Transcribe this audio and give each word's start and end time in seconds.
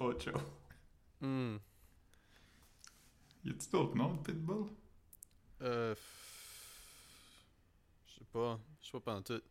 Ocho. 0.00 0.32
Hmm. 1.20 1.56
Y 3.44 3.50
a-tu 3.50 3.68
d'autres 3.70 3.96
noms 3.96 4.14
de 4.14 4.22
Pitbull? 4.22 4.68
Euh. 5.62 5.94
Je 8.06 8.14
sais 8.14 8.24
pas. 8.32 8.58
Je 8.80 8.86
sais 8.86 8.92
pas 8.92 9.00
pendant 9.00 9.22
tout. 9.22 9.42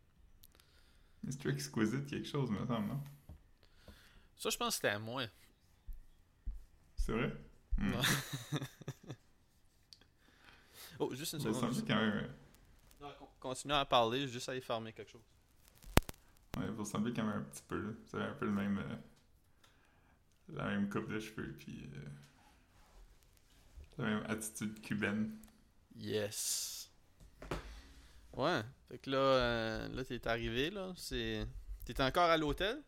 Mr. 1.23 1.49
Exquisite, 1.49 2.07
quelque 2.07 2.27
chose, 2.27 2.49
me 2.49 2.65
semble, 2.65 2.87
non? 2.87 3.01
Ça, 4.37 4.49
je 4.49 4.57
pense 4.57 4.69
que 4.69 4.75
c'était 4.75 4.89
à 4.89 4.99
moi. 4.99 5.23
C'est 6.95 7.11
vrai? 7.11 7.33
Hmm. 7.77 7.91
Non. 7.91 8.01
oh, 10.99 11.13
juste 11.15 11.33
une 11.33 11.39
Ça 11.39 11.53
seconde. 11.53 11.73
semble 11.73 11.87
quand 11.87 11.95
même... 11.95 12.33
Non, 13.01 13.09
Continue 13.39 13.73
à 13.73 13.85
parler, 13.85 14.27
juste 14.27 14.47
aller 14.49 14.61
farmer 14.61 14.93
quelque 14.93 15.11
chose. 15.11 15.25
Ouais, 16.57 16.67
vous 16.69 16.83
ressemblez 16.83 17.13
quand 17.13 17.23
même 17.23 17.39
un 17.39 17.43
petit 17.43 17.63
peu, 17.67 17.77
là. 17.79 17.91
Vous 18.05 18.15
avez 18.15 18.25
un 18.25 18.33
peu 18.33 18.45
le 18.45 18.51
même... 18.51 18.77
euh, 18.77 18.95
la 20.49 20.65
même 20.65 20.89
coupe 20.89 21.09
de 21.09 21.19
cheveux, 21.19 21.53
puis... 21.57 21.89
euh, 21.95 21.99
la 23.97 24.05
même 24.05 24.23
attitude 24.27 24.79
cubaine. 24.81 25.31
Yes. 25.95 26.91
Ouais. 28.33 28.61
Fait 28.87 28.99
que 28.99 29.09
là, 29.09 29.17
euh, 29.17 29.87
là 29.89 30.05
t'es 30.05 30.27
arrivé, 30.27 30.69
là. 30.69 30.93
C'est. 30.95 31.45
T'es 31.85 31.99
encore 32.01 32.29
à 32.29 32.37
l'hôtel? 32.37 32.83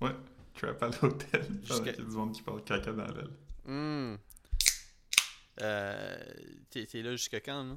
Ouais, 0.00 0.14
trap 0.54 0.82
à 0.82 0.88
l'hôtel. 0.88 1.46
Jusqu'à- 1.62 1.92
qu'il 1.92 2.02
y 2.02 2.06
a 2.06 2.08
du 2.10 2.16
monde 2.16 2.32
qui 2.32 2.42
parle 2.42 2.64
caca 2.64 2.92
dans 2.92 3.04
l'aile. 3.06 3.30
Hmm. 3.66 4.16
Euh. 5.60 6.34
T'es 6.70 6.86
t'es 6.86 7.02
là 7.02 7.12
jusqu'à 7.12 7.40
quand, 7.40 7.64
là? 7.64 7.76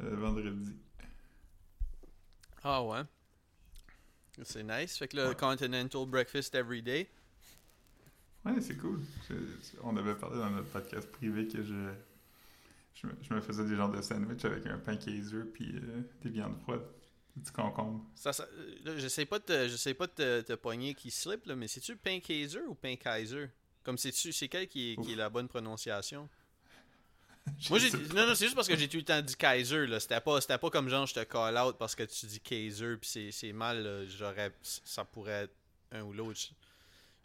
Euh, 0.00 0.16
vendredi. 0.16 0.76
Ah 2.62 2.82
ouais. 2.82 3.02
C'est 4.44 4.62
nice. 4.62 4.96
Fait 4.98 5.08
que 5.08 5.28
Ouais. 5.28 5.34
Continental 5.34 6.06
Breakfast 6.06 6.54
Every 6.54 6.82
Day. 6.82 7.08
Ouais, 8.44 8.60
c'est 8.60 8.76
cool. 8.76 9.00
Je- 9.28 9.34
on 9.82 9.96
avait 9.96 10.14
parlé 10.14 10.38
dans 10.38 10.50
notre 10.50 10.68
podcast 10.70 11.10
privé 11.10 11.46
que 11.48 11.62
je, 11.62 11.92
je, 12.94 13.06
me, 13.06 13.12
je 13.22 13.34
me 13.34 13.40
faisais 13.40 13.64
des 13.64 13.76
genres 13.76 13.90
de 13.90 14.00
sandwich 14.00 14.44
avec 14.44 14.66
un 14.66 14.78
pain 14.78 14.96
kaiser 14.96 15.42
puis 15.52 15.72
euh, 15.76 16.02
des 16.22 16.30
viandes 16.30 16.56
froides, 16.62 16.86
du 17.36 17.50
concombre. 17.50 18.04
Ça, 18.14 18.32
ça, 18.32 18.44
euh, 18.52 18.74
là, 18.84 18.96
j'essaie 18.98 19.26
pas 19.26 19.38
de 19.40 19.44
te, 19.44 19.68
j'essaie 19.68 19.94
pas 19.94 20.06
te, 20.08 20.40
te 20.42 20.52
pogner 20.54 20.94
qui 20.94 21.10
slip, 21.10 21.44
là, 21.46 21.56
mais 21.56 21.68
c'est-tu 21.68 21.96
pain 21.96 22.20
Kaiser 22.20 22.60
ou 22.68 22.74
pain 22.74 22.94
Kaiser? 22.96 23.48
Comme 23.82 23.98
c'est-tu, 23.98 24.32
c'est 24.32 24.48
quel 24.48 24.68
qui 24.68 24.92
est, 24.92 24.96
qui 25.02 25.12
est 25.12 25.16
la 25.16 25.28
bonne 25.30 25.48
prononciation? 25.48 26.28
Moi, 27.70 27.78
j'ai, 27.78 27.90
non, 28.14 28.26
non, 28.26 28.34
c'est 28.34 28.44
juste 28.46 28.54
parce 28.54 28.68
que 28.68 28.76
j'ai 28.76 28.88
tout 28.88 28.96
le 28.98 29.04
temps 29.04 29.20
dit 29.20 29.36
Kaiser, 29.36 29.86
là. 29.86 30.00
C'était 30.00 30.20
pas, 30.20 30.40
c'était 30.40 30.58
pas 30.58 30.70
comme 30.70 30.88
genre 30.88 31.06
je 31.06 31.14
te 31.14 31.24
call 31.24 31.56
out 31.58 31.76
parce 31.78 31.94
que 31.94 32.02
tu 32.04 32.26
dis 32.26 32.40
Kaiser 32.40 32.96
puis 32.96 33.08
c'est, 33.08 33.30
c'est 33.32 33.52
mal, 33.52 33.82
là. 33.82 34.06
J'aurais, 34.06 34.52
ça 34.62 35.04
pourrait 35.04 35.44
être 35.44 35.54
un 35.92 36.02
ou 36.02 36.12
l'autre. 36.12 36.38
Je, 36.40 36.48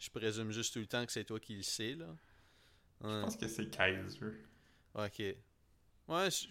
je 0.06 0.10
présume 0.10 0.50
juste 0.52 0.72
tout 0.72 0.80
le 0.80 0.86
temps 0.86 1.04
que 1.06 1.12
c'est 1.12 1.24
toi 1.24 1.38
qui 1.40 1.54
le 1.56 1.62
sais, 1.62 1.94
là. 1.94 2.06
Je 3.02 3.06
pense 3.20 3.36
que 3.36 3.48
c'est 3.48 3.68
kaiser. 3.70 4.18
Ok. 4.94 5.18
Ouais, 6.08 6.30
je- 6.30 6.46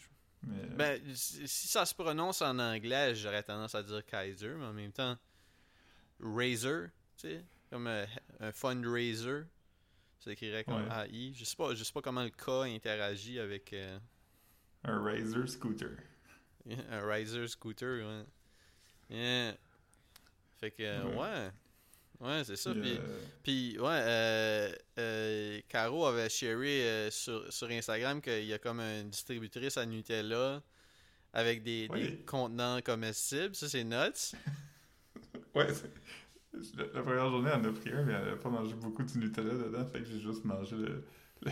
Mais, 0.45 0.65
ben, 0.75 1.15
si 1.15 1.47
si 1.47 1.67
ça 1.67 1.85
se 1.85 1.95
prononce 1.95 2.41
en 2.41 2.59
anglais, 2.59 3.15
j'aurais 3.15 3.43
tendance 3.43 3.73
à 3.75 3.81
dire 3.83 4.05
Kaiser, 4.05 4.49
mais 4.57 4.65
en 4.65 4.73
même 4.73 4.91
temps, 4.91 5.17
Razer, 6.19 6.89
tu 7.17 7.27
sais, 7.29 7.43
comme 7.69 7.87
un, 7.87 8.05
un 8.39 8.51
fundraiser, 8.51 9.43
ça 10.23 10.31
écrirait 10.31 10.63
comme 10.63 10.87
Ouais. 10.87 11.09
AI. 11.09 11.33
Je 11.35 11.43
sais 11.45 11.55
pas, 11.55 11.73
je 11.75 11.83
sais 11.83 11.91
pas 11.93 12.01
comment 12.01 12.23
le 12.23 12.29
K 12.29 12.49
interagit 12.73 13.39
avec 13.39 13.73
euh, 13.73 13.99
un 14.83 15.01
Razer 15.01 15.47
scooter. 15.47 15.91
un 16.89 17.01
Razer 17.01 17.47
scooter, 17.49 18.05
ouais. 18.07 18.25
Yeah. 19.09 19.55
Fait 20.59 20.71
que, 20.71 20.83
euh, 20.83 21.03
Ouais. 21.05 21.17
ouais. 21.17 21.51
Ouais, 22.19 22.43
c'est 22.45 22.55
ça. 22.55 22.71
Puis, 22.73 22.81
Puis, 22.81 22.99
puis, 23.73 23.79
ouais, 23.79 23.89
euh, 24.01 24.71
euh, 24.97 25.59
Caro 25.67 26.05
avait 26.05 26.29
sharé 26.29 27.09
sur, 27.11 27.51
sur 27.51 27.69
Instagram 27.69 28.21
qu'il 28.21 28.45
y 28.45 28.53
a 28.53 28.59
comme 28.59 28.79
une 28.79 29.09
distributrice 29.09 29.75
à 29.77 29.85
Nutella 29.85 30.61
avec 31.33 31.63
des, 31.63 31.87
Oui. 31.91 32.01
des 32.11 32.17
contenants 32.19 32.79
comestibles. 32.81 33.55
Ça, 33.55 33.67
c'est 33.67 33.83
nuts. 33.83 34.35
ouais, 35.55 35.73
c'est- 35.73 35.91
la, 36.77 36.83
la 36.93 37.01
première 37.01 37.29
journée, 37.29 37.49
elle 37.53 37.61
en 37.61 37.69
a 37.69 37.73
pris 37.73 37.91
un, 37.91 38.03
mais 38.03 38.13
elle 38.13 38.29
a 38.29 38.35
pas 38.35 38.49
mangé 38.49 38.73
beaucoup 38.75 39.03
du 39.03 39.17
Nutella 39.17 39.53
dedans, 39.53 39.85
fait 39.87 39.99
que 39.99 40.05
j'ai 40.05 40.19
juste 40.19 40.43
mangé 40.45 40.75
le, 40.75 41.03
le, 41.43 41.51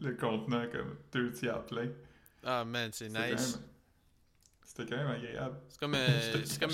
le 0.00 0.14
contenant 0.16 0.66
comme 0.70 0.96
deux 1.12 1.32
tiers 1.32 1.64
plein. 1.66 1.88
Ah, 2.42 2.64
man, 2.64 2.90
c'est 2.92 3.08
nice. 3.08 3.60
C'était 4.64 4.86
quand 4.86 4.96
même 4.96 5.08
agréable. 5.10 5.58
C'est 5.68 5.78
comme, 5.80 5.94
euh, 5.94 6.40
c'est 6.44 6.60
comme 6.60 6.70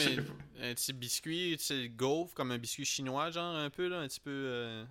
un, 0.61 0.75
petit 0.75 0.93
biscuit, 0.93 1.57
c'est 1.59 1.89
gaufre, 1.89 2.35
comme 2.35 2.51
un 2.53 2.59
biscuit 2.59 2.85
chinois, 2.85 3.31
genre, 3.31 3.57
un 3.57 3.71
peu, 3.71 3.89
là, 3.89 4.01
un 4.01 4.07
petit 4.09 4.21
peu... 4.21 4.31
euh, 4.31 4.85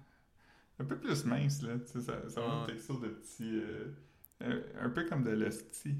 Un 0.80 0.86
peu 0.86 0.98
plus 0.98 1.24
mince, 1.26 1.62
là. 1.62 1.76
Tu 1.80 1.94
sais, 1.94 2.02
ça, 2.02 2.30
ça 2.30 2.42
a 2.42 2.62
une 2.62 2.68
texture 2.68 3.00
de 3.00 3.10
petit. 3.10 3.60
euh, 3.60 3.94
un, 4.42 4.86
un 4.86 4.90
peu 4.90 5.06
comme 5.06 5.24
de 5.24 5.32
l'hostie. 5.32 5.96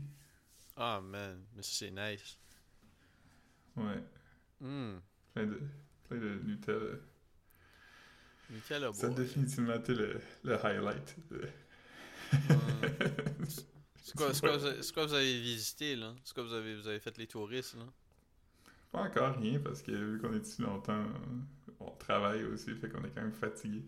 Ah, 0.76 1.00
man, 1.02 1.42
mais 1.56 1.62
ça, 1.64 1.70
c'est 1.74 1.92
nice. 1.92 2.38
Ouais. 3.78 4.04
Plein 5.34 5.46
de, 5.46 5.60
de 6.20 6.40
Nutella. 6.46 6.96
Nutella, 8.50 8.94
Ça 8.94 9.08
a 9.08 9.10
définitivement 9.10 9.76
été 9.76 9.94
le, 9.96 10.20
le 10.44 10.66
highlight. 10.66 11.16
de-. 11.32 11.48
C'est 13.98 14.16
quoi, 14.16 14.32
quoi 14.40 14.58
vous 14.58 14.66
avez- 14.66 14.84
c'est 14.84 14.94
quoi 14.94 15.06
vous 15.08 15.14
avez 15.16 15.40
visité, 15.42 15.96
là? 15.96 16.14
C'est 16.24 16.34
quoi 16.36 16.44
vous 16.44 16.54
avez, 16.54 16.76
vous 16.76 16.88
avez 16.88 17.00
fait 17.00 17.18
les 17.18 17.26
touristes, 17.26 17.76
là? 17.76 17.86
Pas 18.92 19.02
encore 19.02 19.36
rien, 19.38 19.60
parce 19.60 19.82
que 19.82 19.92
vu 19.92 20.20
qu'on 20.20 20.32
est 20.34 20.46
ici 20.48 20.62
longtemps, 20.62 21.06
on 21.80 21.90
travaille 21.92 22.44
aussi, 22.46 22.76
fait 22.76 22.88
qu'on 22.88 23.04
est 23.04 23.10
quand 23.10 23.22
même 23.24 23.34
fatigué. 23.34 23.84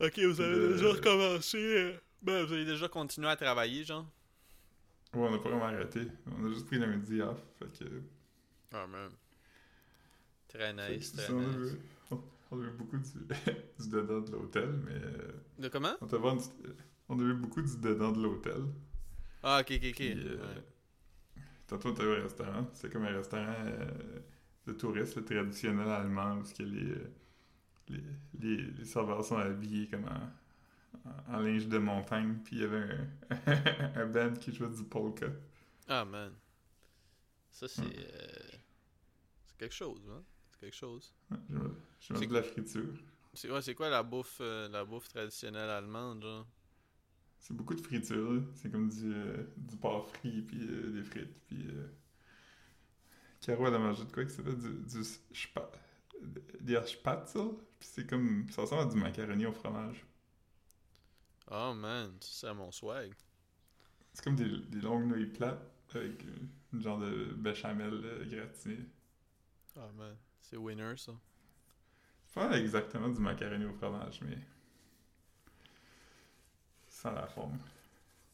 Ok, 0.00 0.18
vous 0.20 0.40
avez 0.40 0.68
déjà 0.74 0.88
recommencé. 0.88 1.98
Ben, 2.22 2.44
vous 2.44 2.52
avez 2.52 2.64
déjà 2.64 2.88
continué 2.88 3.28
à 3.28 3.36
travailler, 3.36 3.82
genre? 3.84 4.06
Ouais, 5.14 5.28
on 5.28 5.34
a 5.34 5.38
pas 5.38 5.48
vraiment 5.50 5.64
arrêté. 5.66 6.06
On 6.26 6.46
a 6.46 6.48
juste 6.50 6.66
pris 6.66 6.78
lundi 6.78 7.20
off, 7.20 7.40
fait 7.58 7.84
que. 7.84 7.90
Ah, 8.72 8.86
man. 8.86 9.10
Très 10.56 10.72
nice, 10.72 11.12
très 11.12 11.32
on, 11.32 11.38
a 11.38 11.42
nice. 11.46 11.56
vu, 11.56 11.78
on, 12.10 12.22
on 12.50 12.60
a 12.60 12.62
vu 12.64 12.70
beaucoup 12.78 12.96
du, 12.96 13.10
du 13.78 13.88
dedans 13.90 14.20
de 14.20 14.32
l'hôtel, 14.32 14.70
mais. 14.84 15.62
De 15.62 15.68
comment? 15.68 15.94
on, 16.00 17.18
a 17.18 17.22
vu 17.22 17.34
beaucoup 17.34 17.62
du 17.62 17.76
dedans 17.78 18.12
de 18.12 18.22
l'hôtel. 18.22 18.62
Ah, 19.42 19.60
ok, 19.60 19.70
ok, 19.72 19.84
ok. 19.90 19.94
Puis, 19.96 20.12
euh, 20.16 20.36
Ouais. 20.38 20.62
Tantôt, 21.66 21.88
on 21.88 21.92
était 21.92 22.04
au 22.04 22.22
restaurant. 22.22 22.70
C'est 22.74 22.90
comme 22.92 23.04
un 23.04 23.16
restaurant 23.16 23.54
euh, 23.66 24.20
de 24.66 24.72
touristes, 24.72 25.16
le 25.16 25.24
traditionnel 25.24 25.88
allemand, 25.88 26.38
où 26.38 26.42
que 26.42 26.62
les, 26.62 26.90
euh, 26.92 27.10
les, 27.88 28.00
les, 28.38 28.56
les 28.70 28.84
serveurs 28.84 29.24
sont 29.24 29.36
habillés 29.36 29.88
comme 29.88 30.04
en, 30.04 31.10
en, 31.32 31.34
en 31.36 31.40
linge 31.40 31.66
de 31.66 31.78
montagne. 31.78 32.38
Puis 32.44 32.56
il 32.56 32.62
y 32.62 32.64
avait 32.64 32.88
un, 33.30 33.92
un 34.02 34.06
band 34.06 34.32
qui 34.34 34.54
jouait 34.54 34.68
du 34.70 34.84
polka. 34.84 35.26
Ah, 35.88 36.04
man. 36.04 36.32
Ça, 37.50 37.66
c'est. 37.68 37.82
Euh, 37.82 38.56
c'est 39.44 39.56
quelque 39.58 39.74
chose, 39.74 40.02
hein? 40.10 40.22
C'est 40.56 40.66
quelque 40.66 40.76
chose. 40.76 41.14
Ouais, 41.30 41.36
Je, 42.00 42.12
mange 42.14 42.28
de 42.28 42.34
la 42.34 42.42
friture. 42.42 42.94
C'est 43.34 43.50
ouais, 43.50 43.60
c'est 43.60 43.74
quoi 43.74 43.90
la 43.90 44.02
bouffe, 44.02 44.38
euh, 44.40 44.68
la 44.68 44.84
bouffe 44.84 45.08
traditionnelle 45.08 45.68
allemande, 45.68 46.22
genre? 46.22 46.46
C'est 47.38 47.54
beaucoup 47.54 47.74
de 47.74 47.80
friture. 47.82 48.42
C'est 48.54 48.70
comme 48.70 48.88
du, 48.88 49.12
euh, 49.12 49.44
du 49.56 49.76
porc 49.76 50.08
frit, 50.08 50.42
puis 50.42 50.66
euh, 50.66 50.92
des 50.92 51.02
frites. 51.02 51.38
Puis. 51.46 51.68
Caro, 53.42 53.66
elle 53.66 53.74
a 53.74 53.78
mangé 53.78 54.04
de 54.04 54.10
quoi 54.10 54.26
ça 54.28 54.36
s'appelle 54.36 54.58
du, 54.58 54.72
du 54.82 55.04
spa... 55.04 55.70
des 56.60 56.80
spatzel. 56.86 57.50
Puis 57.78 57.88
c'est 57.92 58.06
comme. 58.08 58.48
Ça 58.50 58.62
ressemble 58.62 58.82
à 58.82 58.86
du 58.86 58.96
macaroni 58.96 59.44
au 59.46 59.52
fromage. 59.52 60.06
Oh, 61.50 61.74
man, 61.74 62.16
c'est 62.20 62.52
mon 62.54 62.72
swag. 62.72 63.14
C'est 64.14 64.24
comme 64.24 64.36
des, 64.36 64.58
des 64.68 64.80
longues 64.80 65.06
nouilles 65.06 65.26
plates 65.26 65.70
avec 65.94 66.24
une 66.72 66.82
genre 66.82 66.98
de 66.98 67.34
béchamel 67.34 67.94
euh, 68.04 68.24
gratiné. 68.24 68.78
Ah, 69.76 69.90
man. 69.96 70.16
C'est 70.48 70.56
winner, 70.56 70.96
ça. 70.96 71.12
C'est 72.26 72.34
pas 72.34 72.56
exactement 72.58 73.08
du 73.08 73.20
macaroni 73.20 73.64
au 73.64 73.72
fromage, 73.72 74.20
mais. 74.22 74.38
Sans 76.88 77.10
la 77.12 77.26
forme. 77.26 77.58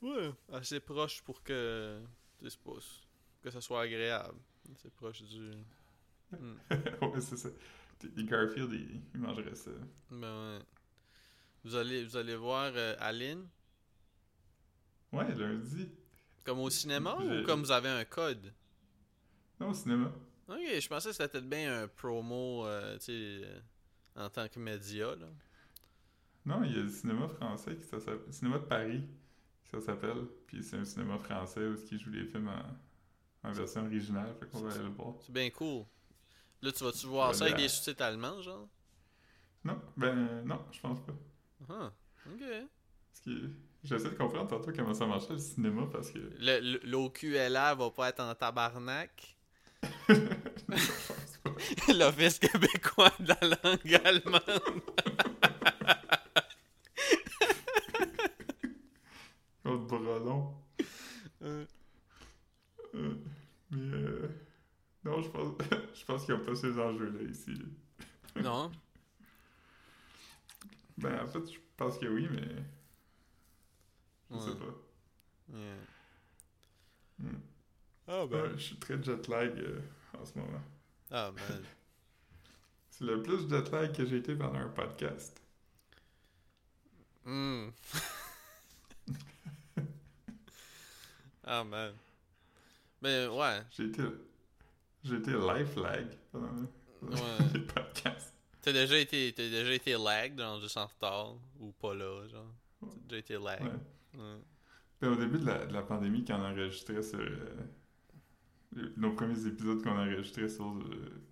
Ouais. 0.03 0.31
Assez 0.53 0.81
proche 0.81 1.23
pour 1.23 1.43
que. 1.43 2.03
pas- 2.65 2.73
que 3.43 3.51
ça 3.51 3.61
soit 3.61 3.83
agréable. 3.83 4.39
C'est 4.77 4.93
proche 4.93 5.23
du. 5.23 5.53
Hmm. 6.33 6.55
ouais, 7.03 7.21
c'est 7.21 7.37
ça. 7.37 7.49
Garfield, 8.17 8.73
ils, 8.73 9.01
ils 9.15 9.21
mangeraient 9.21 9.55
ça. 9.55 9.71
Ben 10.11 10.57
ouais. 10.59 10.65
Vous 11.65 11.75
allez, 11.77 12.05
vous 12.05 12.17
allez 12.17 12.35
voir 12.37 12.73
euh, 12.75 12.97
Aline? 12.99 13.49
Ouais, 15.13 15.33
lundi. 15.35 15.89
comme 16.45 16.59
au 16.59 16.71
cinéma 16.71 17.15
ou 17.17 17.45
comme 17.45 17.61
vous 17.61 17.71
avez 17.71 17.89
un 17.89 18.05
code? 18.05 18.53
Non, 19.61 19.71
au 19.71 19.75
cinéma. 19.75 20.13
Ok, 20.49 20.59
je 20.81 20.89
pensais 20.89 21.09
que 21.11 21.15
c'était 21.15 21.29
peut-être 21.29 21.49
bien 21.49 21.83
un 21.85 21.89
promo, 21.89 22.67
euh, 22.67 22.99
euh, 23.09 23.61
en 24.17 24.29
tant 24.31 24.49
que 24.49 24.59
média, 24.59 25.15
là. 25.17 25.27
Non, 26.45 26.63
il 26.65 26.73
y 26.73 26.79
a 26.79 26.83
le 26.83 26.89
cinéma 26.89 27.29
français 27.29 27.77
qui 27.77 27.85
ça 27.85 28.01
s'appelle. 28.01 28.33
Cinéma 28.33 28.59
de 28.59 28.65
Paris, 28.65 29.03
qui 29.65 29.71
ça 29.71 29.81
s'appelle. 29.81 30.27
Puis 30.47 30.63
c'est 30.63 30.77
un 30.77 30.85
cinéma 30.85 31.19
français 31.19 31.67
où 31.67 31.77
ils 31.91 31.99
jouent 31.99 32.11
les 32.11 32.25
films 32.25 32.49
en, 32.49 33.49
en 33.49 33.53
version 33.53 33.85
originale. 33.87 34.35
Fait 34.41 34.47
qu'on 34.51 34.61
va 34.61 34.73
aller 34.73 34.83
le 34.85 34.91
voir. 34.91 35.15
C'est 35.21 35.33
bien 35.33 35.51
cool. 35.51 35.85
Là, 36.63 36.73
tu 36.73 36.85
vas-tu 36.85 37.07
voir 37.07 37.35
ça 37.35 37.45
avec 37.47 37.57
la- 37.57 37.63
des 37.63 37.69
sous-titres 37.69 38.03
allemands, 38.05 38.43
genre? 38.43 38.69
Non, 39.65 39.81
ben 39.97 40.45
non, 40.45 40.61
je 40.73 40.81
pense 40.81 41.01
pas. 41.05 41.15
Ah, 41.69 41.93
ok. 42.27 42.43
J'essaie 43.85 44.11
de 44.11 44.15
comprendre 44.17 44.49
tantôt 44.49 44.73
comment 44.75 44.95
ça 44.95 45.07
marchait 45.07 45.33
le 45.33 45.39
cinéma 45.39 45.87
parce 45.91 46.11
que. 46.11 46.19
L'OQLA 46.85 47.75
va 47.75 47.91
pas 47.91 48.09
être 48.11 48.21
en 48.21 48.35
tabarnak. 48.35 49.37
L'Office 51.95 52.39
québécois 52.39 53.13
de 53.21 53.29
la 53.29 53.57
langue 53.63 53.95
allemande. 54.05 54.83
L'autre 59.65 59.87
bras. 59.99 60.55
Euh, 61.43 61.65
Euh, 62.95 63.15
mais 63.71 63.95
euh, 63.95 64.29
non, 65.05 65.23
je 65.23 65.31
pense, 65.31 65.55
je 65.95 66.05
pense 66.05 66.27
qu'il 66.27 66.35
n'y 66.35 66.41
a 66.43 66.45
pas 66.45 66.55
ces 66.55 66.79
enjeux-là 66.79 67.23
ici. 67.31 67.55
non? 68.37 68.71
Ben, 70.99 71.21
en 71.23 71.27
fait, 71.27 71.51
je 71.51 71.59
pense 71.77 71.97
que 71.99 72.05
oui, 72.07 72.29
mais 72.31 72.43
je 74.31 74.39
sais 74.41 74.51
Ouais. 74.51 74.57
pas. 74.57 75.57
Yeah. 75.57 75.77
Hmm. 77.19 77.41
Ah 78.09 78.27
Ouais, 78.27 78.52
je 78.63 78.67
suis 78.69 78.77
très 78.77 79.03
jet 79.03 79.29
lag 79.29 79.59
euh, 79.59 79.81
en 80.21 80.25
ce 80.25 80.39
moment. 80.39 80.63
Ah 81.11 81.31
ben. 81.35 81.43
C'est 82.91 83.05
le 83.05 83.23
plus 83.23 83.49
jet 83.49 83.71
lag 83.71 83.95
que 83.97 84.05
j'ai 84.07 84.19
été 84.19 84.35
pendant 84.35 84.59
un 84.61 84.69
podcast. 84.69 85.41
Hmm. 87.25 87.69
ah 91.45 91.65
man. 91.65 91.93
Mais 93.01 93.27
ouais. 93.27 93.61
J'ai 93.71 93.85
été, 93.87 94.03
j'ai 95.05 95.17
été 95.17 95.33
life 95.33 95.77
lag 95.77 96.07
pendant 96.31 96.49
Ouais. 97.03 97.19
les 97.55 97.61
podcasts. 97.61 98.33
T'as 98.61 98.73
déjà 98.73 98.97
été 98.97 99.33
t'as 99.35 99.49
déjà 99.49 99.73
été 99.73 99.93
lag, 99.99 100.39
genre 100.39 100.61
juste 100.61 100.77
en 100.77 100.87
retard 100.87 101.35
ou 101.59 101.73
pas 101.73 101.95
là, 101.95 102.29
genre? 102.29 102.47
T'as 102.81 102.87
déjà 103.09 103.19
été 103.19 103.35
lag. 103.35 103.61
Ouais. 103.63 103.71
Ouais. 104.21 104.39
Ben, 105.01 105.09
au 105.11 105.17
début 105.17 105.39
de 105.41 105.47
la, 105.47 105.67
de 105.67 105.73
la 105.73 105.83
pandémie, 105.83 106.25
quand 106.25 106.39
on 106.39 106.45
enregistrait 106.45 107.03
sur. 107.03 107.19
euh, 107.19 107.57
nos 108.97 109.13
premiers 109.13 109.47
épisodes 109.47 109.83
qu'on 109.83 109.99
enregistrait 109.99 110.49
sur 110.49 110.67
euh, 110.67 111.23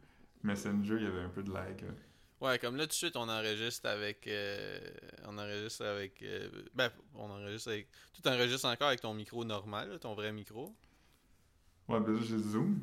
Messenger, 0.42 0.96
il 0.98 1.04
y 1.04 1.06
avait 1.06 1.20
un 1.20 1.28
peu 1.28 1.42
de 1.42 1.52
lag. 1.52 1.82
euh. 1.84 1.92
Ouais, 2.40 2.58
comme 2.58 2.76
là 2.76 2.84
tout 2.84 2.88
de 2.88 2.92
suite 2.94 3.16
on 3.16 3.28
enregistre 3.28 3.86
avec 3.86 4.26
euh, 4.26 4.80
on 5.26 5.36
enregistre 5.36 5.84
avec 5.84 6.22
euh, 6.22 6.48
ben 6.74 6.90
on 7.14 7.28
enregistre 7.30 7.68
avec 7.70 7.88
tout 8.14 8.26
enregistre 8.26 8.66
encore 8.66 8.88
avec 8.88 9.00
ton 9.02 9.12
micro 9.12 9.44
normal, 9.44 9.98
ton 10.00 10.14
vrai 10.14 10.32
micro. 10.32 10.74
Ouais, 11.88 12.00
ben 12.00 12.14
là, 12.14 12.20
j'ai 12.22 12.38
Zoom. 12.38 12.82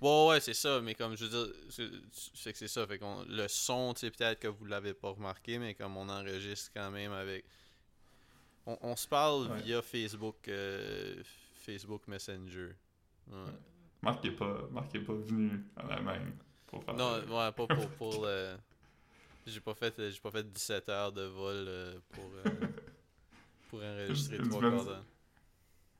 Ouais, 0.00 0.26
ouais, 0.28 0.40
c'est 0.40 0.52
ça, 0.52 0.80
mais 0.82 0.94
comme 0.94 1.16
je 1.16 1.24
veux 1.24 1.30
dire, 1.30 1.54
c'est 1.70 2.52
que 2.52 2.58
c'est 2.58 2.68
ça. 2.68 2.86
Fait 2.86 2.98
qu'on 2.98 3.24
le 3.28 3.46
son, 3.48 3.94
tu 3.94 4.00
sais, 4.00 4.10
peut-être 4.10 4.40
que 4.40 4.48
vous 4.48 4.64
l'avez 4.66 4.92
pas 4.94 5.10
remarqué, 5.10 5.58
mais 5.58 5.74
comme 5.74 5.96
on 5.96 6.08
enregistre 6.08 6.70
quand 6.74 6.90
même 6.90 7.12
avec. 7.12 7.44
On, 8.66 8.76
on 8.82 8.96
se 8.96 9.08
parle 9.08 9.46
Ouais. 9.50 9.62
via 9.62 9.80
Facebook 9.80 10.48
euh, 10.48 11.22
Facebook 11.54 12.06
Messenger. 12.08 12.72
Ouais. 13.28 13.36
Marc 14.02 14.24
est 14.24 14.32
pas, 14.32 14.68
Marc 14.72 14.94
est 14.94 15.00
pas 15.00 15.14
venu 15.14 15.64
en 15.76 15.88
Allemagne 15.88 16.32
pour 16.66 16.82
faire. 16.84 16.94
Non, 16.94 17.14
euh, 17.14 17.20
ouais, 17.26 17.52
pas 17.52 17.66
pour, 17.66 17.88
pour 17.90 18.24
le. 18.26 18.56
J'ai 19.46 19.60
pas 19.60 19.74
fait 19.74 19.92
j'ai 19.98 20.20
pas 20.20 20.30
fait 20.30 20.52
17 20.52 20.88
heures 20.88 21.10
de 21.10 21.22
vol 21.22 21.64
euh, 21.66 21.98
pour 22.10 22.30
euh, 22.46 22.50
pour 23.68 23.82
enregistrer 23.82 24.36
Une 24.36 24.48
trois 24.48 24.60
semaine. 24.60 25.02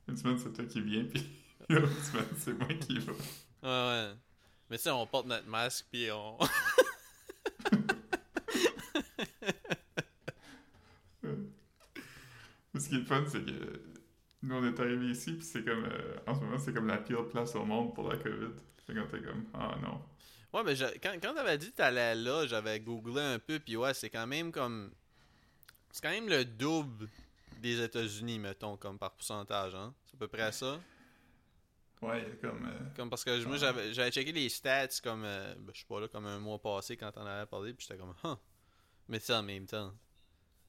Une 0.07 0.15
semaine, 0.15 0.39
c'est 0.39 0.53
toi 0.53 0.63
qui 0.63 0.79
viens, 0.79 1.03
puis 1.03 1.29
l'autre 1.67 2.03
semaine, 2.05 2.25
c'est 2.37 2.53
moi 2.53 2.67
qui 2.67 2.99
va. 2.99 3.11
Ouais, 3.11 4.09
ouais. 4.09 4.13
Mais 4.69 4.77
tu 4.77 4.83
sais, 4.83 4.91
on 4.91 5.05
porte 5.05 5.27
notre 5.27 5.47
masque 5.47 5.87
puis 5.91 6.09
on. 6.11 6.37
Ce 12.79 12.89
qui 12.89 12.95
est 12.95 12.99
le 12.99 13.05
fun, 13.05 13.23
c'est 13.27 13.45
que 13.45 13.81
nous, 14.43 14.55
on 14.55 14.65
est 14.67 14.79
arrivés 14.79 15.07
ici, 15.11 15.33
puis 15.33 15.43
c'est 15.45 15.63
comme. 15.63 15.85
euh, 15.85 16.15
en 16.27 16.35
ce 16.35 16.39
moment, 16.41 16.57
c'est 16.59 16.73
comme 16.73 16.87
la 16.87 16.97
pire 16.97 17.27
place 17.29 17.55
au 17.55 17.65
monde 17.65 17.93
pour 17.95 18.09
la 18.11 18.17
COVID. 18.17 18.51
Fait 18.85 18.93
quand 18.93 19.07
t'es 19.09 19.21
comme. 19.21 19.45
Ah 19.53 19.75
non. 19.81 20.01
Ouais, 20.53 20.63
mais 20.63 20.75
je- 20.75 20.85
quand, 21.01 21.13
quand 21.21 21.33
t'avais 21.33 21.57
dit 21.57 21.71
que 21.71 21.77
t'allais 21.77 22.13
là, 22.15 22.45
j'avais 22.45 22.79
googlé 22.79 23.21
un 23.21 23.39
peu, 23.39 23.59
puis 23.59 23.75
ouais, 23.75 23.93
c'est 23.93 24.09
quand 24.09 24.27
même 24.27 24.51
comme. 24.51 24.91
C'est 25.91 26.01
quand 26.03 26.11
même 26.11 26.27
le 26.29 26.43
double 26.45 27.07
des 27.61 27.81
États-Unis, 27.81 28.39
mettons, 28.39 28.77
comme 28.77 28.97
par 28.99 29.11
pourcentage, 29.11 29.73
hein. 29.75 29.93
C'est 30.05 30.15
à 30.15 30.19
peu 30.19 30.27
près 30.27 30.51
ça. 30.51 30.79
Ouais, 32.01 32.37
comme. 32.41 32.65
euh, 32.65 32.79
Comme 32.97 33.09
parce 33.09 33.23
que 33.23 33.43
moi, 33.45 33.55
j'avais 33.57 33.93
j'avais 33.93 34.11
checké 34.11 34.31
les 34.33 34.49
stats, 34.49 34.87
comme. 35.03 35.23
euh, 35.23 35.55
ben, 35.57 35.71
je 35.73 35.79
sais 35.79 35.85
pas, 35.87 36.01
là, 36.01 36.07
comme 36.09 36.25
un 36.25 36.39
mois 36.39 36.61
passé 36.61 36.97
quand 36.97 37.11
on 37.15 37.25
avait 37.25 37.45
parlé, 37.45 37.73
puis 37.73 37.85
j'étais 37.87 37.99
comme. 37.99 38.13
Huh. 38.23 38.35
Mais 39.07 39.19
tu 39.19 39.25
sais, 39.27 39.33
en 39.35 39.43
même 39.43 39.65
temps. 39.65 39.93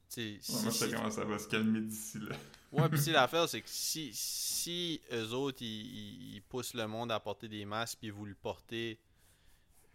Tu 0.09 0.13
sais, 0.13 0.21
ouais, 0.21 0.37
si- 0.39 0.51
moi, 0.63 0.71
je 0.71 0.77
sais 0.77 0.85
si- 0.87 0.93
comment 0.93 1.11
ça 1.11 1.25
va 1.25 1.37
se 1.39 1.47
calmer 1.47 1.81
d'ici 1.81 2.19
là. 2.19 2.35
Ouais, 2.75 2.89
pis 2.89 2.97
si 3.01 3.11
l'affaire, 3.11 3.47
c'est 3.47 3.61
que 3.61 3.69
si, 3.69 4.11
si 4.13 5.01
eux 5.11 5.31
autres, 5.33 5.61
ils, 5.61 6.41
poussent 6.49 6.73
le 6.73 6.87
monde 6.87 7.11
à 7.11 7.19
porter 7.19 7.47
des 7.47 7.63
masques, 7.65 7.99
puis 7.99 8.09
vous 8.09 8.25
le 8.25 8.35
portez, 8.35 8.99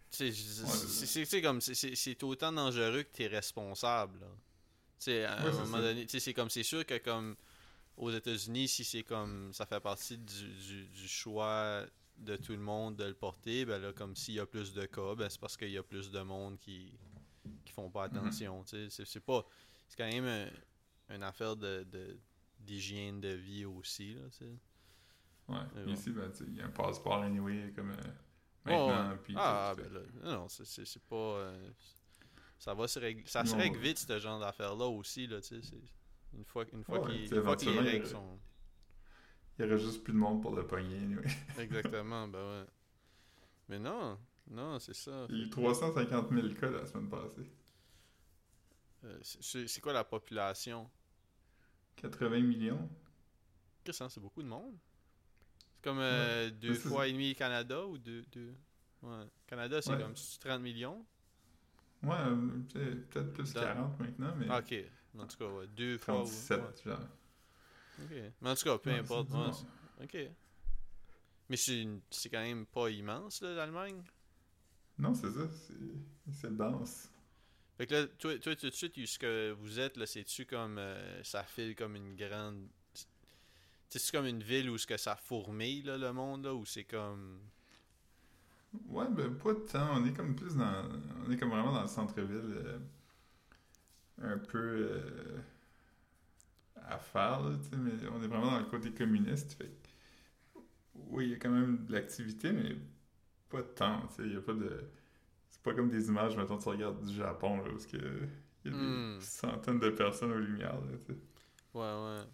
c'est 0.09 0.31
c'est- 0.31 1.25
c'est 1.25 1.41
comme, 1.41 1.61
c'est- 1.61 1.75
c'est 1.75 1.95
c'est 1.95 2.23
autant 2.23 2.51
dangereux 2.51 3.03
que 3.03 3.11
t'es 3.15 3.27
responsable, 3.27 4.19
là. 4.19 4.27
À 4.27 5.47
un 5.47 5.51
c'est 5.51 5.59
moment 5.61 5.79
donné, 5.79 6.05
c'est 6.07 6.33
comme, 6.33 6.49
c'est 6.49 6.63
sûr 6.63 6.85
que 6.85 6.97
comme, 6.99 7.35
aux 7.97 8.11
États-Unis, 8.11 8.67
si 8.67 8.83
c'est 8.83 9.03
comme, 9.03 9.51
ça 9.53 9.65
fait 9.65 9.79
partie 9.79 10.17
du, 10.17 10.47
du, 10.67 10.85
du 10.87 11.07
choix 11.07 11.85
de 12.17 12.35
tout 12.35 12.51
le 12.53 12.59
monde 12.59 12.95
de 12.97 13.05
le 13.05 13.13
porter, 13.15 13.65
ben 13.65 13.79
là, 13.81 13.93
comme 13.93 14.15
s'il 14.15 14.35
y 14.35 14.39
a 14.39 14.45
plus 14.45 14.73
de 14.73 14.85
cas, 14.85 15.15
ben 15.15 15.27
c'est 15.29 15.39
parce 15.39 15.57
qu'il 15.57 15.71
y 15.71 15.77
a 15.77 15.83
plus 15.83 16.11
de 16.11 16.21
monde 16.21 16.59
qui, 16.59 16.91
qui 17.65 17.71
font 17.73 17.89
pas 17.89 18.07
Mhm. 18.09 18.17
attention, 18.17 18.63
c'est- 18.65 18.89
c'est 19.05 19.19
pas, 19.19 19.45
c'est 19.87 19.97
quand 19.97 20.07
même 20.07 20.25
un- 20.25 21.15
une 21.15 21.23
affaire 21.23 21.55
de, 21.55 21.83
de- 21.91 22.17
d'hygiène 22.65 23.19
de 23.21 23.29
vie 23.29 23.65
aussi, 23.65 24.13
là. 24.15 24.21
Ouais. 25.47 25.57
Mais 25.75 25.83
bon. 25.85 25.91
ici, 25.93 26.11
ben, 26.11 26.31
il 26.47 26.55
y 26.55 26.61
a 26.61 26.65
un 26.65 26.69
passeport 26.69 27.21
anyway, 27.23 27.71
comme. 27.75 27.91
euh, 27.91 27.95
Ouais, 28.65 28.73
maintenant, 28.77 29.09
ouais. 29.11 29.17
puis. 29.23 29.33
Ah, 29.37 29.73
ben 29.75 29.91
là, 29.91 29.99
non, 30.35 30.47
c'est, 30.49 31.03
pas... 31.03 31.15
euh, 31.15 31.71
ça 32.59 32.73
va 32.75 32.87
se 32.87 32.99
régler, 32.99 33.23
ça 33.25 33.43
se 33.43 33.55
règle 33.55 33.77
ouais. 33.77 33.81
vite, 33.83 33.97
ce 33.97 34.19
genre 34.19 34.39
d'affaires-là 34.39 34.85
aussi, 34.85 35.25
là, 35.27 35.41
tu 35.41 35.61
sais. 35.61 35.77
Une 36.33 36.45
fois, 36.45 36.63
une 36.71 36.83
fois, 36.83 36.99
Ouais, 37.01 37.11
qu'il- 37.11 37.29
que 37.29 37.35
les 37.35 37.79
règles 37.79 37.89
il 37.89 37.97
y 37.97 38.01
a- 38.01 38.05
sont... 38.05 38.39
Il 39.59 39.65
y 39.65 39.67
aurait 39.67 39.77
juste 39.79 40.03
plus 40.03 40.13
de 40.13 40.17
monde 40.17 40.41
pour 40.41 40.55
le 40.55 40.65
pogner, 40.65 40.97
anyway. 40.97 41.25
Exactement, 41.59 42.27
ben 42.27 42.39
ouais. 42.61 42.65
Mais 43.67 43.79
non, 43.79 44.17
non, 44.47 44.79
c'est 44.79 44.93
ça. 44.93 45.25
Il 45.29 45.37
y 45.37 45.41
a 45.41 45.45
eu 45.45 45.49
350 45.49 46.31
000 46.31 46.53
cas 46.53 46.69
la 46.69 46.85
semaine 46.85 47.09
passée. 47.09 47.51
Euh, 49.03 49.19
c'est 49.23 49.81
quoi 49.81 49.93
la 49.93 50.03
population? 50.03 50.89
80 52.01 52.39
millions. 52.41 52.89
Qu'est-ce 53.83 53.99
que 53.99 54.03
c'est? 54.05 54.13
C'est 54.15 54.19
beaucoup 54.21 54.41
de 54.43 54.47
monde? 54.47 54.75
C'est 55.75 55.83
comme 55.83 55.99
euh, 55.99 56.49
deux 56.51 56.73
fois 56.75 57.07
et 57.07 57.11
demi 57.13 57.35
Canada 57.35 57.85
ou 57.85 57.97
deux... 57.97 58.23
deux... 58.31 58.53
Ouais. 59.01 59.25
Canada, 59.47 59.81
c'est 59.81 59.91
Ouais. 59.91 60.01
comme 60.01 60.13
30 60.39 60.61
millions? 60.61 61.05
Ouais, 62.03 62.15
euh, 62.17 62.59
peut-être 63.09 63.33
plus 63.33 63.53
Dans- 63.53 63.61
40 63.61 63.99
maintenant, 63.99 64.33
mais. 64.37 64.45
Ah, 64.49 64.59
ok. 64.59 64.75
En 65.19 65.27
tout 65.27 65.37
cas, 65.37 65.47
ouais, 65.47 65.67
deux 65.67 65.97
fois... 65.97 66.21
ou- 66.21 66.25
37, 66.25 66.59
ouais. 66.61 66.65
genre. 66.85 66.99
Ok. 68.01 68.11
Mais 68.41 68.49
en 68.49 68.55
tout 68.55 68.63
cas, 68.63 68.77
peu 68.77 68.89
importe. 68.91 69.29
ok. 70.01 70.17
Mais 71.49 71.57
c'est 71.57 72.29
quand 72.31 72.39
même 72.41 72.65
pas 72.65 72.89
immense, 72.89 73.41
l'Allemagne? 73.41 74.01
Non, 74.97 75.13
c'est 75.13 75.31
ça. 75.31 75.47
C'est 76.31 76.55
dense. 76.55 77.11
Fait 77.81 77.87
que 77.87 77.95
là, 77.95 78.05
toi, 78.19 78.37
tout 78.37 78.53
de 78.67 78.69
suite, 78.69 79.07
ce 79.07 79.17
que 79.17 79.53
vous 79.59 79.79
êtes, 79.79 79.97
là, 79.97 80.05
c'est-tu 80.05 80.45
comme. 80.45 80.77
euh, 80.77 81.23
ça 81.23 81.43
file 81.43 81.75
comme 81.75 81.95
une 81.95 82.15
grande. 82.15 82.67
C'est-tu 83.89 84.11
comme 84.11 84.27
une 84.27 84.43
ville 84.43 84.69
où 84.69 84.77
ce 84.77 84.85
que 84.85 84.97
ça 84.97 85.15
fourmille, 85.15 85.81
là, 85.81 85.97
le 85.97 86.13
monde, 86.13 86.45
là, 86.45 86.53
ou 86.53 86.63
c'est 86.63 86.83
comme. 86.83 87.39
Ouais, 88.87 89.05
ben 89.09 89.33
pas 89.35 89.55
tant. 89.55 89.97
On 89.97 90.05
est 90.05 90.13
comme 90.13 90.35
plus 90.35 90.55
dans. 90.55 90.85
On 91.25 91.31
est 91.31 91.37
comme 91.37 91.49
vraiment 91.49 91.73
dans 91.73 91.81
le 91.81 91.87
centre-ville. 91.87 92.53
euh, 92.55 92.79
un 94.21 94.37
peu. 94.37 94.57
euh, 94.59 95.41
à 96.75 96.97
faire, 96.99 97.41
là, 97.41 97.57
mais 97.77 97.91
on 98.11 98.21
est 98.21 98.27
vraiment 98.27 98.51
dans 98.51 98.59
le 98.59 98.65
côté 98.65 98.91
communiste. 98.91 99.53
Fait 99.53 99.71
oui, 100.95 101.25
il 101.25 101.31
y 101.31 101.33
a 101.33 101.37
quand 101.37 101.49
même 101.49 101.85
de 101.85 101.91
l'activité, 101.93 102.51
mais 102.51 102.75
pas 103.49 103.63
tant. 103.63 104.09
Il 104.19 104.33
y 104.33 104.37
a 104.37 104.41
pas 104.41 104.53
de. 104.53 104.89
C'est 105.63 105.69
pas 105.69 105.75
comme 105.75 105.89
des 105.89 106.07
images, 106.07 106.35
mettons, 106.35 106.57
tu 106.57 106.69
regardes 106.69 107.05
du 107.05 107.13
Japon, 107.15 107.57
là, 107.57 107.71
où 107.71 107.77
il 107.93 108.01
y 108.01 108.03
a 108.69 108.71
des 108.71 108.71
Hmm. 108.75 109.19
centaines 109.19 109.79
de 109.79 109.91
personnes 109.91 110.31
aux 110.31 110.39
lumières, 110.39 110.73
là, 110.73 110.97
tu 110.97 111.13
sais. 111.13 111.19
Ouais, 111.73 111.81
ouais. 111.81 112.25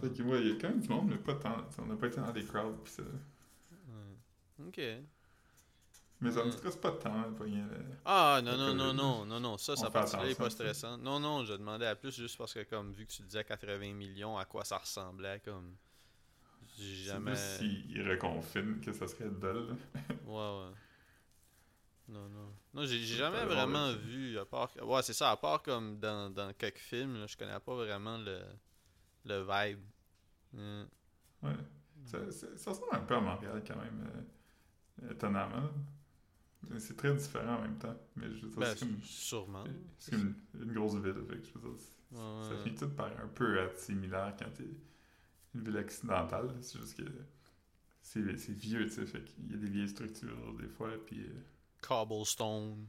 Fait 0.00 0.10
que, 0.12 0.22
ouais, 0.22 0.40
il 0.42 0.48
y 0.48 0.52
a 0.52 0.60
quand 0.60 0.68
même 0.68 0.80
du 0.80 0.88
monde, 0.88 1.08
mais 1.08 1.16
pas 1.18 1.34
tant. 1.34 1.66
On 1.78 1.86
n'a 1.86 1.96
pas 1.96 2.08
été 2.08 2.20
dans 2.20 2.32
des 2.32 2.44
crowds, 2.44 2.82
pis 2.84 2.90
ça. 2.90 3.02
Ouais. 3.70 4.66
Ok. 4.68 4.80
Mais 6.20 6.30
ça 6.32 6.42
me 6.44 6.48
Hmm. 6.48 6.52
stresse 6.52 6.76
pas 6.76 6.92
tant, 6.92 7.14
hein, 7.14 7.32
pogner 7.36 7.60
le- 7.62 7.84
Ah, 8.06 8.40
non, 8.42 8.56
non, 8.56 8.74
non, 8.74 8.94
non, 8.94 9.24
non, 9.26 9.40
non, 9.40 9.58
ça, 9.58 9.76
ça 9.76 9.90
partie-là 9.90 10.28
est 10.30 10.34
pas 10.34 10.48
stressant. 10.50 10.96
Non, 10.98 11.20
non, 11.20 11.44
je 11.44 11.52
demandais 11.54 11.86
à 11.86 11.94
plus 11.96 12.14
juste 12.16 12.38
parce 12.38 12.54
que, 12.54 12.62
comme, 12.64 12.92
vu 12.92 13.06
que 13.06 13.12
tu 13.12 13.22
disais 13.22 13.44
80 13.44 13.92
millions, 13.94 14.38
à 14.38 14.44
quoi 14.46 14.64
ça 14.64 14.78
ressemblait, 14.78 15.40
comme. 15.44 15.76
J'ai 16.78 16.96
C'est 16.96 17.02
jamais. 17.04 17.32
plus 17.32 17.36
s'ils 17.36 18.08
reconfinent 18.10 18.80
que 18.80 18.92
ça 18.92 19.06
serait 19.06 19.28
dull. 19.30 19.76
Ouais, 20.24 20.32
ouais. 20.34 20.72
Non, 22.08 22.28
non. 22.28 22.52
Non, 22.74 22.84
j'ai 22.86 22.98
jamais 23.02 23.44
vraiment 23.44 23.92
vu, 23.92 24.38
à 24.38 24.44
part... 24.44 24.70
Ouais, 24.82 25.02
c'est 25.02 25.12
ça, 25.12 25.30
à 25.32 25.36
part 25.36 25.62
comme 25.62 25.98
dans, 25.98 26.30
dans 26.32 26.52
quelques 26.54 26.78
films, 26.78 27.16
là, 27.18 27.26
je 27.26 27.36
connais 27.36 27.58
pas 27.58 27.74
vraiment 27.74 28.16
le, 28.18 28.40
le 29.24 29.40
vibe. 29.42 29.80
Ouais. 31.42 31.52
Ça, 32.04 32.30
ça, 32.30 32.46
ça 32.56 32.70
ressemble 32.70 32.88
un 32.94 33.00
peu 33.00 33.16
à 33.16 33.20
Montréal 33.20 33.62
quand 33.66 33.76
même, 33.76 34.08
euh, 35.02 35.10
étonnamment. 35.12 35.68
Mais 36.68 36.78
C'est 36.78 36.96
très 36.96 37.12
différent 37.14 37.56
en 37.56 37.62
même 37.62 37.78
temps. 37.78 37.96
Mais 38.14 38.26
je 38.32 38.42
veux 38.46 38.48
dire, 38.50 38.58
Ben, 38.58 38.74
c'est 38.74 38.86
comme, 38.86 39.00
sûrement. 39.02 39.64
c'est 39.98 40.10
comme 40.12 40.34
une, 40.54 40.62
une 40.62 40.72
grosse 40.72 40.94
ville. 40.94 41.14
Fait 41.28 41.38
que 41.38 41.44
je 41.46 41.52
veux 41.58 41.60
dire, 41.70 41.78
c'est- 41.78 41.96
Ouais, 42.12 42.48
Ça 42.48 42.56
finit 42.62 42.76
tout 42.76 42.88
par 42.90 43.06
un 43.20 43.26
peu 43.26 43.58
être 43.58 43.78
similaire 43.80 44.32
quand 44.38 44.48
t'es 44.54 44.68
une 45.54 45.60
ville 45.64 45.76
occidentale. 45.76 46.54
C'est 46.60 46.78
juste 46.78 46.96
que 46.96 47.02
c'est 48.00 48.36
c'est 48.38 48.52
vieux, 48.52 48.84
tu 48.86 48.92
sais. 48.92 49.06
Fait 49.06 49.24
qu'il 49.24 49.50
y 49.50 49.54
a 49.54 49.56
des 49.56 49.68
vieilles 49.68 49.88
structures 49.88 50.54
des 50.54 50.68
fois. 50.68 50.90
Puis, 51.04 51.22
euh, 51.22 51.32
Cobblestone. 51.86 52.86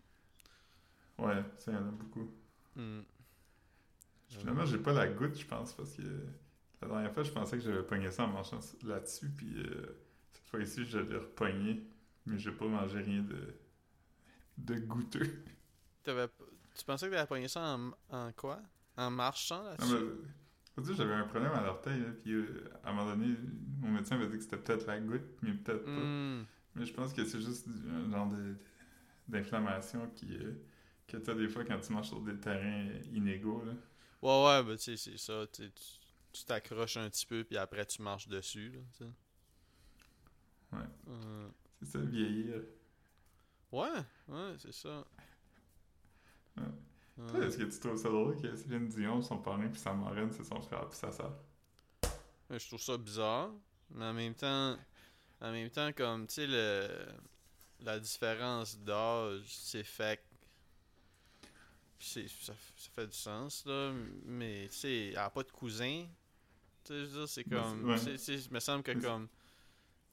ouais, 1.19 1.43
ça 1.57 1.71
y 1.71 1.75
en 1.75 1.87
a 1.87 1.91
beaucoup. 1.91 2.31
Hmm. 2.75 3.01
Finalement, 4.29 4.65
j'ai 4.65 4.77
pas 4.77 4.93
la 4.93 5.07
goutte, 5.07 5.37
je 5.37 5.45
pense, 5.45 5.73
parce 5.73 5.93
que 5.93 6.01
la 6.81 6.87
dernière 6.87 7.13
fois, 7.13 7.23
je 7.23 7.31
pensais 7.31 7.57
que 7.57 7.63
j'avais 7.63 7.83
pogné 7.83 8.11
ça 8.11 8.25
en 8.25 8.27
mangeant 8.27 8.59
là-dessus. 8.83 9.29
Puis 9.29 9.53
euh, 9.57 9.97
cette 10.33 10.47
fois-ci, 10.49 10.85
je 10.85 10.99
l'ai 10.99 11.17
repogné. 11.17 11.83
Mais 12.25 12.37
j'ai 12.37 12.51
pas 12.51 12.65
mangé 12.65 12.99
rien 12.99 13.21
de, 13.21 13.55
de 14.57 14.75
goûteux. 14.79 15.43
Tu 16.03 16.85
pensais 16.85 17.07
que 17.07 17.13
t'avais 17.13 17.25
pogné 17.27 17.47
ça 17.47 17.77
en, 17.77 17.91
en 18.09 18.31
quoi? 18.33 18.59
En 18.97 19.09
marchant 19.09 19.63
là-dessus? 19.63 19.95
dire, 20.77 20.93
j'avais 20.95 21.13
un 21.13 21.23
problème 21.23 21.53
à 21.53 21.61
l'orteil. 21.61 21.99
là, 22.01 22.09
Puis 22.21 22.33
euh, 22.33 22.69
à 22.83 22.89
un 22.89 22.93
moment 22.93 23.09
donné, 23.11 23.35
mon 23.79 23.89
médecin 23.91 24.17
m'a 24.17 24.25
dit 24.25 24.37
que 24.37 24.43
c'était 24.43 24.57
peut-être 24.57 24.85
la 24.87 24.99
goutte, 24.99 25.23
mais 25.41 25.53
peut-être 25.53 25.85
pas. 25.85 25.91
Hmm. 25.91 26.45
Mais 26.75 26.85
je 26.85 26.93
pense 26.93 27.13
que 27.13 27.23
c'est 27.25 27.41
juste 27.41 27.67
un 27.89 28.11
genre 28.11 28.27
de- 28.29 28.57
d'inflammation 29.27 30.09
qui 30.15 30.35
euh, 30.37 30.53
que 31.07 31.17
t'as 31.17 31.33
des 31.35 31.47
fois 31.49 31.63
quand 31.65 31.79
tu 31.79 31.93
marches 31.93 32.09
sur 32.09 32.21
des 32.21 32.37
terrains 32.39 32.89
inégaux. 33.13 33.63
Là. 33.65 33.73
Ouais, 34.21 34.45
ouais, 34.45 34.63
ben, 34.63 34.77
tu 34.77 34.83
sais, 34.83 34.97
c'est 34.97 35.17
ça. 35.17 35.45
tu 35.53 35.71
tu- 35.71 35.83
Tu 36.33 36.45
t'accroches 36.45 36.97
un 36.97 37.09
petit 37.09 37.25
peu, 37.25 37.43
puis 37.43 37.57
après, 37.57 37.85
tu 37.85 38.01
marches 38.01 38.27
dessus, 38.27 38.69
là, 38.71 38.79
tu. 38.97 39.03
Ouais. 40.71 40.83
Euh, 41.09 41.49
C'est 41.81 41.87
ça, 41.91 41.99
vieillir. 41.99 42.61
ouais, 43.71 43.89
ouais, 44.27 44.55
c'est 44.59 44.73
ça. 44.73 45.05
Ouais. 46.57 47.47
Est-ce 47.47 47.57
que 47.57 47.63
tu 47.63 47.79
trouves 47.79 47.97
ça 47.97 48.09
drôle 48.09 48.39
que 48.39 48.55
Céline 48.55 48.87
Dion, 48.89 49.21
son 49.21 49.37
parrain 49.39 49.67
puis 49.69 49.79
sa 49.79 49.93
marraine, 49.93 50.31
c'est 50.31 50.43
son 50.43 50.61
frère 50.61 50.87
puis 50.87 50.97
sa? 50.97 51.09
Ouais, 52.49 52.59
Je 52.59 52.67
trouve 52.67 52.81
ça 52.81 52.97
bizarre, 52.97 53.51
mais 53.91 54.05
en 54.05 54.13
même 54.13 54.35
temps, 54.35 54.77
en 55.41 55.51
même 55.51 55.69
temps, 55.69 55.91
comme, 55.93 56.27
tu 56.27 56.35
sais, 56.35 56.47
le, 56.47 56.87
la 57.83 57.99
différence 57.99 58.77
d'âge, 58.77 59.43
c'est 59.47 59.83
fait. 59.83 60.17
que- 60.17 61.47
c'est- 61.99 62.27
Ça, 62.27 62.53
ça 62.77 62.89
fait 62.95 63.07
du 63.07 63.17
sens, 63.17 63.63
là, 63.65 63.91
mais, 64.25 64.67
tu 64.71 64.77
sais, 64.77 65.05
elle 65.07 65.17
a 65.17 65.29
pas 65.29 65.43
de 65.43 65.51
cousin. 65.51 66.05
Tu 66.83 66.93
sais, 67.07 67.27
c'est 67.27 67.47
Ben, 67.47 67.61
comme. 67.61 67.89
ouais. 67.89 67.97
Il 67.99 68.51
me 68.51 68.59
semble 68.59 68.83
que, 68.83 68.91
comme, 68.93 69.27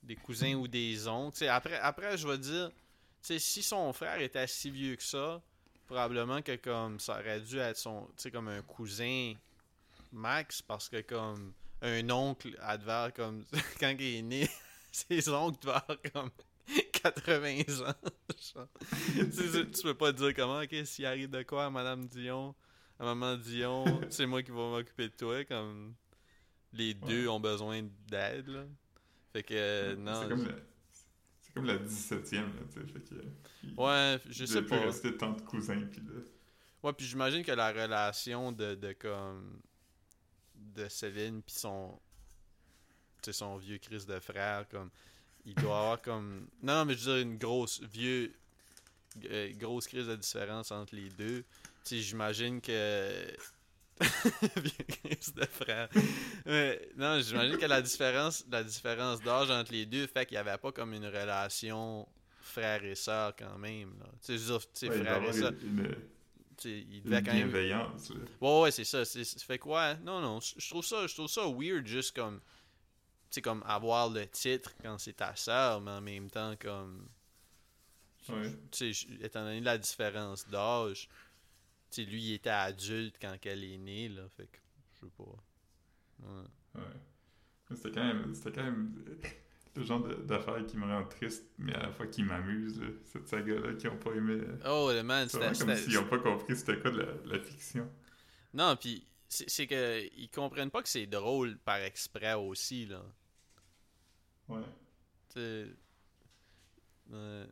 des 0.02 0.16
cousins 0.16 0.54
ou 0.54 0.66
des 0.68 1.06
oncles. 1.08 1.32
Tu 1.34 1.38
sais, 1.40 1.48
après, 1.48 1.78
après, 1.78 2.16
je 2.18 2.26
vais 2.26 2.38
dire, 2.38 2.70
tu 2.70 2.74
sais, 3.22 3.38
si 3.38 3.62
son 3.62 3.92
frère 3.92 4.20
était 4.20 4.46
si 4.46 4.70
vieux 4.70 4.96
que 4.96 5.02
ça, 5.02 5.40
probablement 5.86 6.42
que, 6.42 6.56
comme, 6.56 6.98
ça 7.00 7.18
aurait 7.20 7.40
dû 7.40 7.58
être 7.58 7.76
son, 7.76 8.06
tu 8.16 8.22
sais, 8.24 8.30
comme 8.30 8.48
un 8.48 8.62
cousin 8.62 9.34
max, 10.12 10.62
parce 10.62 10.88
que, 10.88 11.00
comme, 11.02 11.52
un 11.82 12.08
oncle, 12.10 12.56
elle 12.66 12.78
devait 12.78 13.12
comme 13.12 13.44
quand 13.80 13.94
il 13.98 14.16
est 14.16 14.22
né, 14.22 14.48
ses 14.92 15.28
oncles 15.28 15.58
devaient 15.66 16.10
comme 16.12 16.30
80 16.92 17.86
ans. 17.86 17.94
tu, 18.30 19.32
sais, 19.32 19.70
tu 19.70 19.82
peux 19.82 19.94
pas 19.94 20.12
te 20.12 20.18
dire 20.18 20.34
comment, 20.34 20.60
ok, 20.60 20.74
s'il 20.86 21.06
arrive 21.06 21.30
de 21.30 21.42
quoi 21.42 21.66
à 21.66 21.70
Madame 21.70 22.06
Dion, 22.06 22.54
à 22.98 23.04
Maman 23.04 23.36
Dion, 23.36 23.84
c'est 24.10 24.26
moi 24.26 24.42
qui 24.42 24.50
vais 24.50 24.56
m'occuper 24.56 25.08
de 25.08 25.14
toi, 25.14 25.44
comme 25.44 25.94
les 26.72 26.94
deux 26.94 27.28
ont 27.28 27.40
besoin 27.40 27.82
d'aide, 28.08 28.48
là. 28.48 28.64
Fait 29.32 29.42
que, 29.42 29.54
euh, 29.54 29.96
non. 29.96 30.22
C'est 30.22 30.28
comme, 30.28 30.48
comme 31.54 31.64
la 31.66 31.76
17e, 31.78 32.32
là, 32.34 32.46
tu 32.72 32.80
sais. 32.80 32.86
Fait 32.86 33.00
que. 33.00 33.14
il- 33.62 33.74
Ouais, 33.76 34.18
je 34.30 34.44
il 34.44 34.48
sais 34.48 34.62
pas. 34.62 34.80
rester 34.80 35.16
tant 35.16 35.32
de 35.32 35.40
cousins, 35.42 35.80
puis 35.90 36.00
là. 36.00 36.20
Ouais, 36.82 36.92
puis 36.92 37.06
j'imagine 37.06 37.42
que 37.42 37.52
la 37.52 37.72
relation 37.72 38.52
de, 38.52 38.74
de 38.74 38.92
comme 38.92 39.60
de 40.54 40.88
Céline 40.88 41.42
puis 41.42 41.54
son 41.54 41.98
tu 43.22 43.32
sais, 43.32 43.32
son 43.32 43.56
vieux 43.56 43.78
Chris 43.78 44.04
de 44.06 44.18
frère 44.20 44.68
comme 44.68 44.90
il 45.46 45.54
doit 45.54 45.78
avoir 45.78 46.02
comme 46.02 46.48
non 46.62 46.74
non 46.74 46.84
mais 46.84 46.94
je 46.94 47.10
veux 47.10 47.16
dire 47.16 47.22
une 47.22 47.38
grosse 47.38 47.80
vieux 47.82 48.32
euh, 49.30 49.52
grosse 49.56 49.86
crise 49.86 50.06
de 50.06 50.16
différence 50.16 50.70
entre 50.72 50.94
les 50.94 51.08
deux. 51.10 51.44
Tu 51.84 51.96
sais, 51.96 51.98
j'imagine 51.98 52.60
que 52.60 53.26
vieux 54.00 54.84
Chris 54.88 55.32
de 55.36 55.44
frère. 55.44 55.88
Mais, 56.46 56.80
non, 56.96 57.20
j'imagine 57.20 57.56
que 57.56 57.66
la 57.66 57.80
différence 57.80 58.44
la 58.50 58.64
différence 58.64 59.20
d'âge 59.20 59.50
entre 59.50 59.72
les 59.72 59.86
deux 59.86 60.06
fait 60.06 60.26
qu'il 60.26 60.34
y 60.34 60.38
avait 60.38 60.58
pas 60.58 60.72
comme 60.72 60.94
une 60.94 61.06
relation 61.06 62.08
frère 62.40 62.84
et 62.84 62.94
sœur 62.94 63.34
quand 63.36 63.56
même. 63.58 63.94
Tu 64.20 64.36
sais, 64.36 64.38
je 64.38 64.42
veux 64.42 64.58
dire, 64.58 64.60
tu 64.60 64.68
sais, 64.74 64.88
Ouais, 64.88 65.04
frère 65.04 65.22
et 65.22 65.32
sœur, 65.32 65.52
une, 65.62 65.94
il 66.64 67.02
devait 67.02 67.22
quand 67.22 67.32
même 67.32 67.48
bienveillance. 67.50 68.10
Ouais, 68.40 68.60
ouais, 68.62 68.70
c'est 68.70 68.84
ça. 68.84 69.04
C'est, 69.04 69.24
fait 69.42 69.58
que, 69.58 69.68
ouais, 69.68 69.96
non, 70.04 70.20
non, 70.20 70.40
je 70.40 70.68
trouve 70.68 70.84
ça, 70.84 71.06
je 71.06 71.14
trouve 71.14 71.28
ça 71.28 71.42
weird, 71.46 71.86
juste 71.86 72.16
comme, 72.16 72.40
sais, 73.34 73.42
comme 73.42 73.62
avoir 73.66 74.08
le 74.10 74.26
titre 74.26 74.72
quand 74.82 74.98
c'est 74.98 75.14
ta 75.14 75.34
sœur, 75.36 75.80
mais 75.80 75.90
en 75.92 76.00
même 76.00 76.30
temps, 76.30 76.54
comme, 76.58 77.08
Ouais. 78.28 78.50
tu 78.70 78.92
sais, 78.92 78.92
je- 78.92 79.24
étant 79.24 79.44
donné 79.44 79.60
la 79.60 79.76
différence 79.78 80.48
d'âge, 80.48 81.08
tu 81.90 82.02
sais, 82.02 82.04
lui, 82.04 82.22
il 82.22 82.32
était 82.34 82.48
adulte 82.50 83.16
quand 83.20 83.36
elle 83.44 83.64
est 83.64 83.78
née, 83.78 84.08
là, 84.08 84.22
fait 84.30 84.46
que, 84.46 84.58
je 84.94 85.00
sais 85.06 85.12
pas. 85.16 85.24
Ouais. 86.26 86.44
Ouais. 86.76 87.74
C'était 87.74 87.90
quand 87.92 88.04
même, 88.04 88.34
c'était 88.34 88.52
quand 88.52 88.64
même 88.64 89.04
le 89.76 89.84
genre 89.84 90.02
de- 90.02 90.14
d'affaire 90.14 90.64
qui 90.66 90.76
me 90.76 90.86
rend 90.86 91.04
triste, 91.04 91.44
mais 91.58 91.74
à 91.74 91.82
la 91.84 91.92
fois 91.92 92.06
qui 92.06 92.22
m'amuse, 92.22 92.80
là. 92.80 92.88
Cette 93.04 93.28
saga-là 93.28 93.74
qui 93.74 93.88
ont 93.88 93.96
pas 93.98 94.12
aimé. 94.12 94.34
euh, 94.40 94.56
Oh, 94.66 94.90
le 94.92 95.02
man, 95.02 95.28
C'est 95.28 95.38
c'était... 95.38 95.50
vraiment 95.50 95.74
comme 95.74 95.76
s'ils 95.84 95.98
ont 95.98 96.06
pas 96.08 96.18
compris 96.18 96.56
c'était 96.56 96.78
quoi 96.78 96.90
de 96.92 96.98
la, 97.02 97.12
la 97.24 97.38
fiction. 97.40 97.90
Non, 98.52 98.76
puis 98.76 99.04
c'est, 99.28 99.50
c'est 99.50 99.66
que 99.66 100.02
ils 100.16 100.28
comprennent 100.30 100.70
pas 100.70 100.82
que 100.82 100.88
c'est 100.88 101.06
drôle 101.06 101.58
par 101.58 101.76
exprès 101.78 102.34
aussi, 102.34 102.86
là. 102.86 103.02
Ouais. 104.48 104.62
Tu 105.28 105.40
sais... 105.40 105.66
Ouais. 107.10 107.46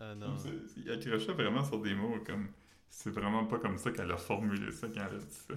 Ah 0.00 0.14
non. 0.14 0.36
Il 0.76 0.90
accrochait 0.90 1.32
vraiment 1.32 1.64
sur 1.64 1.80
des 1.80 1.94
mots 1.94 2.20
comme. 2.24 2.52
C'est 2.90 3.10
vraiment 3.10 3.44
pas 3.44 3.58
comme 3.58 3.76
ça 3.78 3.90
qu'elle 3.90 4.10
a 4.10 4.16
formulé 4.16 4.72
ça 4.72 4.88
quand 4.88 5.06
elle 5.10 5.16
a 5.16 5.18
dit 5.18 5.34
ça. 5.34 5.54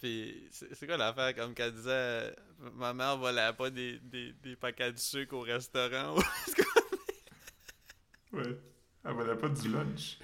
Puis 0.00 0.48
c'est 0.50 0.86
quoi 0.86 0.96
l'affaire 0.96 1.34
comme 1.34 1.54
qu'elle 1.54 1.72
disait 1.72 1.90
euh, 1.90 2.30
ma 2.74 2.94
mère 2.94 3.16
volait 3.16 3.52
pas 3.52 3.70
des, 3.70 3.98
des, 4.00 4.32
des 4.32 4.56
paquets 4.56 4.92
de 4.92 4.98
sucre 4.98 5.34
au 5.34 5.40
restaurant. 5.40 6.16
Ouais. 8.32 8.60
Elle 9.04 9.12
voulait 9.12 9.36
pas 9.36 9.48
du 9.48 9.68
lunch. 9.70 10.18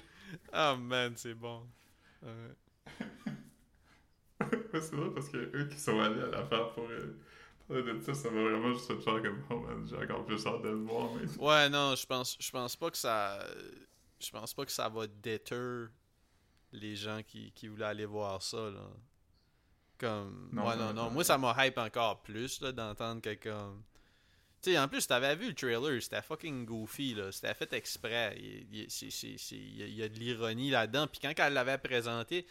Ah 0.51 0.75
man, 0.75 1.13
c'est 1.15 1.33
bon. 1.33 1.67
Ouais. 2.21 2.31
Ouais, 4.73 4.81
c'est 4.81 4.95
vrai 4.95 5.09
parce 5.13 5.29
que 5.29 5.37
eux 5.37 5.67
qui 5.69 5.79
sont 5.79 5.99
allés 5.99 6.21
à 6.21 6.27
l'affaire 6.27 6.73
pour 6.73 6.83
euh, 6.89 7.17
ça, 8.01 8.13
ça 8.13 8.29
m'a 8.31 8.41
vraiment 8.41 8.73
juste 8.73 8.87
fait 8.87 8.99
faire 8.99 9.21
comme 9.21 9.43
oh 9.49 9.59
man, 9.59 9.87
j'ai 9.89 9.97
encore 9.97 10.25
plus 10.25 10.45
hâte 10.45 10.61
de 10.61 10.69
le 10.69 10.75
voir. 10.83 11.09
Mais... 11.15 11.43
Ouais, 11.43 11.69
non, 11.69 11.95
je 11.95 12.05
pense 12.05 12.37
je 12.39 12.51
pense 12.51 12.75
pas 12.75 12.91
que 12.91 12.97
ça 12.97 13.39
je 14.19 14.29
pense 14.31 14.53
pas 14.53 14.65
que 14.65 14.71
ça 14.71 14.87
va 14.89 15.07
déter 15.07 15.85
les 16.71 16.95
gens 16.95 17.21
qui, 17.25 17.51
qui 17.53 17.67
voulaient 17.67 17.85
aller 17.85 18.05
voir 18.05 18.41
ça 18.41 18.69
là. 18.69 18.87
Comme 19.97 20.49
Non, 20.51 20.67
ouais 20.67 20.75
non, 20.75 20.93
non 20.93 21.09
moi 21.09 21.23
ça 21.23 21.37
m'a 21.37 21.55
hype 21.65 21.77
encore 21.77 22.21
plus 22.21 22.61
là 22.61 22.71
d'entendre 22.71 23.21
que 23.21 23.33
comme 23.35 23.83
tu 24.61 24.71
sais, 24.71 24.79
en 24.79 24.87
plus, 24.87 25.05
t'avais 25.05 25.35
vu 25.35 25.49
le 25.49 25.53
trailer, 25.53 26.01
c'était 26.01 26.23
fucking 26.23 26.65
goofy, 26.65 27.13
là. 27.13 27.31
C'était 27.31 27.53
fait 27.53 27.71
exprès. 27.73 28.35
Il, 28.39 28.65
il- 28.75 28.89
c'est- 28.89 29.11
c'est- 29.11 29.37
c'est- 29.37 29.55
il 29.55 29.77
y 29.77 29.83
a- 29.83 29.85
il 29.85 29.93
y 29.93 30.01
a 30.01 30.09
de 30.09 30.17
l'ironie 30.17 30.71
là-dedans. 30.71 31.05
Puis 31.05 31.19
quand 31.21 31.31
elle 31.37 31.53
l'avait 31.53 31.77
présenté, 31.77 32.47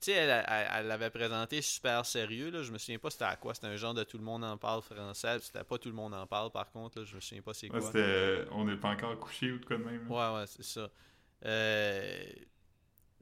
tu 0.00 0.06
sais, 0.06 0.12
elle, 0.12 0.44
elle- 0.48 0.68
elle 0.74 0.86
l'avait 0.86 1.10
présenté 1.10 1.60
super 1.62 2.04
sérieux, 2.06 2.50
là. 2.50 2.62
Je 2.62 2.70
me 2.72 2.78
souviens 2.78 2.98
pas 2.98 3.10
c'était 3.10 3.24
à 3.24 3.36
quoi. 3.36 3.54
C'était 3.54 3.66
un 3.68 3.76
genre 3.76 3.94
de 3.94 4.04
tout 4.04 4.18
le 4.18 4.24
monde 4.24 4.44
en 4.44 4.56
parle 4.56 4.82
français. 4.82 5.38
C'était 5.40 5.64
pas 5.64 5.78
tout 5.78 5.88
le 5.88 5.94
monde 5.94 6.14
en 6.14 6.26
parle, 6.26 6.50
par 6.50 6.70
contre, 6.70 6.98
là. 7.00 7.04
Je 7.04 7.14
me 7.16 7.20
souviens 7.20 7.42
pas 7.42 7.54
c'est 7.54 7.70
Ouais, 7.70 7.80
quoi. 7.80 7.90
c'était 7.92 8.44
On 8.52 8.64
n'est 8.64 8.76
pas 8.76 8.90
encore 8.90 9.18
couché 9.18 9.52
ou 9.52 9.58
de 9.58 9.64
quoi 9.64 9.76
de 9.76 9.84
même. 9.84 10.08
là. 10.08 10.34
Ouais, 10.34 10.40
ouais, 10.40 10.46
c'est 10.46 10.62
ça. 10.64 10.88
Euh, 11.44 12.24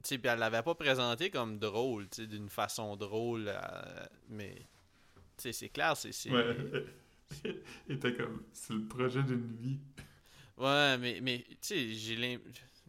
tu 0.03 0.09
sais, 0.09 0.17
puis 0.17 0.29
elle 0.31 0.39
l'avait 0.39 0.61
pas 0.63 0.75
présenté 0.75 1.29
comme 1.29 1.59
drôle, 1.59 2.07
tu 2.09 2.21
sais, 2.21 2.27
d'une 2.27 2.49
façon 2.49 2.95
drôle, 2.95 3.45
euh, 3.47 4.05
mais, 4.29 4.55
tu 4.55 4.63
sais, 5.37 5.51
c'est 5.53 5.69
clair, 5.69 5.95
c'est... 5.97 6.11
c'est- 6.11 6.31
Ouais. 6.31 6.55
Était 7.89 8.13
comme 8.15 8.43
c'est 8.53 8.73
le 8.73 8.85
projet 8.87 9.21
d'une 9.23 9.53
vie. 9.57 9.79
Ouais, 10.57 10.97
mais, 10.97 11.19
mais 11.21 11.45
tu 11.49 11.57
sais, 11.61 11.89
j'ai 11.93 12.15
l'im- 12.15 12.39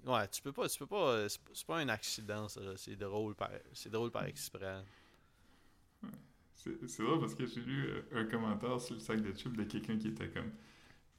Ouais, 0.06 0.26
tu 0.28 0.40
peux 0.42 0.52
pas, 0.52 0.68
tu 0.68 0.78
peux 0.78 0.86
pas, 0.86 1.10
euh, 1.12 1.28
c'est 1.28 1.66
pas- 1.66 1.78
un 1.78 1.88
accident, 1.88 2.48
ça, 2.48 2.60
c'est 2.76 2.96
drôle 2.96 3.34
par, 3.34 3.50
c'est 3.72 3.90
drôle 3.90 4.10
par 4.10 4.24
exprès. 4.24 4.82
C'est 6.54 7.02
drôle 7.02 7.20
parce 7.20 7.34
que 7.34 7.46
j'ai 7.46 7.60
lu 7.60 7.86
euh, 7.88 8.02
un 8.20 8.24
commentaire 8.24 8.80
sur 8.80 8.94
le 8.94 9.00
sac 9.00 9.20
de 9.20 9.32
chips 9.36 9.56
de 9.56 9.64
quelqu'un 9.64 9.96
qui 9.96 10.08
était 10.08 10.28
comme. 10.28 10.50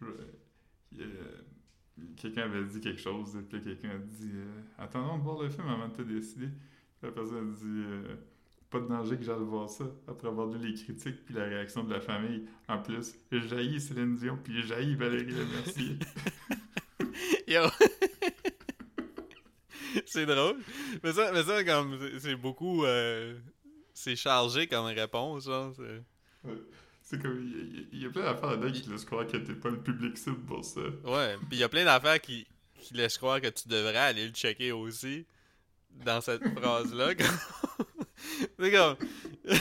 euh, 0.03 1.41
quelqu'un 2.17 2.43
avait 2.43 2.63
dit 2.65 2.81
quelque 2.81 2.99
chose, 3.01 3.35
et 3.35 3.41
puis 3.41 3.61
quelqu'un 3.61 3.91
a 3.91 3.97
dit 3.97 4.31
euh, 4.33 4.61
Attendons 4.77 5.17
de 5.17 5.23
voir 5.23 5.41
le 5.41 5.49
film 5.49 5.67
avant 5.67 5.87
de 5.87 5.93
te 5.95 6.01
décider. 6.01 6.49
La 7.01 7.11
personne 7.11 7.49
a 7.49 7.55
dit 7.57 7.83
euh, 7.85 8.15
Pas 8.69 8.79
de 8.81 8.87
danger 8.87 9.17
que 9.17 9.23
j'aille 9.23 9.39
voir 9.39 9.69
ça. 9.69 9.85
Après 10.07 10.27
avoir 10.27 10.47
lu 10.47 10.57
les 10.59 10.73
critiques 10.73 11.23
puis 11.25 11.33
la 11.33 11.45
réaction 11.45 11.83
de 11.83 11.93
la 11.93 12.01
famille. 12.01 12.45
En 12.67 12.79
plus, 12.81 13.15
j'ai 13.31 13.41
jailli 13.47 13.79
Céline 13.79 14.15
Dion, 14.15 14.37
puis 14.43 14.53
j'ai 14.61 14.67
jailli 14.67 14.95
Valérie 14.95 15.31
Lemercier. 15.31 15.97
Yo! 17.47 17.61
C'est 20.25 20.35
drôle. 20.35 20.57
Mais 21.03 21.13
ça, 21.13 21.31
mais 21.31 21.43
ça 21.43 21.63
comme, 21.63 21.97
c'est- 22.19 22.35
beaucoup. 22.35 22.85
euh, 22.85 23.37
c'est 23.93 24.15
chargé 24.15 24.67
comme 24.67 24.85
réponse, 24.85 25.45
genre. 25.45 25.73
c'est- 25.75 26.49
C'est 27.01 27.21
comme. 27.21 27.41
Il 27.41 27.75
y, 27.75 27.79
a- 27.79 27.85
il 27.93 28.01
y 28.03 28.05
a 28.05 28.09
plein 28.09 28.21
d'affaires 28.23 28.51
là-dedans 28.51 28.71
qui 28.71 28.89
laissent 28.89 29.05
croire 29.05 29.25
que 29.27 29.37
t'es 29.37 29.53
pas 29.53 29.69
le 29.69 29.81
public 29.81 30.17
cible 30.17 30.39
pour 30.45 30.63
ça. 30.63 30.81
Ouais, 31.03 31.35
puis 31.37 31.47
il 31.53 31.57
y 31.59 31.63
a 31.63 31.69
plein 31.69 31.83
d'affaires 31.85 32.21
qui, 32.21 32.45
qui 32.81 32.93
laissent 32.93 33.17
croire 33.17 33.41
que 33.41 33.47
tu 33.47 33.67
devrais 33.67 33.97
aller 33.97 34.27
le 34.27 34.33
checker 34.33 34.71
aussi 34.71 35.25
dans 36.05 36.21
cette 36.21 36.43
phrase-là. 36.55 37.13
C'est 38.59 38.71
comme. 38.71 38.95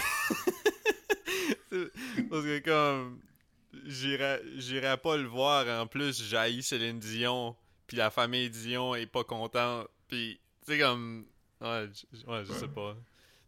C'est- 1.71 1.93
Parce 2.31 2.43
que 2.45 2.59
comme. 2.61 3.21
J'irais 3.87 4.43
j'irais 4.57 4.97
pas 4.97 5.17
le 5.17 5.27
voir. 5.29 5.67
En 5.81 5.87
plus, 5.87 6.23
j'haïs 6.29 6.63
Céline 6.63 6.99
Dion. 6.99 7.55
Puis 7.87 7.97
la 7.97 8.11
famille 8.11 8.51
Dion 8.51 8.95
est 8.95 9.07
pas 9.07 9.25
contente. 9.25 9.89
Puis, 10.09 10.39
tu 10.69 10.75
sais, 10.75 10.79
comme. 10.81 11.27
Ouais, 11.61 11.89
ouais, 12.27 12.45
je 12.45 12.53
sais 12.53 12.69
pas. 12.69 12.97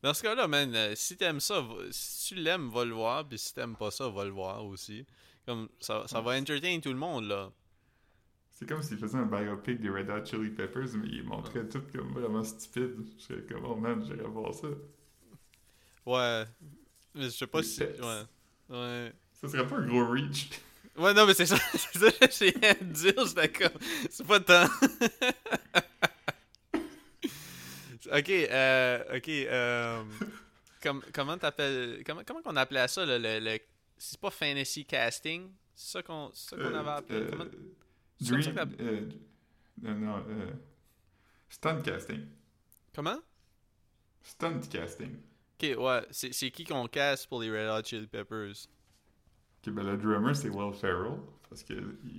Dans 0.03 0.15
ce 0.15 0.23
cas-là, 0.23 0.49
man, 0.49 0.75
euh, 0.75 0.95
si 0.97 1.17
t'aimes 1.17 1.41
ça, 1.41 1.61
va- 1.61 1.75
si 1.91 2.29
tu 2.29 2.35
l'aimes, 2.41 2.71
va 2.71 2.85
le 2.85 2.95
voir. 2.95 3.29
Puis 3.29 3.39
si 3.39 3.55
t'aimes 3.55 3.77
pas 3.77 3.91
ça, 3.91 4.09
va 4.09 4.25
le 4.25 4.31
voir 4.31 4.65
aussi. 4.65 5.05
Comme, 5.47 5.69
ça, 5.79 6.05
ça 6.09 6.21
va 6.21 6.39
entertain 6.39 6.81
tout 6.81 6.89
le 6.91 6.97
monde, 6.99 7.25
là. 7.27 7.51
C'est 8.53 8.69
comme 8.69 8.83
s'il 8.83 8.99
faisait 8.99 9.17
un 9.19 9.27
biopic 9.27 9.81
des 9.81 9.89
Red 9.89 10.11
Hot 10.11 10.25
Chili 10.25 10.51
Peppers, 10.51 10.89
mais 10.95 11.09
il 11.09 11.23
montrait 11.25 11.67
tout 11.69 11.83
comme 11.95 12.13
vraiment 12.13 12.43
stupide. 12.45 12.95
Je 13.19 13.23
serais 13.25 13.43
comme, 13.43 13.65
oh 13.65 13.75
man, 13.77 14.05
j'irais 14.05 14.29
voir 14.29 14.53
ça. 14.55 14.69
Ouais. 16.07 16.45
Mais 17.15 17.25
je 17.25 17.29
sais 17.31 17.47
pas 17.47 17.61
Les 17.61 17.67
si. 17.67 17.79
pets. 17.81 18.01
Ouais. 18.01 18.23
Ouais. 18.71 19.13
Ça 19.41 19.49
serait 19.49 19.67
pas 19.67 19.77
un 19.77 19.87
gros 19.87 20.07
reach. 20.11 20.51
Ouais, 20.97 21.15
non, 21.15 21.27
mais 21.27 21.35
c'est 21.35 21.47
ça. 21.47 21.57
C'est 21.73 21.99
ça 21.99 22.11
que 22.11 22.27
j'essayais 22.27 22.75
de 22.81 22.93
dire. 22.93 23.27
J'étais 23.27 23.49
comme. 23.51 23.79
C'est 24.11 24.27
pas 24.27 24.41
tant. 24.41 24.67
ok, 28.19 28.29
euh. 28.31 29.17
Ok, 29.17 29.29
euh. 29.29 30.03
comme- 30.83 31.03
comment 31.13 31.39
t'appelles. 31.39 32.03
Comment, 32.05 32.23
comment 32.27 32.43
qu'on 32.43 32.57
appelait 32.57 32.89
ça, 32.89 33.05
là, 33.07 33.19
le. 33.19 33.39
le- 33.41 33.59
c'est 33.99 34.19
pas 34.21 34.31
fantasy 34.31 34.85
casting? 34.85 35.51
C'est 35.75 35.93
ça 35.93 36.03
qu'on 36.03 36.31
ça 36.33 36.57
qu'on 36.57 36.75
avait 36.75 36.91
appelé? 36.91 37.19
Euh, 37.21 37.29
Comment- 37.31 37.45
euh, 37.45 37.75
ça 38.21 38.35
Dream. 38.37 38.55
que 38.55 38.83
euh, 38.83 39.09
euh, 39.85 39.95
non, 39.95 40.25
euh, 40.29 40.51
stunt 41.49 41.83
casting. 41.83 42.27
Comment? 42.95 43.19
Stunt 44.23 44.61
casting. 44.71 45.17
Ok, 45.63 45.77
ouais. 45.79 46.03
C'est 46.11 46.51
qui 46.51 46.65
qu'on 46.65 46.87
casse 46.89 47.27
pour 47.27 47.41
les 47.43 47.51
Red 47.51 47.69
Hot 47.69 47.85
Chili 47.87 48.07
Peppers? 48.07 48.67
Ok, 49.67 49.73
ben 49.75 49.83
le 49.85 49.97
drummer 49.99 50.35
c'est 50.35 50.49
Will 50.49 50.73
Ferrell. 50.75 51.19
Parce 51.49 51.63
que. 51.65 51.75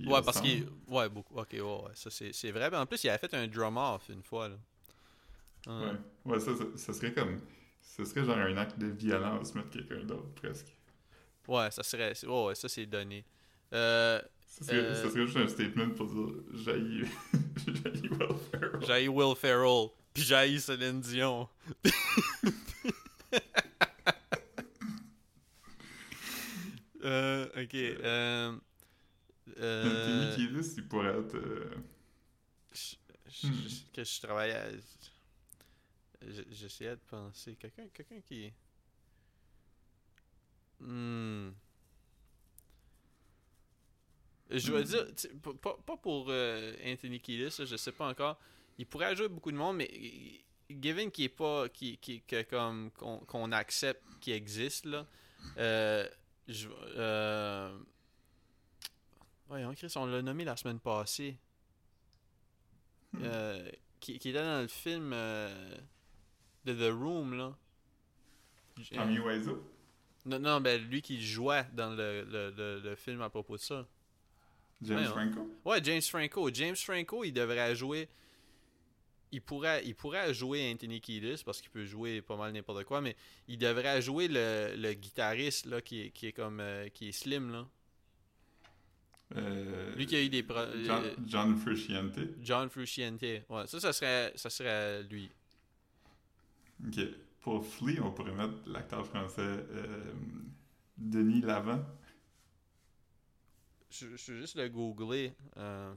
Ouais, 0.06 0.22
parce 0.24 0.40
qu'il. 0.40 0.68
Ouais, 0.88 1.08
beaucoup. 1.08 1.36
Ok, 1.38 1.48
ouais, 1.52 1.60
ouais. 1.60 1.90
Ça, 1.94 2.10
c'est 2.10 2.32
c'est 2.32 2.50
vrai. 2.52 2.70
Mais 2.70 2.76
en 2.76 2.86
plus, 2.86 3.02
il 3.04 3.10
a 3.10 3.18
fait 3.18 3.32
un 3.34 3.46
drum 3.48 3.76
off 3.78 4.08
une 4.08 4.22
fois, 4.22 4.48
là. 4.48 4.56
Ouais. 5.66 5.72
Ouais, 5.74 6.32
ouais 6.32 6.40
ça, 6.40 6.56
ça, 6.56 6.64
ça 6.76 6.92
serait 6.92 7.12
comme. 7.12 7.38
Ce 7.80 8.04
serait 8.04 8.24
genre 8.24 8.38
un 8.38 8.56
acte 8.56 8.78
de 8.78 8.86
violence 8.86 9.54
mettre 9.54 9.70
quelqu'un 9.70 10.02
d'autre, 10.04 10.32
presque. 10.34 10.74
Ouais, 11.48 11.70
ça 11.70 11.82
serait. 11.82 12.14
c'est- 12.14 12.26
Ouais, 12.26 12.54
ça 12.54 12.68
c'est 12.68 12.86
donné. 12.86 13.24
Euh, 13.72 14.20
Ça 14.46 14.64
serait, 14.66 14.76
Euh, 14.76 14.94
ça 15.02 15.10
serait 15.10 15.26
juste 15.26 15.36
un 15.38 15.48
statement 15.48 15.90
pour 15.90 16.06
dire 16.06 16.42
j'ai 16.54 17.04
j'ai 18.02 18.08
Will 18.08 18.36
Ferrell. 18.50 18.80
j'ai 18.86 19.08
Will 19.08 19.34
Ferrell, 19.36 19.88
puis 20.12 20.22
j'ai 20.24 20.58
Céline 20.58 21.00
Dion. 21.00 21.48
euh, 27.04 27.46
ok. 27.56 27.74
Euh, 27.74 28.56
euh, 29.58 30.30
Anthony 30.30 30.48
Kiedis, 30.48 30.74
il 30.76 30.88
pourrait 30.88 31.18
être. 31.18 31.34
euh, 31.36 31.70
je- 32.72 32.96
je- 33.28 33.46
Hmm. 33.48 33.52
je- 33.68 33.92
que 33.94 34.04
je 34.04 34.20
travaillais 34.20 34.54
à... 34.54 34.66
je- 36.28 36.42
J'essayais 36.50 36.90
de 36.96 37.00
penser. 37.08 37.56
Quelqu'un 37.56 37.86
quelqu'un 37.92 38.20
qui... 38.20 38.52
Hmm. 40.80 41.50
Je 44.50 44.72
vais 44.72 44.80
Hmm. 44.82 44.84
dire, 45.12 45.30
pas, 45.62 45.76
pas- 45.86 45.96
pour 45.96 46.26
euh, 46.28 46.74
Anthony 46.84 47.20
Kiedis, 47.20 47.64
je 47.64 47.76
sais 47.76 47.92
pas 47.92 48.08
encore. 48.08 48.38
Il 48.78 48.86
pourrait 48.86 49.14
jouer 49.16 49.28
beaucoup 49.28 49.50
de 49.52 49.56
monde, 49.56 49.76
mais 49.76 49.90
given 50.70 51.10
qu'il 51.10 51.24
est 51.24 51.28
pas, 51.28 51.68
qui 51.68 51.96
qui 51.98 52.20
que 52.22 52.42
comme 52.42 52.90
qu'on 52.92 53.18
qu'on 53.20 53.52
accepte 53.52 54.02
qu'il 54.20 54.32
existe 54.34 54.84
là, 54.86 55.06
euh, 55.58 56.06
je, 56.48 56.68
euh, 56.96 57.78
voyons, 59.46 59.72
Chris, 59.74 59.92
on 59.96 60.06
l'a 60.06 60.20
nommé 60.22 60.44
la 60.44 60.56
semaine 60.56 60.80
passée. 60.80 61.38
Hmm. 63.14 63.20
Euh, 63.22 63.70
qui, 64.00 64.18
qui 64.18 64.30
était 64.30 64.42
dans 64.42 64.62
le 64.62 64.68
film 64.68 65.12
euh, 65.14 65.76
de 66.64 66.74
The 66.74 66.92
Room 66.92 67.34
là. 67.36 67.56
Tommy 68.94 69.18
Wiseau. 69.18 69.62
non, 70.24 70.38
non, 70.38 70.60
ben 70.60 70.80
lui 70.82 71.02
qui 71.02 71.20
jouait 71.20 71.66
dans 71.74 71.90
le, 71.90 72.24
le, 72.24 72.50
le, 72.56 72.80
le 72.80 72.94
film 72.96 73.20
à 73.20 73.28
propos 73.30 73.56
de 73.56 73.62
ça. 73.62 73.86
James 74.80 74.98
Ouais. 74.98 75.04
Franco? 75.06 75.50
Ouais, 75.64 75.80
James 75.84 76.02
Franco. 76.02 76.50
James 76.52 76.76
Franco, 76.76 77.24
il 77.24 77.32
devrait 77.32 77.74
jouer. 77.76 78.08
Il 79.30 79.40
pourrait, 79.40 79.82
il 79.86 79.94
pourrait 79.94 80.34
jouer 80.34 80.70
Anthony 80.72 81.00
Kiedis 81.00 81.42
parce 81.44 81.60
qu'il 81.60 81.70
peut 81.70 81.84
jouer 81.86 82.20
pas 82.20 82.36
mal 82.36 82.52
n'importe 82.52 82.84
quoi, 82.84 83.00
mais 83.00 83.16
il 83.48 83.56
devrait 83.58 84.02
jouer 84.02 84.28
le, 84.28 84.74
le 84.76 84.92
guitariste 84.92 85.66
là, 85.66 85.80
qui, 85.80 86.02
est, 86.02 86.10
qui 86.10 86.26
est 86.26 86.32
comme 86.32 86.60
euh, 86.60 86.88
qui 86.88 87.08
est 87.08 87.12
slim 87.12 87.50
là. 87.50 87.66
Euh, 89.36 89.94
Lui 89.96 90.04
qui 90.06 90.16
a 90.16 90.22
eu 90.22 90.28
des 90.28 90.42
pro- 90.42 90.58
John, 90.84 91.04
euh, 91.04 91.14
John 91.26 91.56
Frusciante. 91.56 92.18
John 92.42 92.68
Frusciante. 92.68 93.22
Ouais, 93.48 93.66
ça, 93.66 93.80
ça 93.80 93.92
serait, 93.94 94.32
ça 94.34 94.50
serait 94.50 95.02
lui. 95.04 95.30
Ok. 96.86 96.98
Pour 97.40 97.66
Flea, 97.66 98.00
on 98.00 98.12
pourrait 98.12 98.34
mettre 98.34 98.54
l'acteur 98.66 99.04
français 99.06 99.40
euh, 99.40 100.12
Denis 100.96 101.40
Lavant. 101.40 101.84
Je, 103.90 104.16
je 104.16 104.32
vais 104.32 104.40
juste 104.40 104.56
le 104.56 104.68
googler. 104.68 105.34
euh. 105.56 105.94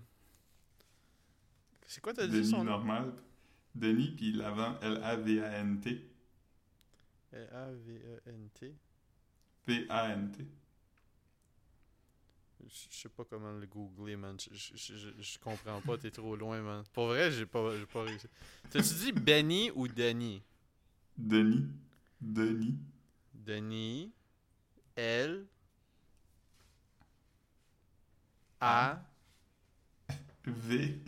C'est 1.86 2.02
quoi 2.02 2.14
t'as 2.14 2.26
dit 2.26 2.34
Denis 2.38 2.50
son 2.50 2.58
nom? 2.58 2.72
normal. 2.72 3.14
Denis, 3.76 4.12
puis 4.16 4.32
Lavant, 4.32 4.80
L-A-V-A-N-T. 4.82 6.10
A-V-E-N-T. 7.34 8.74
V-A-N-T. 9.68 10.46
Je 12.68 12.96
sais 12.98 13.10
pas 13.10 13.24
comment 13.26 13.52
le 13.52 13.66
googler, 13.68 14.16
man. 14.16 14.38
Je, 14.40 15.40
comprends 15.40 15.82
pas, 15.82 15.98
t'es 15.98 16.10
trop 16.10 16.36
loin, 16.36 16.62
man. 16.62 16.84
Pour 16.94 17.08
vrai, 17.08 17.32
j'ai 17.32 17.46
pas, 17.46 17.78
j'ai 17.78 17.86
pas 17.86 18.04
réussi. 18.04 18.28
T'as-tu 18.72 18.94
dit 18.96 19.12
Benny 19.12 19.70
ou 19.76 19.88
Denis? 19.88 20.42
Denis. 21.18 21.68
Denis. 22.22 22.78
Denis. 23.34 24.12
L. 24.96 25.46
A. 28.62 29.00
V. 30.46 31.00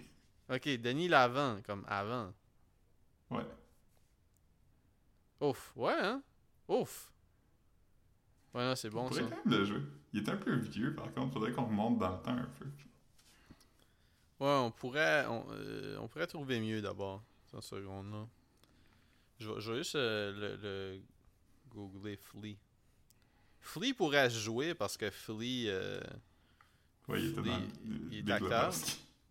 Ok, 0.49 0.67
Denis 0.81 1.07
l'avant, 1.07 1.59
comme 1.65 1.85
avant. 1.87 2.33
Ouais. 3.29 3.45
Ouf, 5.41 5.73
ouais, 5.75 5.93
hein? 5.93 6.21
Ouf. 6.67 7.11
Ouais, 8.53 8.63
non, 8.63 8.75
c'est 8.75 8.89
on 8.89 9.03
bon 9.03 9.11
ça. 9.11 9.21
quand 9.21 9.29
même 9.29 9.59
le 9.59 9.65
jouer. 9.65 9.81
Il 10.13 10.23
est 10.23 10.29
un 10.29 10.37
peu 10.37 10.55
vieux, 10.55 10.95
par 10.95 11.11
contre. 11.13 11.33
Faudrait 11.33 11.51
qu'on 11.51 11.65
remonte 11.65 11.99
dans 11.99 12.15
le 12.15 12.21
temps 12.21 12.31
un 12.31 12.49
peu. 12.59 12.65
Ouais, 14.39 14.47
on 14.49 14.71
pourrait, 14.71 15.25
on, 15.27 15.45
euh, 15.51 15.97
on 15.99 16.07
pourrait 16.07 16.27
trouver 16.27 16.59
mieux 16.59 16.81
d'abord. 16.81 17.23
100 17.51 17.61
secondes, 17.61 18.11
là. 18.11 18.27
Je 19.39 19.51
vais, 19.51 19.61
je 19.61 19.71
vais 19.71 19.77
juste 19.79 19.95
euh, 19.95 20.31
le, 20.33 20.55
le 20.95 21.01
googler 21.69 22.17
Flea. 22.17 22.57
Flea 23.61 23.93
pourrait 23.93 24.29
jouer 24.29 24.73
parce 24.73 24.97
que 24.97 25.09
Flea. 25.09 25.67
euh, 25.69 26.01
Ouais, 27.07 27.21
il 27.21 27.31
était 27.31 27.41
Flea, 27.41 27.49
dans 27.51 27.61
il 27.85 28.09
les 28.25 28.31
est 28.31 28.31
acteur. 28.33 28.73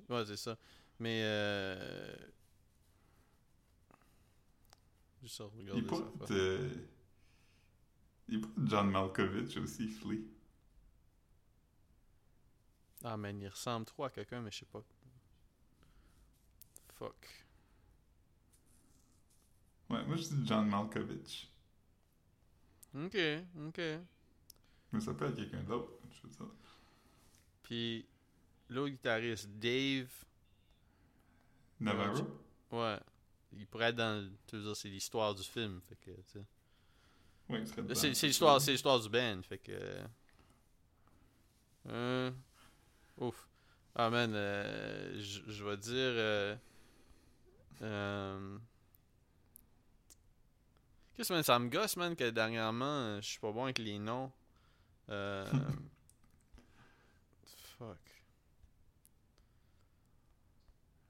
Ouais, 0.08 0.24
c'est 0.26 0.36
ça. 0.36 0.56
Mais. 0.98 1.20
Euh... 1.24 2.16
Juste 5.22 5.40
regarder 5.40 5.80
Il 5.80 5.86
pourrait 5.86 6.04
être... 6.22 6.30
euh, 6.30 6.70
Il 8.28 8.40
pourrait 8.40 8.54
être 8.62 8.70
John 8.70 8.90
Malkovich 8.90 9.56
aussi, 9.56 9.88
Flea. 9.88 10.20
Ah, 13.04 13.16
man, 13.16 13.40
il 13.40 13.48
ressemble 13.48 13.86
trop 13.86 14.04
à 14.04 14.10
quelqu'un, 14.10 14.40
mais 14.40 14.50
je 14.50 14.58
sais 14.60 14.66
pas. 14.66 14.82
Fuck. 16.98 17.45
Ouais, 19.90 20.04
moi 20.04 20.16
je 20.16 20.22
dis 20.22 20.46
John 20.46 20.68
Malkovich. 20.68 21.48
Ok, 22.94 23.16
ok. 23.66 23.80
Mais 24.92 25.00
ça 25.00 25.14
peut 25.14 25.26
être 25.26 25.36
quelqu'un 25.36 25.62
d'autre, 25.62 25.92
je 26.10 26.22
veux 26.26 26.32
dire. 26.34 26.54
Puis. 27.62 28.06
l'autre 28.68 28.90
guitariste, 28.90 29.48
Dave. 29.58 30.12
Navarro? 31.80 32.26
Ouais. 32.72 32.98
Il 33.52 33.66
pourrait 33.66 33.90
être 33.90 33.96
dans. 33.96 34.30
Tu 34.46 34.56
veux 34.56 34.62
dire, 34.62 34.76
c'est 34.76 34.88
l'histoire 34.88 35.34
du 35.34 35.42
film. 35.42 35.80
Fait 35.82 35.96
que, 35.96 36.10
tu 36.32 36.38
dedans. 37.82 37.94
C'est 37.94 38.14
c'est 38.14 38.26
l'histoire, 38.26 38.60
c'est 38.60 38.72
l'histoire 38.72 39.00
du 39.00 39.08
band, 39.08 39.40
fait 39.42 39.58
que. 39.58 40.02
Euh, 41.88 42.30
ouf. 43.18 43.48
Ah 43.94 44.10
man, 44.10 44.32
euh, 44.34 45.20
je 45.20 45.40
je 45.50 45.64
vais 45.64 45.76
dire. 45.76 45.92
Euh, 45.94 46.56
euh, 47.82 48.58
Qu'est-ce 51.16 51.32
que 51.32 51.42
ça 51.42 51.58
me 51.58 51.70
gosse 51.70 51.96
man 51.96 52.14
que 52.14 52.28
dernièrement 52.28 52.84
euh, 52.84 53.20
je 53.22 53.26
suis 53.26 53.38
pas 53.38 53.50
bon 53.50 53.64
avec 53.64 53.78
les 53.78 53.98
noms. 53.98 54.30
Euh, 55.08 55.46
fuck. 57.78 57.96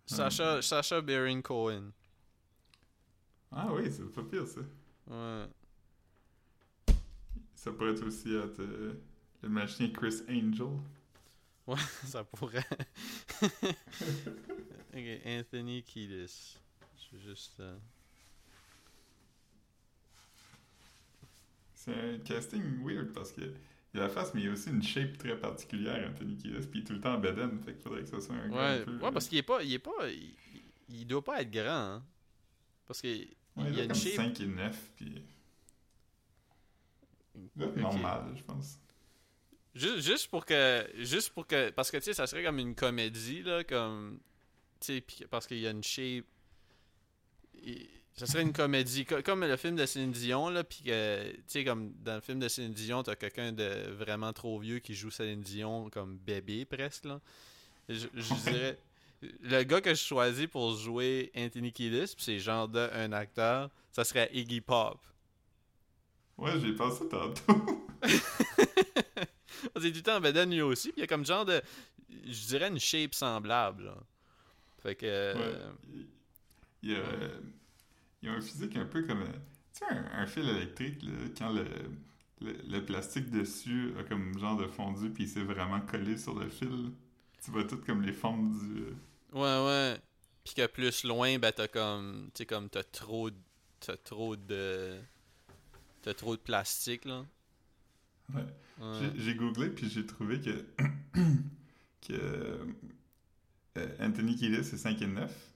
Sacha, 0.07 0.63
Sacha 0.63 1.01
Baron 1.01 1.43
Cohen. 1.43 1.91
Ah 3.51 3.73
oui, 3.73 3.91
c'est 3.91 4.05
pas 4.15 4.23
pire 4.23 4.47
ça. 4.47 4.61
Ouais. 5.09 5.47
Ça 7.57 7.73
pourrait 7.73 7.91
être 7.91 8.07
aussi 8.07 8.33
être 8.35 8.61
euh, 8.61 8.95
le 9.43 9.49
magicien 9.49 9.91
Chris 9.91 10.23
Angel. 10.29 10.69
Ouais, 11.67 11.77
ça 12.05 12.23
pourrait. 12.23 12.65
ok, 13.43 15.11
Anthony 15.27 15.83
Kiedis. 15.83 16.59
Je 16.97 17.17
vais 17.17 17.23
juste. 17.25 17.59
euh, 17.59 17.77
C'est 21.87 21.95
un 21.95 22.19
casting 22.19 22.85
weird 22.85 23.13
parce 23.13 23.33
que 23.33 23.41
il 23.95 24.01
a 24.01 24.03
la 24.05 24.09
face, 24.11 24.35
mais 24.35 24.43
il 24.43 24.49
a 24.49 24.53
aussi 24.53 24.69
une 24.69 24.83
shape 24.83 25.17
très 25.17 25.39
particulière, 25.39 26.11
Anthony 26.11 26.37
Kiedis, 26.37 26.67
puis 26.67 26.81
il 26.81 26.83
est 26.83 26.85
tout 26.85 26.93
le 26.93 27.01
temps 27.01 27.15
en 27.15 27.19
bedaine, 27.19 27.59
fait 27.61 27.73
qu'il 27.73 27.83
faudrait 27.83 28.03
que 28.03 28.09
ça 28.09 28.21
soit 28.21 28.35
un 28.35 28.51
Ouais, 28.51 28.81
un 28.83 28.85
peu... 28.85 28.99
ouais, 28.99 29.13
parce 29.13 29.27
qu'il 29.29 29.39
est 29.39 29.43
pas. 29.43 29.63
Il 29.63 29.73
est 29.73 29.79
pas. 29.79 30.11
Il, 30.11 30.35
il 30.91 31.07
doit 31.07 31.25
pas 31.25 31.41
être 31.41 31.51
grand, 31.51 31.71
hein. 31.71 32.05
Parce 32.87 33.01
que. 33.01 33.09
Ouais, 33.09 33.25
il 33.59 33.67
il 33.69 33.75
y 33.77 33.79
a 33.79 33.81
a 33.81 33.85
une 33.85 33.93
comme 33.93 34.01
shape. 34.01 34.13
5 34.15 34.41
et 34.41 34.47
9, 34.47 34.93
puis... 34.97 35.23
Il 37.37 37.49
doit 37.57 37.69
être 37.69 37.77
Ok. 37.77 37.81
normal, 37.83 38.35
je 38.37 38.43
pense. 38.43 38.79
Juste, 39.75 39.99
juste 40.01 40.29
pour 40.31 40.45
que. 40.45 40.87
Juste 40.99 41.31
pour 41.31 41.47
que. 41.47 41.71
Parce 41.71 41.91
que, 41.91 41.97
tu 41.99 42.05
sais, 42.05 42.15
ça 42.15 42.27
serait 42.27 42.43
comme 42.45 42.59
une 42.59 42.75
comédie, 42.75 43.43
là, 43.43 43.63
comme. 43.65 44.21
Tu 44.81 45.03
sais, 45.09 45.27
parce 45.31 45.47
qu'il 45.47 45.59
y 45.61 45.67
a 45.67 45.71
une 45.71 45.83
shape. 45.83 46.25
il- 47.55 47.89
Ça 48.17 48.25
serait 48.27 48.43
une 48.43 48.53
comédie. 48.55 49.05
co- 49.05 49.21
Comme 49.23 49.45
le 49.45 49.57
film 49.59 49.77
de 49.77 49.85
Céline 49.85 50.11
Dion, 50.11 50.49
là, 50.49 50.65
puis 50.65 50.81
que. 50.85 51.31
Tu 51.33 51.43
sais, 51.49 51.65
comme 51.65 51.93
dans 52.03 52.15
le 52.15 52.21
film 52.23 52.39
de 52.39 52.49
Céline 52.49 52.73
Dion, 52.73 53.03
t'as 53.03 53.15
quelqu'un 53.15 53.53
de 53.53 53.91
vraiment 53.93 54.33
trop 54.33 54.59
vieux 54.59 54.79
qui 54.79 54.95
joue 54.95 55.11
Céline 55.11 55.43
Dion 55.43 55.91
comme 55.91 56.17
bébé, 56.17 56.65
presque, 56.65 57.05
là. 57.05 57.21
Je, 57.89 58.07
je 58.15 58.35
dirais. 58.51 58.79
Le 59.43 59.63
gars 59.65 59.81
que 59.81 59.91
je 59.95 60.03
choisis 60.03 60.47
pour 60.47 60.77
jouer 60.77 61.31
Anthony 61.37 61.73
Kiedis, 61.73 62.15
puis 62.15 62.25
c'est 62.25 62.39
genre 62.39 62.69
de 62.69 62.89
un 62.93 63.13
acteur, 63.13 63.71
ça 63.93 64.05
serait 64.05 64.31
Iggy 64.33 64.61
Pop. 64.61 64.99
Ouais, 66.39 66.53
j'ai 66.61 66.73
pensé 66.75 67.09
tantôt. 67.09 67.89
C'est 69.81 69.91
du 69.91 70.03
temps 70.03 70.17
en 70.23 70.45
lui 70.47 70.63
aussi. 70.63 70.89
Puis 70.89 70.99
il 70.99 71.01
y 71.01 71.05
a 71.05 71.07
comme 71.07 71.25
genre 71.25 71.45
de. 71.45 71.61
Je 72.11 72.47
dirais 72.47 72.69
une 72.69 72.79
shape 72.79 73.15
semblable. 73.15 73.85
genre. 73.85 74.03
Fait 74.83 74.95
que. 74.95 75.07
euh, 75.07 75.35
Ouais. 75.35 75.59
Il- 75.95 76.07
Il 76.83 76.91
y 76.93 76.95
a, 76.95 76.99
il 76.99 77.03
y 78.27 78.29
a 78.29 78.35
un 78.35 78.41
physique 78.41 78.77
un 78.77 78.85
peu 78.87 79.03
comme... 79.03 79.25
Tu 79.25 79.81
sais, 79.81 79.85
un, 79.91 80.23
un 80.23 80.27
fil 80.27 80.49
électrique, 80.49 81.03
là, 81.03 81.11
quand 81.37 81.53
le, 81.53 81.65
le, 82.41 82.53
le 82.69 82.85
plastique 82.85 83.31
dessus 83.31 83.93
a 83.99 84.05
comme 84.05 84.39
genre 84.39 84.57
de 84.57 84.67
fondu, 84.67 85.11
puis 85.11 85.25
il 85.25 85.29
s'est 85.29 85.43
vraiment 85.43 85.81
collé 85.81 86.17
sur 86.17 86.39
le 86.39 86.49
fil. 86.49 86.91
Tu 87.45 87.51
vois 87.51 87.65
tout 87.65 87.79
comme 87.79 88.03
les 88.03 88.13
formes 88.13 88.59
du... 88.59 88.83
euh, 88.83 88.95
Ouais, 89.33 89.67
ouais. 89.67 90.01
Puis 90.45 90.55
que 90.55 90.67
plus 90.67 91.05
loin, 91.05 91.39
ben 91.39 91.53
t'as 91.53 91.69
comme. 91.69 92.31
Tu 92.35 92.39
sais, 92.39 92.47
comme 92.47 92.69
t'as 92.69 92.85
trop. 92.85 93.31
de- 93.31 93.37
T'as 93.81 93.97
trop 93.97 94.37
de. 94.37 94.97
T'as 96.03 96.15
trop 96.15 96.35
de 96.37 96.41
plastique, 96.41 97.05
là. 97.05 97.25
Ouais. 98.33 98.47
Ouais. 98.81 99.11
J'ai- 99.17 99.35
googlé 99.35 99.69
puis 99.71 99.89
j'ai 99.89 100.07
trouvé 100.07 100.41
que, 100.41 100.65
que 102.09 102.13
euh, 103.79 103.89
Anthony 104.01 104.37
Kiedis 104.37 104.65
c'est 104.65 104.77
5 104.79 105.01
et 105.03 105.07
9. 105.07 105.53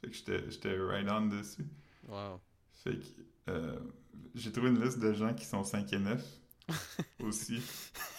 Fait 0.00 0.10
que 0.10 0.16
j'étais 0.50 0.76
right 0.78 1.08
on 1.08 1.26
dessus. 1.26 1.64
Wow. 2.08 2.40
Fait 2.82 2.96
que 2.96 3.50
euh, 3.50 3.78
j'ai 4.34 4.52
trouvé 4.52 4.68
une 4.70 4.82
liste 4.84 4.98
de 4.98 5.12
gens 5.12 5.32
qui 5.34 5.44
sont 5.44 5.64
5 5.64 5.92
et 5.92 5.98
9 5.98 6.22
aussi. 7.20 7.60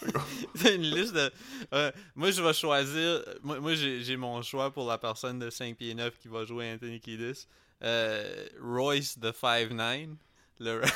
C'est 0.54 0.76
une 0.76 0.82
liste 0.82 1.14
de. 1.14 1.30
ouais. 1.72 1.92
moi, 2.14 2.30
je 2.30 2.42
vais 2.42 2.52
choisir. 2.52 3.22
Moi, 3.42 3.58
moi 3.60 3.74
j'ai 3.74 4.16
mon 4.16 4.40
choix 4.42 4.70
pour 4.72 4.86
la 4.88 4.98
personne 4.98 5.38
de 5.38 5.50
5 5.50 5.76
pieds 5.76 5.94
9 5.94 6.18
qui 6.18 6.28
va 6.28 6.44
jouer 6.44 6.72
Anthony 6.72 7.00
Kiedis. 7.00 7.46
Euh, 7.82 8.48
Royce 8.60 9.18
de 9.18 9.30
5'9. 9.30 10.16
Le... 10.60 10.80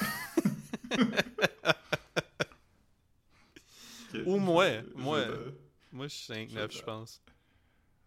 Ok, 4.13 4.21
Ou 4.27 4.39
moi, 4.39 4.67
moi. 4.97 5.25
je- 5.25 5.51
Moi, 5.93 6.09
je 6.09 6.15
suis 6.15 6.33
5'9, 6.33 6.73
je 6.73 6.83
pense. 6.83 7.23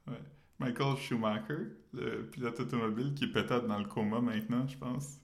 ouais. 0.07 0.13
Michael 0.59 0.97
Schumacher, 0.97 1.67
le 1.93 2.25
pilote 2.29 2.59
automobile 2.59 3.13
qui 3.15 3.25
est 3.25 3.31
peut-être 3.31 3.67
dans 3.67 3.79
le 3.79 3.85
coma 3.85 4.21
maintenant, 4.21 4.67
je 4.67 4.77
pense. 4.77 5.19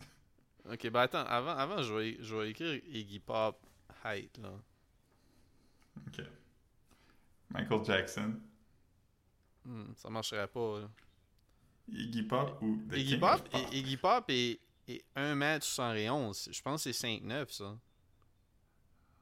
Ok, 0.70 0.89
ben 0.89 1.02
attends, 1.02 1.26
avant, 1.26 1.52
avant 1.56 1.82
je, 1.82 1.94
vais, 1.94 2.18
je 2.20 2.36
vais 2.36 2.50
écrire 2.52 2.82
Iggy 2.88 3.20
Pop 3.20 3.60
height, 4.04 4.38
là. 4.39 4.52
Ok. 6.08 6.22
Michael 7.52 7.86
Jackson. 7.86 8.34
Hmm, 9.65 9.94
ça 9.96 10.10
marcherait 10.10 10.48
pas, 10.48 10.80
là. 10.82 10.89
Iggy 11.92 12.24
Pop 12.24 12.62
ou 12.62 12.78
The 12.89 12.94
Iggy 12.98 13.12
King 13.12 13.20
Pop, 13.20 13.32
of 13.34 13.44
Pop? 13.50 13.62
I- 13.72 13.78
Iggy 13.80 13.98
Pop 13.98 14.26
est, 14.30 14.60
est 14.88 15.04
1m71. 15.15 16.50
Je 16.52 16.62
pense 16.62 16.84
que 16.84 16.92
c'est 16.92 17.08
5'9, 17.08 17.52
ça. 17.52 17.78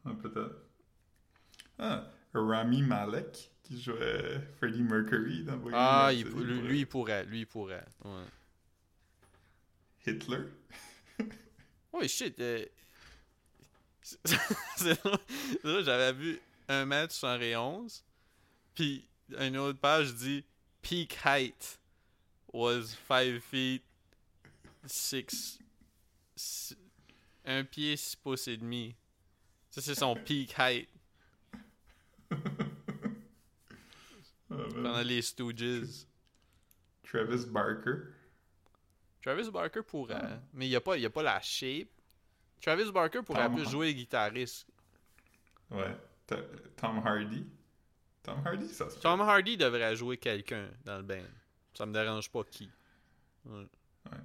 Ah, 0.05 0.11
peut-être. 0.21 0.55
Ah, 1.79 2.11
Rami 2.33 2.81
Malek, 2.83 3.51
qui 3.63 3.81
jouait 3.81 4.39
Freddie 4.57 4.83
Mercury 4.83 5.43
dans 5.43 5.57
Bohemian 5.57 5.77
Ah, 5.79 6.09
il, 6.13 6.25
lui, 6.25 6.61
lui, 6.61 6.79
il 6.81 6.87
pourrait, 6.87 7.25
lui, 7.25 7.39
il 7.41 7.45
pourrait. 7.47 7.85
Ouais. 8.03 8.25
Hitler. 10.05 10.43
Oh 11.91 12.07
shit. 12.07 12.39
euh, 12.39 12.65
c'est 14.77 14.99
j'avais 15.83 16.13
vu 16.13 16.39
1m71. 16.69 18.03
Puis 18.73 19.07
une 19.39 19.57
autre 19.57 19.79
page 19.79 20.13
dit 20.15 20.45
Peak 20.81 21.17
height 21.25 21.79
was 22.53 22.95
5 23.07 23.39
feet 23.41 23.83
6. 24.85 25.59
Un 27.45 27.63
pied 27.63 27.97
6 27.97 28.15
pouces 28.17 28.47
et 28.47 28.57
demi. 28.57 28.95
Ça, 29.71 29.81
c'est 29.81 29.95
son 29.95 30.15
peak 30.15 30.53
height 30.57 30.89
pendant 34.47 35.01
les 35.01 35.21
Stooges. 35.21 36.05
Travis 37.03 37.45
Barker. 37.47 37.97
Travis 39.21 39.49
Barker 39.51 39.81
pourrait, 39.83 40.15
Ah. 40.21 40.39
mais 40.53 40.67
il 40.67 40.69
n'y 40.69 40.75
a, 40.75 40.81
pas- 40.81 40.97
y 40.97 41.05
a 41.05 41.09
pas 41.09 41.23
la 41.23 41.39
shape. 41.41 41.89
Travis 42.61 42.91
Barker 42.91 43.21
pourrait 43.23 43.45
Tom- 43.45 43.55
plus 43.55 43.69
jouer 43.69 43.93
guitariste. 43.93 44.67
Ouais. 45.69 45.95
Tom 46.75 47.01
Hardy. 47.05 47.45
Tom 48.23 48.41
Hardy, 48.45 48.67
ça 48.69 48.89
se 48.89 48.99
Tom 48.99 49.21
Hardy 49.21 49.55
devrait 49.57 49.95
jouer 49.95 50.17
quelqu'un 50.17 50.69
dans 50.83 50.97
le 50.97 51.03
band. 51.03 51.23
Ça 51.73 51.85
me 51.85 51.93
dérange 51.93 52.29
pas 52.29 52.43
qui. 52.43 52.69
Ouais. 53.45 53.65
Ouais. 54.11 54.17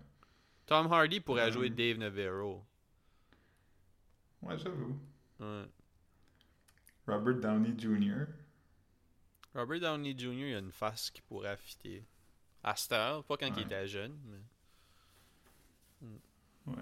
Tom 0.66 0.92
Hardy 0.92 1.20
pourrait 1.20 1.48
Euh. 1.48 1.52
jouer 1.52 1.70
Dave 1.70 1.98
Navarro. 1.98 2.64
Ouais, 4.40 4.58
j'avoue. 4.58 4.98
Ouais. 5.38 5.64
Robert 7.06 7.34
Downey 7.40 7.74
Jr. 7.78 8.26
Robert 9.54 9.80
Downey 9.80 10.14
Jr. 10.18 10.32
il 10.50 10.54
a 10.54 10.58
une 10.58 10.72
face 10.72 11.10
qui 11.10 11.20
pourrait 11.22 11.56
fitter. 11.56 12.04
À 12.64 12.74
cette 12.76 12.92
heure, 12.92 13.24
pas 13.24 13.36
quand 13.36 13.46
il 13.56 13.62
était 13.62 13.86
jeune, 13.88 14.16
mais. 14.26 14.38
Ouais. 16.66 16.74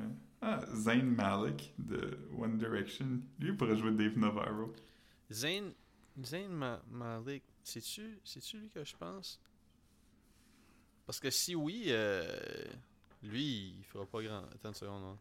Ah, 0.42 0.61
Zayn 0.74 1.04
Malik 1.04 1.74
de 1.78 2.18
One 2.38 2.59
Direction. 2.59 3.20
Lui 3.38 3.48
il 3.48 3.56
pourrait 3.56 3.76
jouer 3.76 3.92
Dave 3.92 4.16
Navarro. 4.18 4.72
Zayn, 5.30 5.72
Zayn 6.22 6.48
Ma- 6.48 6.83
Malik, 6.90 7.42
c'est-tu, 7.62 8.18
lui 8.54 8.68
que 8.70 8.85
je 8.85 8.96
pense? 8.96 9.40
Parce 11.06 11.18
que 11.20 11.30
si 11.30 11.54
oui, 11.54 11.85
euh, 11.88 12.24
lui, 13.22 13.74
il 13.78 13.85
fera 13.85 14.06
pas 14.06 14.22
grand. 14.22 14.44
Attends 14.54 14.68
une 14.68 14.74
seconde. 14.74 15.04
hein. 15.04 15.18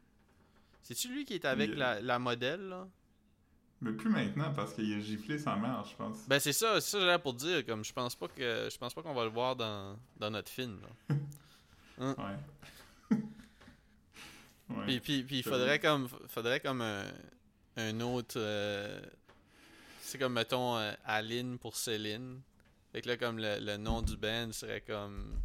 C'est-tu 0.83 1.09
lui 1.13 1.25
qui 1.25 1.33
est 1.33 1.45
avec 1.45 1.71
la, 1.75 1.99
la 2.01 2.19
modèle, 2.19 2.61
là? 2.69 2.87
Mais 3.81 3.93
plus 3.93 4.09
maintenant 4.09 4.53
parce 4.53 4.73
qu'il 4.73 4.93
a 4.93 4.99
giflé 4.99 5.39
sa 5.39 5.55
mère, 5.55 5.85
je 5.89 5.95
pense. 5.95 6.27
Ben 6.27 6.37
c'est 6.39 6.51
ça, 6.53 6.81
c'est 6.81 6.89
ça 6.91 6.97
que 6.97 7.05
j'allais 7.05 7.19
pour 7.19 7.33
dire. 7.33 7.65
Comme 7.65 7.83
je 7.85 7.93
pense 7.93 8.13
pas 8.15 8.27
que 8.27 8.67
je 8.69 8.77
pense 8.77 8.93
pas 8.93 9.01
qu'on 9.01 9.13
va 9.13 9.23
le 9.23 9.29
voir 9.29 9.55
dans, 9.55 9.97
dans 10.17 10.29
notre 10.31 10.49
film. 10.51 10.79
là. 10.81 11.15
Ouais. 11.99 13.17
ouais. 14.69 14.99
Puis, 15.01 15.23
puis, 15.23 15.43
faudrait 15.43 15.79
comme 15.79 16.07
faudrait 16.27 16.59
comme 16.61 16.81
un, 16.81 17.03
un 17.75 17.99
autre. 17.99 18.35
euh, 18.37 19.01
c'est 20.01 20.17
comme 20.17 20.33
mettons 20.33 20.77
euh, 20.77 20.93
Aline 21.05 21.57
pour 21.59 21.75
Céline. 21.75 22.39
Fait 22.93 23.01
que 23.01 23.09
là, 23.09 23.17
comme 23.17 23.37
le, 23.37 23.59
le 23.59 23.77
nom 23.77 24.01
du 24.01 24.15
band 24.17 24.51
serait 24.53 24.81
comme. 24.81 25.39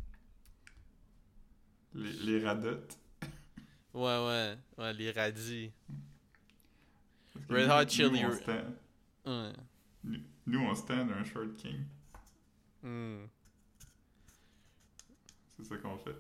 Les, 1.94 2.12
les 2.12 2.44
radotes. 2.44 2.99
Ouais, 3.92 4.03
ouais, 4.27 4.57
ouais, 4.79 4.92
les 4.92 5.11
radis. 5.12 5.70
Red 7.49 7.68
Hot 7.70 7.85
nous, 7.85 7.88
Chili- 7.90 8.25
on 8.25 8.33
stand- 8.33 8.77
Ouais. 9.27 9.53
nous- 10.47 10.61
on 10.61 10.75
stand 10.75 11.11
un 11.12 11.25
short 11.25 11.57
king. 11.57 11.85
C'est 15.57 15.64
ça 15.64 15.77
qu'on 15.79 15.99
fait. 15.99 16.16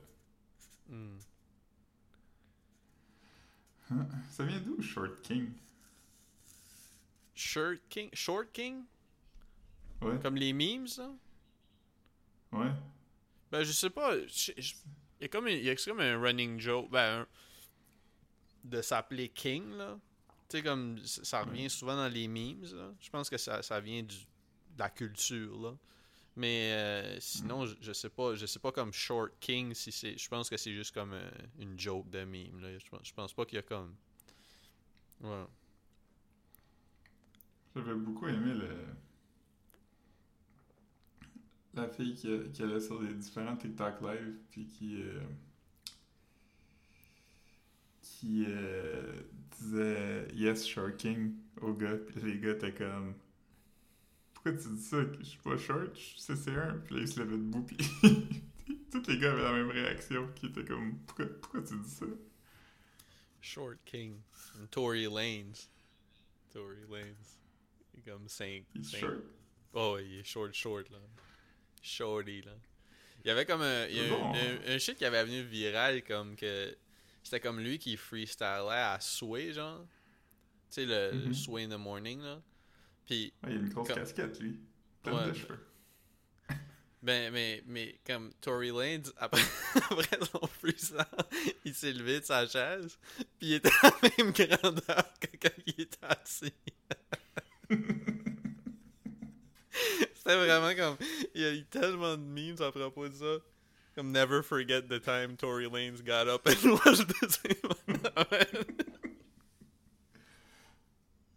Ça 4.30 4.44
vient 4.44 4.60
d'où, 4.60 4.80
short 4.82 5.20
king? 5.22 5.52
Shirt 7.36 7.80
King? 7.90 8.08
Short 8.12 8.46
King? 8.52 8.84
Ouais, 10.00 10.18
Comme 10.22 10.36
les 10.36 10.52
memes, 10.52 10.86
ça? 10.86 11.10
ouais. 12.52 12.70
Ben, 13.50 13.62
je 13.64 13.72
sais 13.72 13.90
pas. 13.90 14.16
Il 14.16 14.64
y 15.20 15.24
a 15.24 15.28
comme, 15.28 15.46
un- 15.46 15.50
il 15.50 15.64
y 15.64 15.68
a 15.70 15.76
comme 15.76 16.00
un 16.00 16.18
running 16.18 16.58
joke. 16.60 16.90
Ben, 16.90 17.20
un- 17.22 17.26
de 18.64 18.80
s'appeler 18.82 19.28
King, 19.28 19.70
là. 19.72 19.98
Tu 20.54 20.60
sais, 20.60 20.64
comme 20.64 20.98
ça 21.04 21.42
revient 21.42 21.68
souvent 21.68 21.96
dans 21.96 22.06
les 22.06 22.28
memes. 22.28 22.64
Je 23.00 23.10
pense 23.10 23.28
que 23.28 23.36
ça, 23.36 23.60
ça 23.60 23.80
vient 23.80 24.04
du, 24.04 24.14
de 24.14 24.78
la 24.78 24.88
culture, 24.88 25.60
là. 25.60 25.74
Mais 26.36 26.70
euh, 26.72 27.18
sinon, 27.18 27.66
je, 27.66 27.74
je 27.80 27.92
sais 27.92 28.08
pas. 28.08 28.36
Je 28.36 28.46
sais 28.46 28.60
pas 28.60 28.70
comme 28.70 28.92
Short 28.92 29.32
King 29.40 29.74
si 29.74 29.90
c'est. 29.90 30.16
Je 30.16 30.28
pense 30.28 30.48
que 30.48 30.56
c'est 30.56 30.72
juste 30.72 30.94
comme 30.94 31.12
euh, 31.12 31.28
une 31.58 31.76
joke 31.76 32.08
de 32.08 32.22
meme, 32.22 32.60
là. 32.60 32.78
Je 32.78 32.88
pense, 32.88 33.00
je 33.02 33.12
pense 33.12 33.32
pas 33.32 33.44
qu'il 33.44 33.56
y 33.56 33.58
a 33.58 33.62
comme. 33.62 33.96
Ouais. 35.22 35.44
J'avais 37.74 37.94
beaucoup 37.96 38.28
aimé 38.28 38.54
le... 38.54 38.86
la 41.74 41.88
fille 41.88 42.14
qui, 42.14 42.28
qui 42.52 42.62
allait 42.62 42.78
sur 42.78 43.02
les 43.02 43.12
différents 43.12 43.56
TikTok 43.56 44.00
live 44.02 44.36
puis 44.52 44.68
qui 44.68 45.02
euh, 45.02 45.18
qui 48.24 48.44
euh, 48.48 49.12
disait 49.58 50.28
yes 50.34 50.66
short 50.66 50.96
king 50.96 51.34
au 51.60 51.74
gars 51.74 51.96
puis 51.96 52.20
les 52.22 52.38
gars 52.38 52.52
étaient 52.52 52.72
comme 52.72 53.14
pourquoi 54.32 54.52
tu 54.52 54.68
dis 54.68 54.82
ça? 54.82 54.96
Je 55.18 55.24
suis 55.24 55.38
pas 55.38 55.56
short 55.58 55.94
je 55.94 56.00
suis 56.00 56.20
CC1 56.32 56.80
puis 56.80 56.94
là 56.96 57.00
il 57.02 57.08
se 57.08 57.20
levait 57.20 57.36
debout 57.36 57.62
puis 57.62 57.76
tous 58.90 59.06
les 59.08 59.18
gars 59.18 59.32
avaient 59.32 59.42
la 59.42 59.52
même 59.52 59.70
réaction 59.70 60.28
qui 60.34 60.46
était 60.46 60.64
comme 60.64 60.96
pourquoi, 61.06 61.26
pourquoi 61.40 61.62
tu 61.62 61.76
dis 61.78 61.90
ça? 61.90 62.06
Short 63.40 63.76
King. 63.84 64.16
Tory 64.70 65.04
Lanez. 65.04 65.68
Tory 66.52 66.78
Lanez. 66.90 67.14
Il 67.94 68.00
est 68.00 68.10
comme 68.10 68.26
5. 68.28 68.64
il 68.74 68.80
est 68.80 68.84
short? 69.00 69.22
Oh, 69.74 69.98
il 70.00 70.20
est 70.20 70.24
short, 70.24 70.54
short, 70.54 70.88
là. 70.90 70.98
Shorty, 71.82 72.40
là. 72.42 72.52
Il 73.24 73.28
y 73.28 73.30
avait 73.30 73.44
comme 73.44 73.60
un, 73.62 73.86
il 73.88 73.96
y 73.96 74.00
a 74.00 74.08
Bon. 74.08 74.32
un, 74.32 74.34
un- 74.34 74.74
un 74.74 74.78
shit 74.78 74.96
qui 74.96 75.04
avait 75.04 75.22
venu 75.24 75.42
viral, 75.42 76.02
comme 76.04 76.36
que. 76.36 76.74
C'était 77.24 77.40
comme 77.40 77.58
lui 77.58 77.78
qui 77.80 77.96
freestylait 77.96 78.46
à 78.70 78.98
Sway, 79.00 79.52
genre. 79.52 79.80
Tu 80.70 80.82
sais, 80.82 80.86
le, 80.86 81.10
le 81.18 81.26
Mhm. 81.26 81.34
Sway 81.34 81.64
in 81.64 81.68
the 81.70 81.80
morning, 81.80 82.20
là. 82.22 82.40
Puis, 83.06 83.32
Ouais, 83.42 83.50
il 83.52 83.56
a 83.56 83.60
une 83.60 83.68
grosse 83.70 83.88
Comme- 83.88 83.96
casquette 83.96 84.38
lui 84.40 84.60
plein 85.02 85.24
Ouais. 85.24 85.28
de 85.32 85.34
cheveux 85.34 85.66
ben, 87.02 87.32
mais, 87.32 87.62
mais, 87.66 87.98
comme 88.06 88.32
Tory 88.40 88.68
Lanez, 88.70 89.02
après, 89.16 89.42
après 89.90 90.18
son 90.32 90.46
freestyle, 90.46 90.98
il 91.64 91.74
s'est 91.74 91.92
levé 91.92 92.20
de 92.20 92.24
sa 92.24 92.46
chaise, 92.46 92.98
puis 93.38 93.48
il 93.48 93.54
était 93.54 93.70
à 93.82 93.90
la 94.02 94.10
même 94.18 94.32
grandeur 94.32 95.04
que 95.20 95.26
quand 95.40 95.62
il 95.66 95.80
était 95.80 95.98
assis. 96.06 96.52
C'était 100.14 100.36
vraiment 100.36 100.74
comme. 100.74 100.96
Il 101.34 101.40
y 101.42 101.44
a 101.44 101.52
eu 101.52 101.64
tellement 101.66 102.16
de 102.16 102.22
memes 102.22 102.60
à 102.62 102.70
propos 102.72 103.08
de 103.08 103.14
ça. 103.14 103.36
Comme 103.94 104.10
Never 104.12 104.42
forget 104.42 104.88
the 104.88 104.98
time 104.98 105.36
Tory 105.36 105.66
Lanez 105.68 106.04
got 106.04 106.26
up 106.28 106.46
and 106.46 106.56
watched 106.84 107.06
the 107.08 107.28
same. 107.30 107.70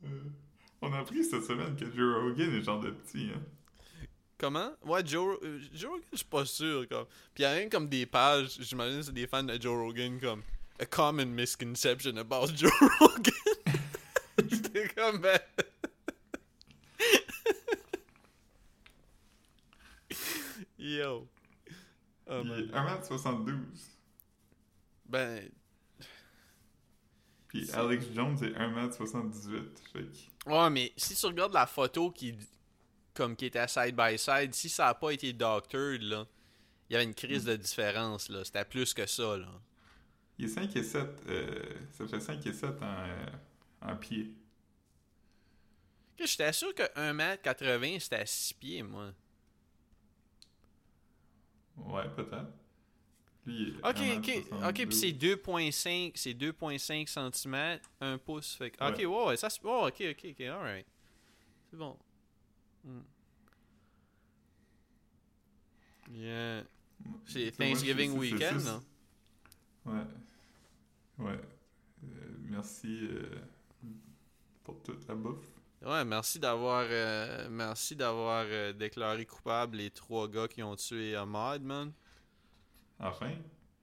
On 0.82 0.94
a 0.94 1.00
appris 1.00 1.24
cette 1.24 1.44
semaine 1.44 1.76
que 1.76 1.86
Joe 1.92 2.22
Rogan 2.24 2.56
est 2.56 2.62
genre 2.64 2.80
de 2.80 2.92
petit 2.92 3.32
hein 3.36 3.42
Comment 4.38 4.72
Ouais, 4.86 5.04
Joe, 5.06 5.40
Joe 5.74 5.90
Rogan, 5.92 6.06
je 6.12 6.18
suis 6.18 6.26
pas 6.26 6.46
sûr. 6.46 6.88
Comme. 6.88 7.06
Puis 7.34 7.40
il 7.40 7.42
y 7.44 7.46
a 7.46 7.52
rien 7.52 7.68
comme 7.70 7.90
des 7.90 8.06
pages, 8.06 8.58
j'imagine 8.60 9.02
c'est 9.04 9.12
des 9.14 9.26
fans 9.28 9.44
de 9.44 9.60
Joe 9.60 9.76
Rogan, 9.78 10.20
comme 10.20 10.44
A 10.80 10.86
Common 10.86 11.26
Misconception 11.26 12.16
about 12.18 12.48
Joe 12.56 12.72
Rogan. 13.00 13.34
C'était 14.52 14.88
comme. 14.90 15.20
ben- 15.20 15.40
Yo. 20.78 21.28
Oh 22.30 22.42
il 22.44 22.50
my 22.52 22.60
est 22.60 22.68
God. 22.68 22.76
1m72 22.76 23.56
Ben, 25.06 25.50
Puis 27.48 27.72
Alex 27.72 28.06
Jones 28.14 28.38
est 28.44 28.54
1m78. 28.58 29.64
Fait 29.94 30.00
que... 30.04 30.50
Ouais, 30.50 30.70
mais 30.70 30.92
si 30.98 31.16
tu 31.16 31.26
regardes 31.26 31.54
la 31.54 31.66
photo 31.68 32.12
qui 32.12 32.38
comme 33.14 33.36
qui 33.36 33.46
était 33.48 33.68
side 33.68 33.96
by 33.96 34.18
side, 34.18 34.54
si 34.54 34.70
ça 34.70 34.90
a 34.90 34.94
pas 34.94 35.12
été 35.12 35.34
doctored 35.34 36.02
là, 36.04 36.28
il 36.90 36.94
y 36.94 36.96
avait 36.96 37.06
une 37.06 37.16
crise 37.16 37.46
de 37.46 37.56
différence 37.56 38.30
là, 38.30 38.44
c'était 38.46 38.64
plus 38.66 38.94
que 38.94 39.06
ça 39.08 39.38
là. 39.38 39.48
Il 40.38 40.46
est 40.46 40.50
5 40.50 40.76
et 40.76 40.84
7. 40.84 41.24
euh, 41.30 41.64
ça 41.94 42.08
fait 42.08 42.20
5 42.20 42.46
et 42.46 42.54
7 42.54 42.70
en, 42.80 42.86
euh, 42.86 43.26
en 43.82 43.96
pied. 43.96 44.32
Que 46.16 46.28
J'étais 46.28 46.54
sûr 46.54 46.74
que 46.76 46.84
1m80 46.96 48.00
c'était 48.02 48.18
à 48.18 48.26
6 48.26 48.54
pieds 48.54 48.84
moi. 48.84 49.12
Ouais, 51.78 52.10
peut-être. 52.16 52.52
Lui, 53.46 53.56
il 53.56 53.68
est 53.70 53.78
OK, 53.78 54.18
OK, 54.18 54.28
1m72. 54.52 54.70
OK, 54.70 54.88
puis 54.88 54.96
c'est 54.96 55.12
2.5, 55.14 56.12
c'est 56.16 56.34
2.5 56.34 57.08
cm, 57.08 57.80
1 58.02 58.18
pouce 58.18 58.56
fait 58.56 58.72
que- 58.72 58.84
OK, 58.84 58.98
Ouais. 58.98 59.06
ouais, 59.28 59.38
ça 59.38 59.50
se 59.50 59.60
oh, 59.64 59.88
OK, 59.88 60.04
OK, 60.12 60.26
OK, 60.32 60.42
alright. 60.42 60.86
C'est 61.70 61.78
bon. 61.78 61.98
Hmm. 62.84 63.00
Yeah. 66.12 66.64
C'est 67.26 67.58
moi, 67.60 67.68
Thanksgiving 67.68 68.12
c'est 68.12 68.18
weekend, 68.18 68.54
juste- 68.54 68.66
là. 68.66 68.82
Ouais. 69.86 70.04
Ouais. 71.20 71.40
Euh, 72.04 72.38
merci 72.44 73.08
euh, 73.12 73.30
pour 74.64 74.82
toute 74.84 75.08
la 75.08 75.16
bouffe. 75.16 75.46
Ouais, 75.84 76.04
merci 76.04 76.40
d'avoir 76.40 76.86
euh, 76.90 77.48
merci 77.50 77.96
d'avoir 77.96 78.46
euh, 78.48 78.74
déclaré 78.74 79.26
coupable 79.26 79.78
les 79.78 79.92
trois 79.92 80.28
gars 80.28 80.48
qui 80.48 80.64
ont 80.64 80.76
tué 80.76 81.16
Ahmad, 81.16 81.62
man. 81.62 81.94
Enfin. 83.00 83.32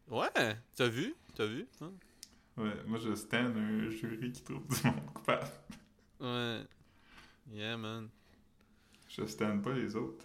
Ouais, 0.09 0.29
t'as 0.75 0.89
vu? 0.89 1.15
T'as 1.35 1.47
vu? 1.47 1.67
hein? 1.81 1.93
Ouais, 2.57 2.75
moi 2.87 2.99
je 2.99 3.15
stand 3.15 3.57
un 3.57 3.89
jury 3.91 4.33
qui 4.33 4.43
trouve 4.43 4.67
du 4.69 4.87
monde 4.87 5.07
coupable. 5.15 5.47
Ouais. 6.21 6.63
Yeah, 7.53 7.77
man. 7.77 8.09
Je 9.09 9.25
stand 9.27 9.63
pas 9.63 9.73
les 9.73 9.95
autres. 9.95 10.25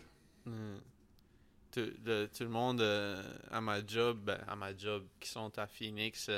Tout, 1.72 1.82
le, 2.04 2.26
tout 2.26 2.44
le 2.44 2.50
monde 2.50 2.82
euh, 2.82 3.22
à 3.52 3.62
ma 3.62 3.86
job, 3.86 4.20
ben, 4.24 4.40
à 4.48 4.56
ma 4.56 4.76
job, 4.76 5.06
qui 5.20 5.30
sont 5.30 5.56
à 5.60 5.68
Phoenix, 5.68 6.32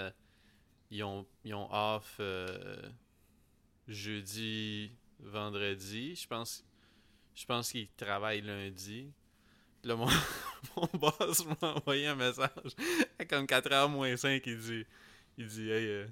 ils, 0.89 1.03
ont, 1.03 1.25
ils 1.45 1.53
ont 1.53 1.69
off 1.71 2.19
jeudi, 3.87 4.91
vendredi. 5.21 6.15
Je 6.15 6.27
pense, 6.27 6.65
je 7.35 7.45
pense 7.45 7.71
qu'ils 7.71 7.89
travaillent 7.97 8.41
lundi. 8.41 9.11
Puis 9.81 9.89
Là, 9.89 9.95
mon, 9.95 10.07
mon 10.75 10.87
boss 10.93 11.45
m'a 11.45 11.73
envoyé 11.75 12.07
un 12.07 12.15
message 12.15 12.75
à 13.19 13.25
comme 13.25 13.45
4h 13.45 13.89
moins 13.89 14.15
5. 14.15 14.41
Il 14.45 14.57
dit, 14.59 14.85
il 15.37 15.47
dit 15.47 15.69
Hey, 15.69 15.87
euh, 15.87 16.07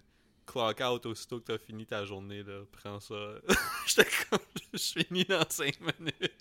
clock 0.46 0.82
out 0.82 1.06
aussitôt 1.06 1.40
que 1.40 1.46
t'as 1.46 1.58
fini 1.58 1.86
ta 1.86 2.06
journée. 2.06 2.44
Là, 2.44 2.64
prends 2.72 3.00
ça. 3.00 3.16
J'étais 3.88 4.10
comme 4.30 4.40
Je 4.74 5.04
finis 5.04 5.26
dans 5.26 5.48
5 5.48 5.80
minutes. 5.82 6.34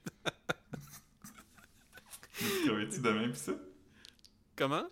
Tu 2.32 2.44
travailles-tu 2.66 3.00
demain 3.00 3.28
pis 3.28 3.38
ça? 3.38 3.52
Comment? 4.56 4.88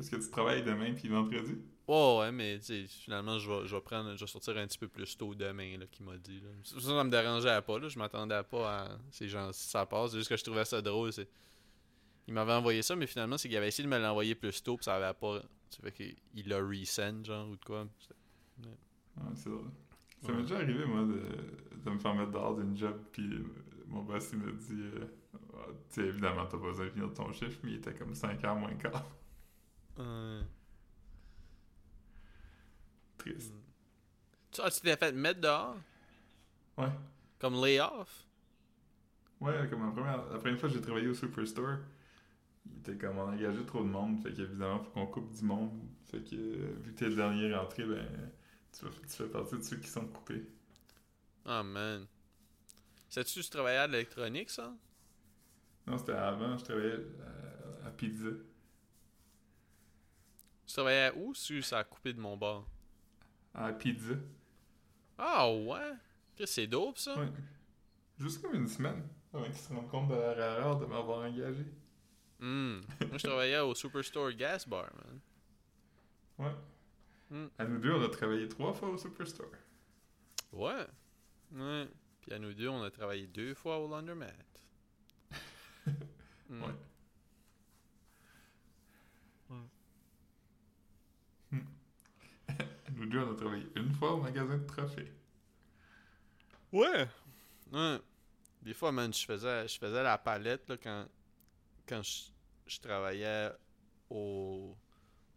Est-ce 0.00 0.10
que 0.10 0.16
tu 0.16 0.30
travailles 0.30 0.62
demain 0.62 0.94
puis 0.94 1.08
vendredi? 1.08 1.58
Ouais, 1.88 2.18
ouais, 2.18 2.32
mais 2.32 2.58
finalement, 2.86 3.38
je 3.38 3.50
vais, 3.50 3.66
je 3.66 3.74
vais 3.74 3.80
prendre, 3.80 4.14
je 4.14 4.20
vais 4.20 4.26
sortir 4.26 4.56
un 4.58 4.66
petit 4.66 4.78
peu 4.78 4.88
plus 4.88 5.16
tôt 5.16 5.34
demain, 5.34 5.78
là, 5.78 5.86
qu'il 5.86 6.04
m'a 6.04 6.18
dit. 6.18 6.38
Là. 6.40 6.50
Ça, 6.62 6.78
ça 6.80 7.02
me 7.04 7.10
dérangeait 7.10 7.62
pas, 7.62 7.78
là. 7.78 7.88
Je 7.88 7.98
m'attendais 7.98 8.42
pas 8.42 8.82
à 8.84 8.88
ces 9.10 9.26
gens 9.28 9.50
ça 9.52 9.86
passe. 9.86 10.10
C'est 10.10 10.18
juste 10.18 10.28
que 10.28 10.36
je 10.36 10.44
trouvais 10.44 10.66
ça 10.66 10.82
drôle. 10.82 11.12
C'est... 11.12 11.28
Il 12.26 12.34
m'avait 12.34 12.52
envoyé 12.52 12.82
ça, 12.82 12.94
mais 12.94 13.06
finalement, 13.06 13.38
c'est 13.38 13.48
qu'il 13.48 13.56
avait 13.56 13.68
essayé 13.68 13.88
de 13.88 13.90
me 13.92 13.98
l'envoyer 13.98 14.34
plus 14.34 14.62
tôt, 14.62 14.76
puis 14.76 14.84
ça 14.84 14.96
avait 14.96 15.18
pas. 15.18 15.40
Ça 15.70 15.78
fait 15.82 15.92
qu'il 15.92 16.48
l'a 16.48 16.58
resend, 16.58 17.24
genre, 17.24 17.48
ou 17.48 17.56
de 17.56 17.64
quoi. 17.64 17.86
Ah, 19.16 19.22
c'est 19.34 19.48
drôle. 19.48 19.70
Ça 20.20 20.28
Ouais. 20.28 20.34
m'est 20.36 20.42
déjà 20.42 20.56
arrivé, 20.56 20.84
moi, 20.84 21.02
de, 21.02 21.22
de 21.84 21.90
me 21.90 21.98
faire 21.98 22.14
mettre 22.14 22.32
dehors 22.32 22.54
d'une 22.56 22.76
job, 22.76 22.98
puis 23.12 23.32
euh, 23.34 23.44
mon 23.86 24.02
boss, 24.02 24.28
il 24.32 24.38
me 24.40 24.52
dit 24.52 24.72
euh, 24.94 25.06
Ah, 25.54 25.66
Tu 25.90 26.02
sais, 26.02 26.06
évidemment, 26.08 26.44
t'as 26.46 26.58
pas 26.58 26.66
besoin 26.66 26.84
de 26.86 26.90
finir 26.90 27.14
ton 27.14 27.32
chiffre, 27.32 27.58
mais 27.62 27.70
il 27.72 27.76
était 27.76 27.94
comme 27.94 28.14
5 28.14 28.44
heures 28.44 28.56
moins 28.56 28.74
quart. 28.74 29.06
Ouais. 29.96 30.40
Triste. 33.18 33.52
Tu, 34.50 34.60
ah, 34.62 34.70
tu 34.70 34.80
t'es 34.80 34.96
fait 34.96 35.12
mettre 35.12 35.40
dehors, 35.40 35.76
Ouais. 36.76 36.92
comme 37.40 37.54
layoff. 37.60 38.26
Ouais, 39.40 39.68
comme 39.70 39.84
la 39.86 39.92
première, 39.92 40.16
la 40.32 40.38
première 40.38 40.58
fois 40.58 40.68
que 40.68 40.74
j'ai 40.74 40.80
travaillé 40.80 41.06
au 41.08 41.14
Superstore, 41.14 41.78
il 42.66 42.78
était 42.80 42.96
comme 42.98 43.18
on 43.18 43.28
a 43.28 43.32
engagé 43.32 43.64
trop 43.66 43.82
de 43.84 43.88
monde, 43.88 44.22
fait 44.22 44.32
qu'évidemment, 44.32 44.80
faut 44.80 44.90
qu'on 44.92 45.06
coupe 45.06 45.32
du 45.34 45.44
monde. 45.44 45.72
Fait 46.10 46.22
que 46.24 46.36
euh, 46.36 46.76
vu 46.82 46.92
que 46.94 46.98
t'es 46.98 47.08
le 47.08 47.16
dernier 47.16 47.54
rentré, 47.54 47.84
ben 47.86 48.06
tu, 48.72 48.86
fais- 48.86 49.02
tu 49.02 49.08
fais 49.16 49.28
partie 49.28 49.56
de 49.58 49.62
ceux 49.62 49.78
qui 49.78 49.88
sont 49.88 50.06
coupés. 50.08 50.44
Ah, 51.44 51.62
man. 51.64 52.06
Sais-tu 53.10 53.40
que 53.40 53.44
tu 53.44 53.50
travaillais 53.50 53.78
à 53.80 53.86
l'électronique, 53.86 54.48
ça? 54.50 54.72
Non, 55.86 55.98
c'était 55.98 56.12
avant, 56.12 56.56
je 56.56 56.64
travaillais 56.64 57.00
à, 57.84 57.88
à 57.88 57.90
Pizza. 57.90 58.30
Tu 60.66 60.72
travaillais 60.74 61.12
où 61.16 61.34
si 61.34 61.60
ça 61.64 61.80
a 61.80 61.84
coupé 61.84 62.12
de 62.12 62.20
mon 62.20 62.36
bord? 62.36 62.64
À 63.60 63.72
Pizza. 63.72 64.14
Ah, 65.18 65.50
ouais? 65.52 65.94
C'est 66.46 66.68
dope, 66.68 66.96
ça? 66.96 67.18
Ouais. 67.18 67.26
Juste 68.16 68.40
comme 68.40 68.54
une 68.54 68.68
semaine, 68.68 69.02
avant 69.34 69.44
qu'ils 69.44 69.54
se 69.56 69.72
rendent 69.72 69.88
compte 69.88 70.08
de 70.10 70.14
la 70.14 70.30
erreur 70.30 70.78
de 70.78 70.86
m'avoir 70.86 71.26
engagé. 71.26 71.66
Hmm. 72.38 72.78
Moi, 73.08 73.18
je 73.18 73.26
travaillais 73.26 73.58
au 73.58 73.74
Superstore 73.74 74.30
Gas 74.32 74.64
Bar, 74.68 74.88
man. 74.94 75.20
Ouais. 76.38 76.54
Hmm. 77.30 77.48
À 77.58 77.64
nous 77.64 77.78
deux, 77.78 77.90
on 77.90 78.02
a 78.04 78.08
travaillé 78.08 78.48
trois 78.48 78.72
fois 78.72 78.90
au 78.90 78.96
Superstore. 78.96 79.50
Ouais. 80.52 80.86
Ouais. 81.52 81.88
Puis 82.20 82.32
à 82.32 82.38
nous 82.38 82.54
deux, 82.54 82.68
on 82.68 82.84
a 82.84 82.92
travaillé 82.92 83.26
deux 83.26 83.54
fois 83.54 83.78
au 83.78 83.88
Laundromat. 83.88 84.26
Hmm. 86.50 86.62
Ouais. 86.62 86.72
À 92.48 92.87
nous 92.98 93.06
deux, 93.06 93.20
on 93.20 93.32
a 93.32 93.36
travaillé 93.36 93.66
une 93.76 93.92
fois 93.92 94.12
au 94.12 94.20
magasin 94.20 94.58
de 94.58 94.66
trophées. 94.66 95.12
Ouais. 96.72 97.08
Ouais. 97.72 97.98
Des 98.62 98.74
fois, 98.74 98.92
man, 98.92 99.12
je 99.12 99.24
faisais, 99.24 99.68
je 99.68 99.78
faisais 99.78 100.02
la 100.02 100.18
palette 100.18 100.68
là, 100.68 100.76
quand, 100.76 101.06
quand 101.88 102.02
je, 102.02 102.30
je 102.66 102.80
travaillais 102.80 103.50
au, 104.10 104.76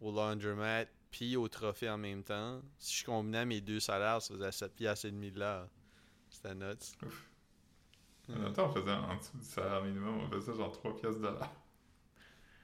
au 0.00 0.12
laundromat 0.12 0.86
puis 1.10 1.36
au 1.36 1.46
trophée 1.46 1.90
en 1.90 1.98
même 1.98 2.24
temps. 2.24 2.60
Si 2.78 3.00
je 3.00 3.04
combinais 3.04 3.44
mes 3.44 3.60
deux 3.60 3.80
salaires, 3.80 4.20
ça 4.20 4.34
faisait 4.34 4.50
7 4.50 4.74
piastres 4.74 5.06
et 5.06 5.10
demi 5.10 5.30
de 5.30 5.38
l'heure. 5.38 5.68
C'était 6.30 6.54
nuts. 6.54 6.64
En 8.28 8.38
même 8.38 8.52
temps, 8.52 8.70
on 8.70 8.72
faisait 8.72 8.90
en 8.90 9.16
dessous 9.16 9.36
du 9.36 9.44
salaire 9.44 9.84
minimum, 9.84 10.20
on 10.20 10.30
faisait 10.30 10.54
genre 10.54 10.72
3 10.72 10.96
pièces 10.96 11.16
de 11.16 11.22
l'heure. 11.22 11.52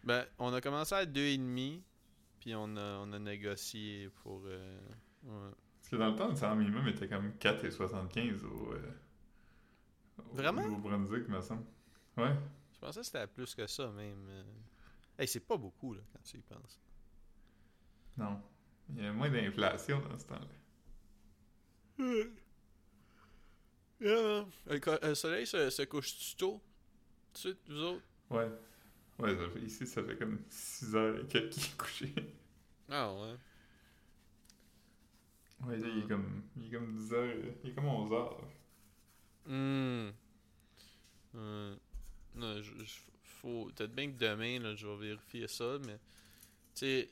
Ben, 0.04 0.24
on 0.38 0.52
a 0.54 0.60
commencé 0.60 0.94
à 0.94 1.04
2,5 1.04 1.82
puis 2.40 2.54
on 2.54 2.76
a, 2.76 2.98
on 3.00 3.12
a 3.12 3.18
négocié 3.18 4.08
pour... 4.22 4.42
euh, 4.46 4.78
ouais. 5.24 5.50
Parce 5.80 5.88
que 5.90 5.96
dans 5.96 6.10
le 6.10 6.16
temps, 6.16 6.28
le 6.28 6.34
salaire 6.36 6.56
minimum 6.56 6.86
était 6.88 7.08
comme 7.08 7.30
4,75 7.38 8.44
au, 8.44 8.72
euh, 8.72 8.78
au 10.18 10.34
Vraiment? 10.34 10.62
Nouveau-Brunswick, 10.66 11.28
me 11.28 11.40
semble. 11.40 11.64
Ouais. 12.16 12.34
Je 12.74 12.78
pensais 12.78 13.00
que 13.00 13.06
c'était 13.06 13.26
plus 13.26 13.54
que 13.54 13.66
ça, 13.66 13.90
même. 13.92 14.26
euh. 14.28 14.44
Hey, 15.18 15.26
c'est 15.26 15.40
pas 15.40 15.56
beaucoup, 15.56 15.94
là, 15.94 16.00
quand 16.12 16.22
tu 16.22 16.36
y 16.36 16.42
penses. 16.42 16.80
Non. 18.16 18.40
Il 18.90 19.02
y 19.02 19.06
a 19.06 19.12
moins 19.12 19.30
d'inflation 19.30 20.00
dans 20.00 20.18
ce 20.18 20.26
temps-là. 20.26 20.46
Yeah. 24.00 24.46
Le, 24.66 25.14
soleil 25.14 25.46
se, 25.46 25.70
se 25.70 25.82
couche-tu 25.82 26.36
tôt? 26.36 26.60
De 27.34 27.38
suite, 27.38 27.58
vous 27.68 27.82
autres? 27.82 28.04
Ouais. 28.30 28.48
Ouais, 29.18 29.36
ça 29.36 29.48
fait- 29.50 29.60
ici, 29.60 29.86
ça 29.86 30.02
fait 30.04 30.16
comme 30.16 30.38
6 30.48 30.94
heures 30.94 31.18
et 31.20 31.26
quelques 31.26 31.50
qu'il 31.52 31.64
est 31.64 31.76
couché. 31.76 32.14
Ah 32.88 33.12
ouais. 33.12 33.34
Ouais, 35.64 35.76
là, 35.76 35.88
il 35.88 36.04
est 36.04 36.08
comme, 36.08 36.42
il 36.56 36.66
est 36.66 36.70
comme 36.78 36.94
10 36.94 37.12
heures, 37.12 37.34
il 37.64 37.70
est 37.70 37.74
comme 37.74 37.86
11 37.88 38.12
heures. 38.12 38.40
là. 38.40 38.48
Hmm. 39.46 40.12
Euh, 41.34 41.76
non, 42.34 42.62
je, 42.62 42.84
je- 42.84 43.00
faut... 43.22 43.70
Peut-être 43.74 43.94
bien 43.94 44.10
que 44.10 44.16
demain, 44.18 44.58
là, 44.60 44.74
je 44.74 44.86
vais 44.86 44.96
vérifier 45.08 45.48
ça, 45.48 45.78
mais... 45.84 45.98
Tu 46.74 46.80
sais... 46.80 47.10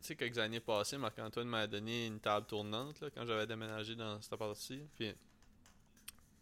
Tu 0.00 0.08
sais, 0.08 0.16
quelques 0.16 0.36
années 0.38 0.60
passées, 0.60 0.98
Marc-Antoine 0.98 1.48
m'a 1.48 1.66
donné 1.66 2.06
une 2.06 2.20
table 2.20 2.46
tournante, 2.46 3.00
là, 3.00 3.08
quand 3.10 3.24
j'avais 3.24 3.46
déménagé 3.46 3.94
dans 3.96 4.20
cette 4.20 4.36
partie. 4.36 4.82
Puis... 4.96 5.14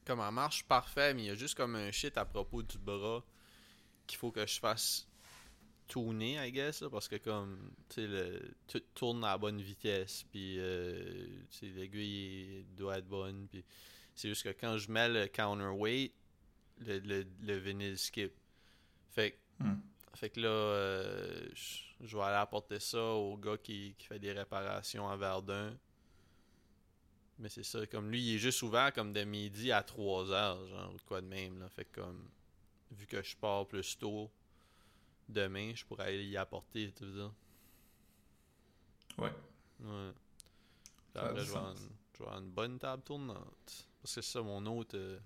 Comme 0.05 0.19
elle 0.21 0.35
marche 0.35 0.65
parfait, 0.65 1.15
mais 1.15 1.23
il 1.23 1.27
y 1.27 1.31
a 1.31 1.35
juste 1.37 1.57
comme 1.57 1.77
un 1.77 1.91
shit 1.93 2.17
à 2.19 2.25
propos 2.25 2.61
du 2.63 2.77
bras 2.79 3.23
qu'il 4.07 4.19
faut 4.19 4.31
que 4.31 4.47
je 4.47 4.59
fasse 4.59 5.09
tourner, 5.89 6.37
I 6.47 6.51
guess, 6.53 6.81
là, 6.83 6.89
parce 6.91 7.09
que 7.09 7.17
comme, 7.17 7.71
tu 7.89 8.07
sais, 8.07 8.41
tout 8.67 8.81
tourne 8.95 9.25
à 9.25 9.29
la 9.33 9.39
bonne 9.39 9.61
vitesse, 9.61 10.25
puis, 10.31 10.57
euh, 10.59 11.27
tu 11.51 11.59
sais, 11.59 11.67
l'aiguille 11.67 12.65
doit 12.77 12.99
être 12.99 13.09
bonne, 13.09 13.47
puis 13.49 13.65
c'est 14.15 14.29
juste 14.29 14.43
que 14.43 14.49
quand 14.51 14.79
je 14.79 14.91
mets 14.91 15.09
le 15.09 15.27
counterweight, 15.27 16.15
le, 16.79 16.99
le, 17.01 17.27
le 17.43 17.57
vinyle 17.59 17.99
skip. 17.99 18.33
Fait, 19.11 19.33
que- 19.33 19.37
Hmm. 19.65 19.81
fait 20.15 20.31
que 20.31 20.41
là, 20.41 20.49
euh, 20.49 21.49
je, 21.55 22.07
je 22.07 22.17
vais 22.17 22.23
aller 22.25 22.37
apporter 22.37 22.81
ça 22.81 23.03
au 23.03 23.37
gars 23.37 23.59
qui, 23.59 23.95
qui 23.99 24.07
fait 24.07 24.19
des 24.19 24.33
réparations 24.33 25.09
à 25.09 25.17
Verdun. 25.17 25.77
Mais 27.39 27.49
c'est 27.49 27.63
ça, 27.65 27.87
comme 27.87 28.11
lui, 28.11 28.23
il 28.23 28.35
est 28.37 28.39
juste 28.39 28.63
ouvert 28.63 28.93
comme 28.93 29.13
de 29.13 29.25
midi 29.25 29.73
à 29.73 29.83
3 29.83 30.31
heures, 30.31 30.67
genre, 30.69 30.93
ou 30.95 30.97
de 30.97 31.03
quoi 31.03 31.21
de 31.21 31.27
même, 31.27 31.59
là. 31.61 31.69
Fait 31.69 31.85
que 31.85 32.01
comme, 32.01 32.29
vu 32.93 33.07
que 33.07 33.23
je 33.23 33.37
pars 33.37 33.67
plus 33.67 33.99
tôt 33.99 34.31
demain, 35.29 35.73
je 35.75 35.85
pourrais 35.85 36.09
aller 36.09 36.25
y 36.25 36.37
apporter, 36.37 36.93
tu 36.93 37.05
veux 37.05 37.13
dire. 37.13 37.33
Ouais. 39.19 39.33
Ouais. 39.81 40.13
Après, 41.15 41.41
je 41.45 41.51
vais, 41.51 41.57
avoir 41.57 41.73
une, 41.73 41.79
je 41.79 42.19
vais 42.19 42.25
avoir 42.25 42.39
une 42.39 42.51
bonne 42.51 42.79
table 42.79 43.03
tournante. 43.03 43.89
Parce 44.01 44.15
que 44.15 44.21
ça, 44.21 44.43
mon 44.43 44.65
autre 44.67 44.97
euh, 44.97 45.19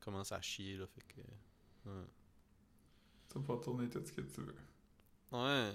commence 0.00 0.32
à 0.32 0.40
chier, 0.40 0.76
là, 0.76 0.86
fait 0.86 1.02
que... 1.02 1.20
Ouais. 1.88 2.06
Tu 3.32 3.38
vas 3.38 3.56
tourner 3.56 3.88
tout 3.88 4.04
ce 4.04 4.12
que 4.12 4.20
tu 4.20 4.40
veux. 4.40 4.54
Ouais. 5.32 5.72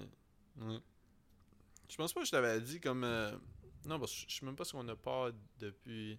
ouais. 0.58 0.80
Je 1.88 1.96
pense 1.96 2.12
pas 2.12 2.20
que 2.20 2.26
je 2.26 2.30
t'avais 2.30 2.60
dit 2.60 2.80
comme... 2.80 3.04
euh, 3.04 3.36
Non, 3.84 3.98
parce 3.98 4.12
que 4.12 4.30
je 4.30 4.38
sais 4.38 4.46
même 4.46 4.56
pas 4.56 4.64
ce 4.64 4.72
qu'on 4.72 4.88
a 4.88 4.96
pas 4.96 5.30
depuis... 5.58 6.18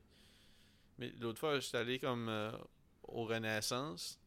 Mais 0.97 1.09
l'autre 1.19 1.39
fois, 1.39 1.59
j'étais 1.59 1.77
allé 1.77 1.99
comme 1.99 2.29
euh, 2.29 2.51
au 3.03 3.25
Renaissance. 3.25 4.20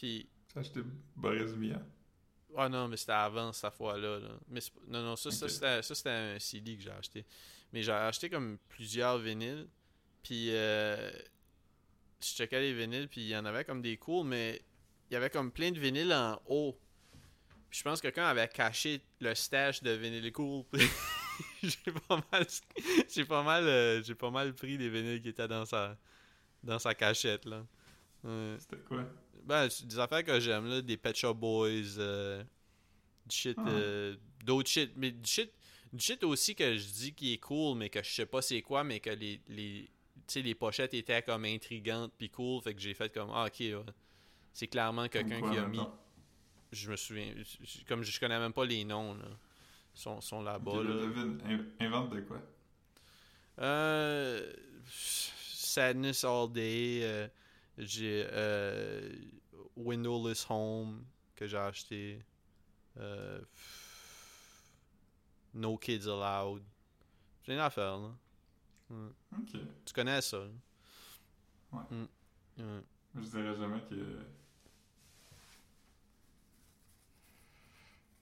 Puis... 0.00 0.26
Acheté 0.56 0.80
Boris. 1.14 1.52
Ah 2.56 2.70
non, 2.70 2.88
mais 2.88 2.96
c'était 2.96 3.12
avant 3.12 3.52
cette 3.52 3.74
fois-là. 3.74 4.18
là. 4.18 4.28
Mais 4.48 4.60
non, 4.88 5.02
non, 5.02 5.16
ça, 5.16 5.30
c'était, 5.30 5.82
ça, 5.82 5.94
c'était 5.94 6.08
un 6.08 6.38
CD 6.38 6.76
que 6.76 6.82
j'ai 6.82 6.90
acheté. 6.90 7.26
Mais 7.70 7.82
j'ai 7.82 7.92
acheté 7.92 8.30
comme 8.30 8.56
plusieurs 8.70 9.18
vinyles. 9.18 9.68
Puis 10.22 10.54
euh, 10.54 11.10
je 12.18 12.28
checkais 12.28 12.60
les 12.60 12.72
vinyles, 12.72 13.08
puis 13.08 13.20
il 13.20 13.28
y 13.28 13.36
en 13.36 13.44
avait 13.44 13.64
comme 13.64 13.82
des 13.82 13.98
cool, 13.98 14.26
mais 14.26 14.62
il 15.10 15.14
y 15.14 15.16
avait 15.16 15.28
comme 15.28 15.52
plein 15.52 15.70
de 15.70 15.78
vinyles 15.78 16.14
en 16.14 16.40
haut. 16.46 16.78
Puis 17.68 17.80
je 17.80 17.84
pense 17.84 18.00
que 18.00 18.08
quelqu'un 18.08 18.26
avait 18.26 18.48
caché 18.48 19.02
le 19.20 19.34
stash 19.34 19.82
de 19.82 19.90
vinyles 19.90 20.32
cool. 20.32 20.64
j'ai 21.62 21.92
pas 22.08 22.24
mal, 22.32 22.46
j'ai 23.08 23.24
pas 23.26 23.42
mal, 23.42 23.64
euh, 23.64 24.02
j'ai 24.02 24.14
pas 24.14 24.30
mal 24.30 24.54
pris 24.54 24.78
des 24.78 24.88
vinyles 24.88 25.20
qui 25.20 25.28
étaient 25.28 25.48
dans 25.48 25.66
sa, 25.66 25.96
dans 26.62 26.78
sa 26.78 26.94
cachette 26.94 27.44
là. 27.44 27.66
C'était 28.58 28.76
quoi? 28.78 29.04
Ben, 29.50 29.68
des 29.82 29.98
affaires 29.98 30.22
que 30.24 30.38
j'aime, 30.38 30.68
là, 30.68 30.80
des 30.80 30.96
Pet 30.96 31.16
Shop 31.16 31.34
Boys, 31.34 31.98
euh, 31.98 32.40
du 33.26 33.34
shit, 33.36 33.56
Ah. 33.58 33.68
euh, 33.68 34.14
d'autres 34.44 34.68
shit, 34.70 34.92
mais 34.96 35.10
du 35.10 35.28
shit, 35.28 35.50
du 35.92 35.98
shit 36.04 36.22
aussi 36.22 36.54
que 36.54 36.76
je 36.76 36.86
dis 36.86 37.12
qui 37.12 37.32
est 37.32 37.38
cool, 37.38 37.76
mais 37.76 37.90
que 37.90 38.00
je 38.00 38.08
sais 38.12 38.26
pas 38.26 38.42
c'est 38.42 38.62
quoi, 38.62 38.84
mais 38.84 39.00
que 39.00 39.10
les, 39.10 39.40
les, 39.48 39.90
tu 40.14 40.34
sais, 40.34 40.42
les 40.42 40.54
pochettes 40.54 40.94
étaient 40.94 41.22
comme 41.22 41.44
intrigantes 41.46 42.12
puis 42.16 42.30
cool, 42.30 42.62
fait 42.62 42.74
que 42.74 42.80
j'ai 42.80 42.94
fait 42.94 43.12
comme, 43.12 43.30
ah, 43.34 43.46
ok, 43.46 43.56
ouais. 43.58 43.74
c'est 44.52 44.68
clairement 44.68 45.08
quelqu'un 45.08 45.40
qui 45.40 45.58
a 45.58 45.66
mis, 45.66 45.80
je 46.70 46.88
me 46.92 46.94
souviens, 46.96 47.34
je- 47.36 47.84
comme 47.88 48.04
je 48.04 48.20
connais 48.20 48.38
même 48.38 48.52
pas 48.52 48.64
les 48.64 48.84
noms, 48.84 49.14
là, 49.14 49.24
Ils 49.96 50.00
sont, 50.00 50.20
sont 50.20 50.42
là-bas, 50.42 50.84
là, 50.84 50.92
invente 51.80 52.10
de 52.14 52.20
quoi? 52.20 52.40
Euh, 53.58 54.52
Sadness 54.88 56.22
All 56.22 56.52
Day. 56.52 57.00
euh, 57.02 57.26
j'ai 57.78 58.24
euh, 58.30 59.10
Windowless 59.76 60.46
Home 60.48 61.04
que 61.34 61.46
j'ai 61.46 61.56
acheté. 61.56 62.24
Euh, 62.96 63.40
no 65.54 65.76
Kids 65.78 66.06
Allowed. 66.08 66.62
J'ai 67.42 67.52
rien 67.52 67.64
à 67.64 67.70
faire, 67.70 67.98
là. 67.98 68.10
Ouais. 68.90 69.10
Ok. 69.38 69.60
Tu 69.84 69.92
connais 69.94 70.20
ça, 70.20 70.38
là? 70.38 70.50
Ouais. 71.72 72.06
Mm. 72.58 72.80
Je 73.16 73.20
dirais 73.20 73.54
jamais 73.56 73.80
que. 73.88 73.96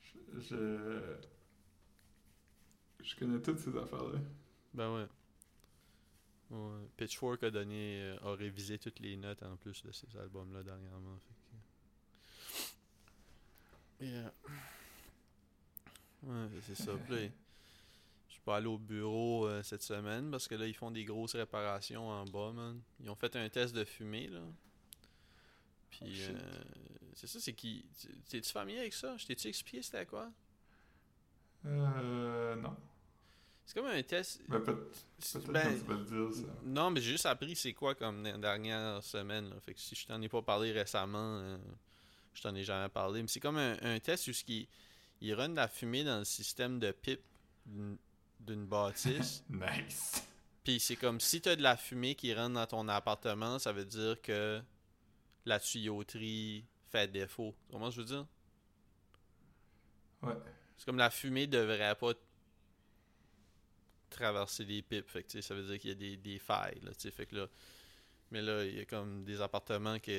Je. 0.00 0.40
Je, 0.40 1.16
je 3.02 3.16
connais 3.16 3.40
toutes 3.40 3.58
ces 3.58 3.76
affaires-là. 3.76 4.18
Ben 4.74 4.94
ouais. 4.94 5.06
Ouais. 6.50 6.88
Pitchfork 6.96 7.42
a 7.42 7.50
donné, 7.50 8.00
euh, 8.00 8.18
a 8.22 8.34
révisé 8.34 8.78
toutes 8.78 9.00
les 9.00 9.16
notes 9.16 9.42
en 9.42 9.56
plus 9.56 9.82
de 9.82 9.92
ces 9.92 10.16
albums-là 10.16 10.62
dernièrement. 10.62 11.18
Fait 11.18 11.34
que... 14.00 14.04
Yeah. 14.06 14.32
Ouais, 16.22 16.48
c'est 16.62 16.74
ça. 16.74 16.92
Puis 17.06 17.30
je 18.28 18.32
suis 18.32 18.42
pas 18.42 18.56
allé 18.56 18.66
au 18.66 18.78
bureau 18.78 19.46
euh, 19.46 19.62
cette 19.62 19.82
semaine 19.82 20.30
parce 20.30 20.48
que 20.48 20.54
là, 20.54 20.66
ils 20.66 20.74
font 20.74 20.90
des 20.90 21.04
grosses 21.04 21.34
réparations 21.34 22.08
en 22.08 22.24
bas, 22.24 22.52
man. 22.52 22.80
Ils 23.00 23.10
ont 23.10 23.16
fait 23.16 23.34
un 23.36 23.48
test 23.48 23.74
de 23.74 23.84
fumée, 23.84 24.28
là. 24.28 24.40
Puis, 25.90 26.22
euh, 26.22 26.38
c'est 27.14 27.26
ça, 27.26 27.40
c'est 27.40 27.54
qui. 27.54 27.84
T'es-tu 28.28 28.50
familier 28.52 28.80
avec 28.80 28.94
ça? 28.94 29.16
Je 29.16 29.26
t'ai-tu 29.26 29.48
expliqué 29.48 29.82
c'était 29.82 30.06
quoi? 30.06 30.30
Euh, 31.66 32.17
comme 33.80 33.90
un 33.90 34.02
test. 34.02 34.40
Ben, 34.48 34.60
peut-être 34.60 35.50
ben, 35.52 35.62
que 35.62 35.78
tu 35.80 35.84
vas 35.86 35.94
le 35.94 36.04
dire, 36.04 36.34
ça. 36.36 36.52
non, 36.64 36.90
mais 36.90 37.00
j'ai 37.00 37.12
juste 37.12 37.26
appris 37.26 37.56
c'est 37.56 37.72
quoi 37.72 37.94
comme 37.94 38.22
dernière 38.40 39.02
semaine. 39.02 39.48
Là. 39.50 39.56
Fait 39.60 39.74
que 39.74 39.80
si 39.80 39.94
je 39.94 40.06
t'en 40.06 40.20
ai 40.22 40.28
pas 40.28 40.42
parlé 40.42 40.72
récemment, 40.72 41.38
euh, 41.40 41.58
je 42.34 42.42
t'en 42.42 42.54
ai 42.54 42.64
jamais 42.64 42.88
parlé. 42.88 43.22
Mais 43.22 43.28
c'est 43.28 43.40
comme 43.40 43.58
un, 43.58 43.76
un 43.82 43.98
test 44.00 44.28
où 44.28 44.32
ce 44.32 44.44
qui, 44.44 44.68
il 45.20 45.34
run 45.34 45.50
de 45.50 45.56
la 45.56 45.68
fumée 45.68 46.04
dans 46.04 46.18
le 46.18 46.24
système 46.24 46.78
de 46.78 46.90
pipe 46.92 47.22
d'une- 47.66 47.98
d'une 48.40 48.66
bâtisse. 48.66 49.42
Nice. 49.50 50.22
Puis 50.64 50.80
c'est 50.80 50.96
comme 50.96 51.18
si 51.20 51.40
t'as 51.40 51.56
de 51.56 51.62
la 51.62 51.76
fumée 51.76 52.14
qui 52.14 52.34
rentre 52.34 52.54
dans 52.54 52.66
ton 52.66 52.88
appartement, 52.88 53.58
ça 53.58 53.72
veut 53.72 53.86
dire 53.86 54.20
que 54.20 54.60
la 55.46 55.58
tuyauterie 55.58 56.64
fait 56.90 57.10
défaut. 57.10 57.54
Comment 57.70 57.90
je 57.90 58.00
veux 58.00 58.06
dire? 58.06 58.26
Ouais. 60.22 60.34
C'est 60.76 60.84
comme 60.84 60.98
la 60.98 61.10
fumée 61.10 61.46
devrait 61.46 61.94
pas 61.94 62.12
traverser 64.10 64.64
les 64.64 64.82
pipes. 64.82 65.08
Fait 65.08 65.22
que, 65.22 65.28
tu 65.28 65.42
ça 65.42 65.54
veut 65.54 65.64
dire 65.64 65.78
qu'il 65.78 65.90
y 65.90 65.92
a 65.92 65.96
des, 65.96 66.16
des 66.16 66.38
failles. 66.38 66.80
Là, 66.82 66.92
tu 66.94 67.10
fait 67.10 67.26
que 67.26 67.36
là, 67.36 67.48
mais 68.30 68.42
là, 68.42 68.64
il 68.64 68.76
y 68.76 68.80
a 68.80 68.84
comme 68.84 69.24
des 69.24 69.40
appartements 69.40 69.98
qui 69.98 70.12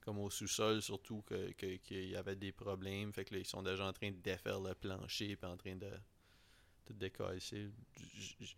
comme 0.00 0.18
au 0.20 0.30
sous-sol 0.30 0.80
surtout 0.82 1.22
que, 1.22 1.50
que- 1.52 1.76
qu'il 1.76 2.08
y 2.10 2.16
avait 2.16 2.36
des 2.36 2.52
problèmes. 2.52 3.12
Fait 3.12 3.24
que 3.24 3.34
là, 3.34 3.40
ils 3.40 3.46
sont 3.46 3.62
déjà 3.62 3.84
en 3.86 3.92
train 3.92 4.10
de 4.10 4.16
défaire 4.18 4.60
le 4.60 4.74
plancher 4.74 5.34
puis 5.36 5.50
en 5.50 5.56
train 5.56 5.74
de. 5.76 5.90
J- 7.96 8.36
j- 8.40 8.56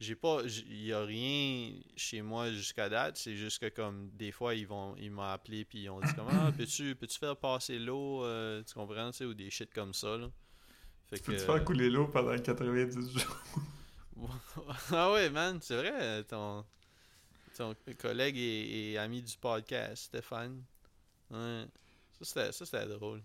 J'ai 0.00 0.16
pas. 0.16 0.42
Il 0.44 0.82
y 0.84 0.92
a 0.92 1.04
rien 1.04 1.74
chez 1.96 2.22
moi 2.22 2.50
jusqu'à 2.50 2.88
date. 2.88 3.16
C'est 3.16 3.36
juste 3.36 3.60
que 3.60 3.68
comme 3.68 4.10
des 4.10 4.32
fois 4.32 4.56
ils 4.56 4.66
vont 4.66 4.96
ils 4.96 5.10
m'ont 5.12 5.22
appelé 5.22 5.64
puis 5.64 5.82
ils 5.84 5.90
ont 5.90 6.00
dit 6.00 6.12
comme 6.14 6.26
Ah, 6.30 6.50
peux-tu 6.56 6.96
peux-tu 6.96 7.18
faire 7.18 7.36
passer 7.36 7.78
l'eau, 7.78 8.24
euh, 8.24 8.64
tu 8.64 8.74
comprends, 8.74 9.12
tu 9.12 9.18
sais, 9.18 9.24
ou 9.24 9.34
des 9.34 9.50
shit 9.50 9.72
comme 9.72 9.94
ça 9.94 10.16
là. 10.16 10.28
Fait 11.12 11.22
Peux-tu 11.22 11.38
que- 11.38 11.44
faire 11.44 11.64
couler 11.64 11.90
l'eau 11.90 12.08
pendant 12.08 12.36
90 12.38 13.18
jours? 13.18 13.42
ah 14.92 15.12
ouais, 15.12 15.28
man, 15.30 15.58
c'est 15.60 15.76
vrai, 15.76 16.24
ton, 16.24 16.64
ton 17.56 17.74
collègue 17.98 18.36
et, 18.38 18.92
et 18.92 18.98
ami 18.98 19.22
du 19.22 19.36
podcast, 19.36 20.04
Stéphane. 20.04 20.62
Ouais. 21.30 21.66
Ça, 22.22 22.50
c'était, 22.52 22.86
drôle. 22.86 23.20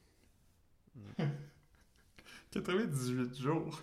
98 2.52 3.36
jours. 3.40 3.82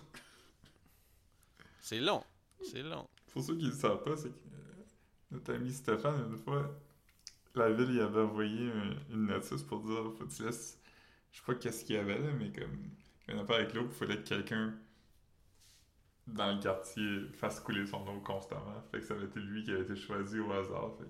C'est 1.79 1.99
long. 1.99 2.23
C'est 2.63 2.83
long. 2.83 3.07
Pour 3.31 3.43
ceux 3.43 3.55
qui 3.55 3.65
ne 3.65 3.69
le 3.69 3.75
savent 3.75 4.03
pas, 4.03 4.15
c'est 4.17 4.29
que 4.29 4.33
euh, 4.35 4.83
notre 5.31 5.53
ami 5.53 5.71
Stéphane, 5.73 6.31
une 6.31 6.37
fois, 6.37 6.73
la 7.53 7.71
ville 7.71 7.91
il 7.91 8.01
avait 8.01 8.21
envoyé 8.21 8.71
un- 8.71 8.97
une 9.13 9.25
notice 9.27 9.63
pour 9.63 9.81
dire 9.81 10.03
faut 10.17 10.25
que 10.25 10.33
tu 10.35 10.43
laisses. 10.43 10.77
Je 11.31 11.37
sais 11.39 11.45
pas 11.45 11.55
qu'est-ce 11.55 11.83
qu'il 11.85 11.95
y 11.95 11.99
avait 11.99 12.17
là, 12.19 12.31
mais 12.33 12.51
comme. 12.51 12.89
Une 13.27 13.39
affaire 13.39 13.55
avec 13.57 13.73
l'eau, 13.73 13.87
il 13.87 13.91
fallait 13.95 14.17
que 14.17 14.27
quelqu'un 14.27 14.73
dans 16.27 16.53
le 16.55 16.59
quartier 16.61 17.21
fasse 17.33 17.59
couler 17.59 17.85
son 17.85 18.05
eau 18.07 18.19
constamment. 18.21 18.83
Fait 18.91 18.99
que 18.99 19.05
ça 19.05 19.13
avait 19.13 19.25
été 19.25 19.39
lui 19.39 19.63
qui 19.63 19.71
a 19.71 19.79
été 19.79 19.95
choisi 19.95 20.39
au 20.39 20.51
hasard. 20.51 20.95
Fait 20.97 21.05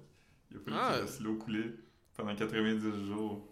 il 0.51 0.57
a 0.57 0.59
fallu 0.59 0.78
Ah. 0.80 0.93
qu'il 0.93 1.01
laisse 1.05 1.20
l'eau 1.22 1.36
couler 1.36 1.76
pendant 2.16 2.36
90 2.36 3.05
jours. 3.07 3.47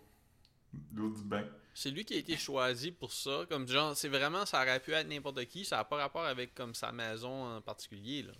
L'eau 0.93 1.09
du 1.11 1.24
bain. 1.24 1.45
C'est 1.76 1.91
lui 1.91 2.03
qui 2.05 2.16
a 2.16 2.18
été 2.18 2.36
choisi 2.38 2.91
pour 2.91 3.11
ça. 3.14 3.45
Comme 3.49 3.68
genre, 3.68 3.95
c'est 3.95 4.07
vraiment, 4.09 4.45
ça 4.45 4.61
aurait 4.61 4.80
pu 4.80 4.91
être 4.91 5.07
n'importe 5.07 5.45
qui. 5.45 5.66
Ça 5.66 5.78
n'a 5.78 5.84
pas 5.84 5.97
rapport 5.97 6.24
avec 6.26 6.53
comme 6.55 6.74
sa 6.74 6.91
maison 6.91 7.45
en 7.57 7.61
particulier. 7.61 8.24
Là. 8.24 8.34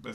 Ben, 0.00 0.12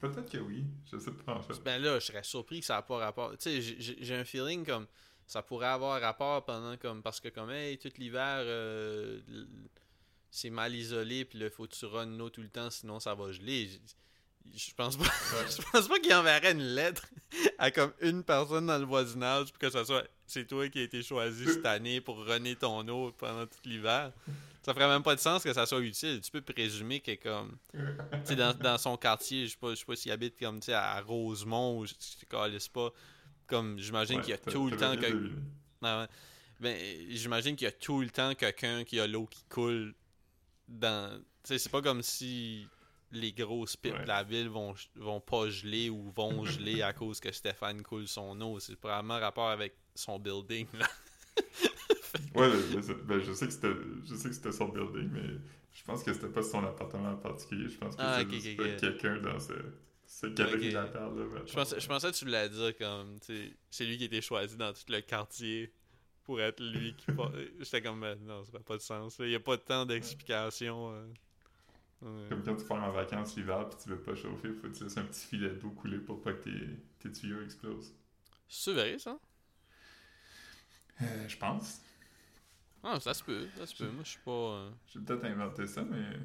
peut-être 0.00 0.30
que 0.30 0.38
oui. 0.38 0.64
Je 0.90 0.98
sais 0.98 1.12
pas 1.12 1.34
en 1.36 1.42
fait. 1.42 1.54
Ben 1.62 1.80
là, 1.80 1.98
je 1.98 2.06
serais 2.06 2.22
surpris 2.22 2.60
que 2.60 2.66
ça 2.66 2.76
n'a 2.76 2.82
pas 2.82 2.98
rapport. 2.98 3.36
Tu 3.38 3.60
sais, 3.62 3.76
j'ai 3.80 4.14
un 4.14 4.24
feeling 4.24 4.64
comme 4.64 4.86
ça 5.30 5.42
pourrait 5.42 5.68
avoir 5.68 6.00
rapport 6.00 6.44
pendant 6.44 6.76
comme 6.76 7.02
parce 7.02 7.20
que 7.20 7.28
comme 7.28 7.52
hey, 7.52 7.78
tout 7.78 7.92
l'hiver 7.98 8.38
euh, 8.40 9.20
c'est 10.28 10.50
mal 10.50 10.74
isolé 10.74 11.24
puis 11.24 11.38
là 11.38 11.48
faut 11.50 11.68
que 11.68 11.72
tu 11.72 11.86
runnes 11.86 12.18
l'eau 12.18 12.30
tout 12.30 12.42
le 12.42 12.48
temps 12.48 12.68
sinon 12.68 12.98
ça 12.98 13.14
va 13.14 13.30
geler. 13.30 13.70
Je 14.56 14.74
pense 14.74 14.96
pas 14.96 15.04
je 15.48 15.62
pense 15.70 15.86
pas 15.86 16.00
qu'il 16.00 16.12
enverrait 16.14 16.50
une 16.50 16.74
lettre 16.74 17.06
à 17.58 17.70
comme 17.70 17.92
une 18.00 18.24
personne 18.24 18.66
dans 18.66 18.78
le 18.78 18.84
voisinage 18.84 19.52
pour 19.52 19.60
que 19.60 19.70
ça 19.70 19.84
soit 19.84 20.04
c'est 20.26 20.48
toi 20.48 20.68
qui 20.68 20.80
as 20.80 20.82
été 20.82 21.00
choisi 21.00 21.44
cette 21.44 21.66
année 21.66 22.00
pour 22.00 22.26
runner 22.26 22.56
ton 22.56 22.86
eau 22.88 23.12
pendant 23.12 23.46
tout 23.46 23.60
l'hiver. 23.64 24.12
Ça 24.62 24.74
ferait 24.74 24.88
même 24.88 25.04
pas 25.04 25.14
de 25.14 25.20
sens 25.20 25.44
que 25.44 25.52
ça 25.52 25.64
soit 25.64 25.80
utile. 25.80 26.20
Tu 26.22 26.30
peux 26.32 26.42
présumer 26.42 26.98
que 26.98 27.14
comme 27.14 27.56
tu 27.72 27.78
sais, 28.24 28.36
dans, 28.36 28.52
dans 28.52 28.78
son 28.78 28.96
quartier, 28.96 29.46
je 29.46 29.52
sais 29.52 29.56
pas, 29.56 29.70
je 29.70 29.76
sais 29.76 29.84
pas 29.84 29.96
s'il 29.96 30.10
habite 30.10 30.38
comme 30.38 30.58
tu 30.58 30.66
sais 30.66 30.74
à 30.74 31.00
Rosemont 31.00 31.78
ou 31.78 31.86
je 31.86 31.94
calisse 32.28 32.68
pas. 32.68 32.92
Comme 33.50 33.78
j'imagine 33.78 34.16
Ouais, 34.16 34.22
qu'il 34.22 34.30
y 34.30 34.34
a 34.34 34.38
tout 34.38 34.68
le 34.70 34.76
temps 34.76 34.96
que 34.96 35.30
ah 35.82 36.02
ouais. 36.02 36.06
Ben, 36.60 36.76
j'imagine 37.10 37.56
qu'il 37.56 37.64
y 37.64 37.68
a 37.68 37.72
tout 37.72 38.00
le 38.00 38.10
temps 38.10 38.34
quelqu'un 38.34 38.84
qui 38.84 38.98
a 39.00 39.06
l'eau 39.06 39.26
qui 39.26 39.44
coule 39.48 39.94
dans. 40.68 41.20
C'est 41.44 41.70
pas 41.70 41.82
comme 41.82 42.02
si 42.02 42.66
les 43.12 43.32
grosses 43.32 43.76
pipes 43.76 43.94
Ouais. 43.94 44.02
de 44.02 44.06
la 44.08 44.22
ville 44.22 44.48
vont, 44.48 44.74
vont 44.94 45.20
pas 45.20 45.48
geler 45.50 45.90
ou 45.90 46.10
vont 46.10 46.44
geler 46.44 46.82
à 46.82 46.92
cause 46.92 47.18
que 47.18 47.32
Stéphane 47.32 47.82
coule 47.82 48.06
son 48.06 48.40
eau. 48.40 48.60
C'est 48.60 48.76
probablement 48.76 49.18
rapport 49.18 49.48
avec 49.50 49.74
son 49.94 50.18
building. 50.18 50.66
Là. 50.78 50.86
Ouais, 52.34 52.48
mais 52.74 52.82
c'est- 52.82 52.94
ben, 53.04 53.20
je 53.20 53.32
sais 53.32 53.46
que 53.46 53.52
c'était 53.52 53.72
je 54.08 54.14
sais 54.14 54.28
que 54.28 54.34
c'était 54.34 54.52
son 54.52 54.68
building, 54.68 55.08
mais 55.12 55.22
je 55.72 55.82
pense 55.84 56.02
que 56.02 56.12
c'était 56.12 56.28
pas 56.28 56.42
son 56.42 56.62
appartement 56.64 57.10
en 57.12 57.16
particulier. 57.16 57.68
Je 57.68 57.78
pense 57.78 57.94
que 57.96 58.02
Ah, 58.02 58.22
juste 58.28 58.46
ok, 58.50 58.56
pas 58.56 58.62
ok. 58.88 58.98
Quelqu'un 60.20 60.44
dans 60.44 60.50
ce, 60.50 60.60
ce 60.62 60.66
galerie 60.66 60.68
Ok. 60.68 60.72
latéral 60.72 61.16
là. 61.16 61.24
Je 61.46 61.54
pensais, 61.54 61.80
je 61.80 61.88
pensais 61.88 62.10
que 62.12 62.16
tu 62.16 62.24
voulais 62.24 62.48
dire 62.48 62.76
comme. 62.78 63.18
C'est 63.70 63.84
lui 63.86 63.96
qui 63.98 64.04
a 64.04 64.06
été 64.06 64.20
choisi 64.22 64.56
dans 64.56 64.72
tout 64.72 64.82
le 64.88 65.00
quartier 65.00 65.72
pour 66.24 66.40
être 66.40 66.62
lui 66.62 66.96
qui. 66.96 67.06
J'étais 67.60 67.82
comme. 67.82 68.04
euh, 68.04 68.16
Non, 68.16 68.44
ça 68.44 68.52
n'a 68.54 68.60
pas 68.60 68.76
de 68.76 68.82
sens. 68.82 69.16
Il 69.20 69.26
n'y 69.28 69.34
a 69.34 69.40
pas 69.40 69.58
tant 69.58 69.86
d'explications. 69.86 70.92
euh. 70.92 71.06
Ouais. 72.02 72.28
Comme 72.28 72.42
quand 72.42 72.56
tu 72.56 72.64
pars 72.64 72.82
en 72.82 72.92
vacances 72.92 73.36
l'hiver 73.36 73.68
puis 73.68 73.78
tu 73.82 73.90
veux 73.90 74.00
pas 74.00 74.14
chauffer, 74.14 74.52
faut 74.54 74.68
que 74.68 74.74
tu 74.74 74.84
laisses 74.84 74.96
un 74.96 75.04
petit 75.04 75.26
filet 75.26 75.50
d'eau 75.50 75.70
couler 75.70 75.98
pour 75.98 76.22
pas 76.22 76.32
que 76.32 76.44
tes, 76.44 76.78
tes 76.98 77.12
tuyaux 77.12 77.42
explosent. 77.42 77.94
C'est 78.48 78.74
vrai, 78.74 78.98
ça? 78.98 79.18
Euh, 81.02 81.28
je 81.28 81.36
pense. 81.36 81.80
Ah, 82.82 82.98
ça 83.00 83.14
se 83.14 83.22
peut. 83.22 83.50
Ça 83.56 83.66
se 83.66 83.74
peut. 83.74 83.90
Moi, 83.90 84.04
je 84.04 84.10
suis 84.10 84.20
pas. 84.20 84.30
euh, 84.30 84.70
J'ai 84.86 85.00
peut-être 85.00 85.24
inventé 85.24 85.66
ça, 85.66 85.82
mais. 85.84 86.18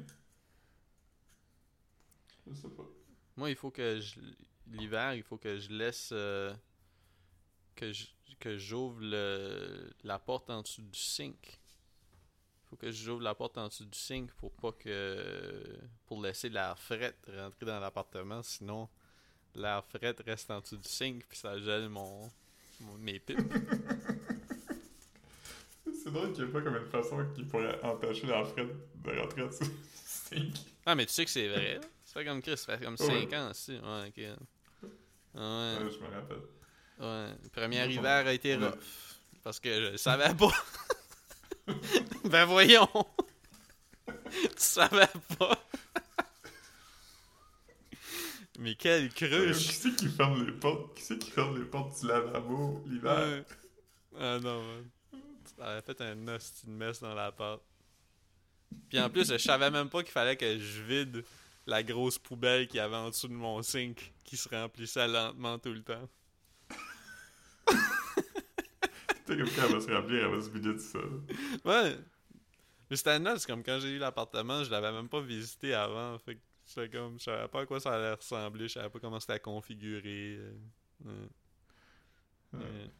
Je 2.46 2.54
sais 2.54 2.68
pas. 2.70 2.88
Moi, 3.36 3.50
il 3.50 3.56
faut 3.56 3.70
que 3.70 4.00
je. 4.00 4.14
L'hiver, 4.68 5.14
il 5.14 5.22
faut 5.22 5.36
que 5.38 5.58
je 5.58 5.70
laisse. 5.70 6.10
euh, 6.12 6.52
que 7.74 7.92
je- 7.92 8.06
que 8.40 8.58
j'ouvre 8.58 8.98
le- 9.00 9.90
la 10.04 10.18
porte 10.18 10.50
en 10.50 10.62
dessous 10.62 10.82
du 10.82 10.98
sink. 10.98 11.36
Il 11.46 12.68
faut 12.70 12.76
que 12.76 12.90
j'ouvre 12.90 13.22
la 13.22 13.34
porte 13.34 13.56
en 13.58 13.68
dessous 13.68 13.84
du 13.84 13.98
sink 13.98 14.32
pour 14.34 14.52
pas 14.52 14.72
que. 14.72 15.62
pour 16.06 16.20
laisser 16.22 16.48
l'air 16.48 16.78
frais 16.78 17.14
rentrer 17.28 17.66
dans 17.66 17.78
l'appartement. 17.80 18.42
Sinon, 18.42 18.88
l'air 19.54 19.84
frais 19.84 20.14
reste 20.26 20.50
en 20.50 20.60
dessous 20.60 20.76
du 20.78 20.88
sink 20.88 21.24
puis 21.28 21.38
ça 21.38 21.58
gèle 21.60 21.88
mon. 21.88 22.30
mon- 22.80 22.98
mes 22.98 23.18
pipes. 23.20 23.38
C'est 26.02 26.12
drôle 26.12 26.32
qu'il 26.32 26.44
n'y 26.44 26.50
ait 26.50 26.52
pas 26.52 26.62
comme 26.62 26.76
une 26.76 26.86
façon 26.86 27.26
qui 27.34 27.42
pourrait 27.44 27.80
empêcher 27.82 28.26
l'Alfred 28.26 28.68
de 28.96 29.10
rentrer 29.18 29.42
en 29.42 29.46
dessous 29.48 29.64
du 29.64 29.76
sink. 30.04 30.54
Ah, 30.84 30.94
mais 30.94 31.04
tu 31.06 31.12
sais 31.12 31.24
que 31.24 31.30
c'est 31.30 31.48
vrai. 31.48 31.80
Ça 32.16 32.22
fait 32.22 32.28
comme 32.28 32.40
Chris, 32.40 32.56
ça 32.56 32.78
fait 32.78 32.82
comme 32.86 32.96
Ouais. 32.98 33.28
5 33.28 33.32
ans 33.34 33.50
aussi. 33.50 33.72
Ouais, 33.72 34.08
ok. 34.08 34.16
Ouais. 34.16 34.30
Ouais, 35.34 35.90
je 35.92 35.98
me 35.98 36.14
rappelle. 36.14 36.38
Ouais, 36.98 37.28
le 37.42 37.48
premier 37.50 37.86
hiver 37.92 38.26
a 38.26 38.32
été 38.32 38.56
rough. 38.56 38.72
Parce 39.44 39.60
que 39.60 39.68
je 39.74 39.90
le 39.90 39.96
savais 39.98 40.34
pas. 40.34 40.50
ben 42.24 42.46
voyons. 42.46 42.88
tu 44.06 44.32
savais 44.56 45.06
pas. 45.38 45.62
Mais 48.60 48.74
quelle 48.76 49.10
Qui 49.12 49.28
cruche. 49.28 49.66
c'est 49.72 49.94
qui 49.94 50.08
ferme 50.08 50.46
les 50.46 50.52
portes? 50.52 50.94
Qui 50.96 51.02
c'est 51.02 51.18
qui 51.18 51.30
ferme 51.30 51.58
les 51.58 51.66
portes 51.66 52.00
du 52.00 52.06
lavabo 52.06 52.82
l'hiver? 52.86 53.18
Ouais. 53.18 53.44
Ah 54.18 54.38
non, 54.38 54.62
man. 54.62 54.84
Tu 55.12 55.62
avais 55.62 55.82
fait 55.82 56.00
un 56.00 56.28
hostie 56.28 56.64
de 56.64 56.70
messe 56.72 57.00
dans 57.00 57.14
la 57.14 57.30
pâte. 57.30 57.60
Puis 58.88 58.98
en 58.98 59.10
plus, 59.10 59.30
je 59.30 59.36
savais 59.36 59.70
même 59.70 59.90
pas 59.90 60.02
qu'il 60.02 60.12
fallait 60.12 60.36
que 60.36 60.58
je 60.58 60.82
vide 60.82 61.22
la 61.66 61.82
grosse 61.82 62.18
poubelle 62.18 62.66
qu'il 62.68 62.78
y 62.78 62.80
avait 62.80 62.96
en 62.96 63.08
dessous 63.10 63.28
de 63.28 63.32
mon 63.34 63.62
sink 63.62 64.14
qui 64.24 64.36
se 64.36 64.48
remplissait 64.48 65.08
lentement 65.08 65.58
tout 65.58 65.72
le 65.72 65.82
temps. 65.82 66.08
Sais, 69.26 69.36
comme 69.36 69.50
quand 69.50 69.62
elle 69.66 69.72
va 69.72 69.80
se 69.80 69.90
remplir, 69.90 70.24
elle 70.24 70.30
va 70.36 70.40
se 70.40 70.50
vider 70.50 70.72
tout 70.74 70.78
seul. 70.78 71.20
Ouais. 71.64 71.96
Mais 72.90 72.96
c'était 72.96 73.18
nuts, 73.18 73.44
comme 73.46 73.62
quand 73.64 73.80
j'ai 73.80 73.90
eu 73.90 73.98
l'appartement, 73.98 74.62
je 74.62 74.70
l'avais 74.70 74.92
même 74.92 75.08
pas 75.08 75.20
visité 75.20 75.74
avant. 75.74 76.18
Fait 76.18 76.36
que 76.36 76.40
j'étais 76.66 76.88
comme, 76.96 77.18
je 77.18 77.24
savais 77.24 77.48
pas 77.48 77.62
à 77.62 77.66
quoi 77.66 77.80
ça 77.80 77.94
allait 77.94 78.14
ressembler, 78.14 78.68
je 78.68 78.74
savais 78.74 78.90
pas 78.90 79.00
comment 79.00 79.18
c'était 79.20 79.40
configuré. 79.40 80.36
euh, 80.38 80.52
ouais. 81.04 81.28
Ouais. 82.52 82.60
Ouais. 82.60 82.90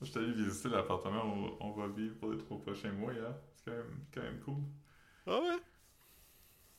Moi, 0.00 0.02
je 0.02 0.06
suis 0.10 0.18
allé 0.20 0.32
visiter 0.32 0.68
l'appartement 0.68 1.24
où 1.26 1.56
on 1.60 1.72
va 1.72 1.88
vivre 1.88 2.16
pour 2.18 2.30
les 2.30 2.38
trois 2.38 2.60
prochains 2.60 2.92
mois, 2.92 3.12
là. 3.12 3.36
C'est 3.56 3.64
quand 3.64 3.76
même, 3.76 4.04
quand 4.14 4.22
même 4.22 4.40
cool. 4.40 4.62
Ah 5.26 5.40
ouais? 5.40 5.58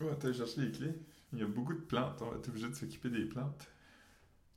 Ouais, 0.02 0.16
t'as 0.20 0.32
cherché 0.34 0.62
les 0.62 0.72
clés. 0.72 0.94
Il 1.34 1.40
y 1.40 1.44
a 1.44 1.46
beaucoup 1.48 1.74
de 1.74 1.82
plantes. 1.82 2.22
On 2.22 2.30
va 2.32 2.38
être 2.38 2.48
obligé 2.50 2.70
de 2.70 2.74
s'occuper 2.76 3.10
des 3.10 3.26
plantes. 3.26 3.68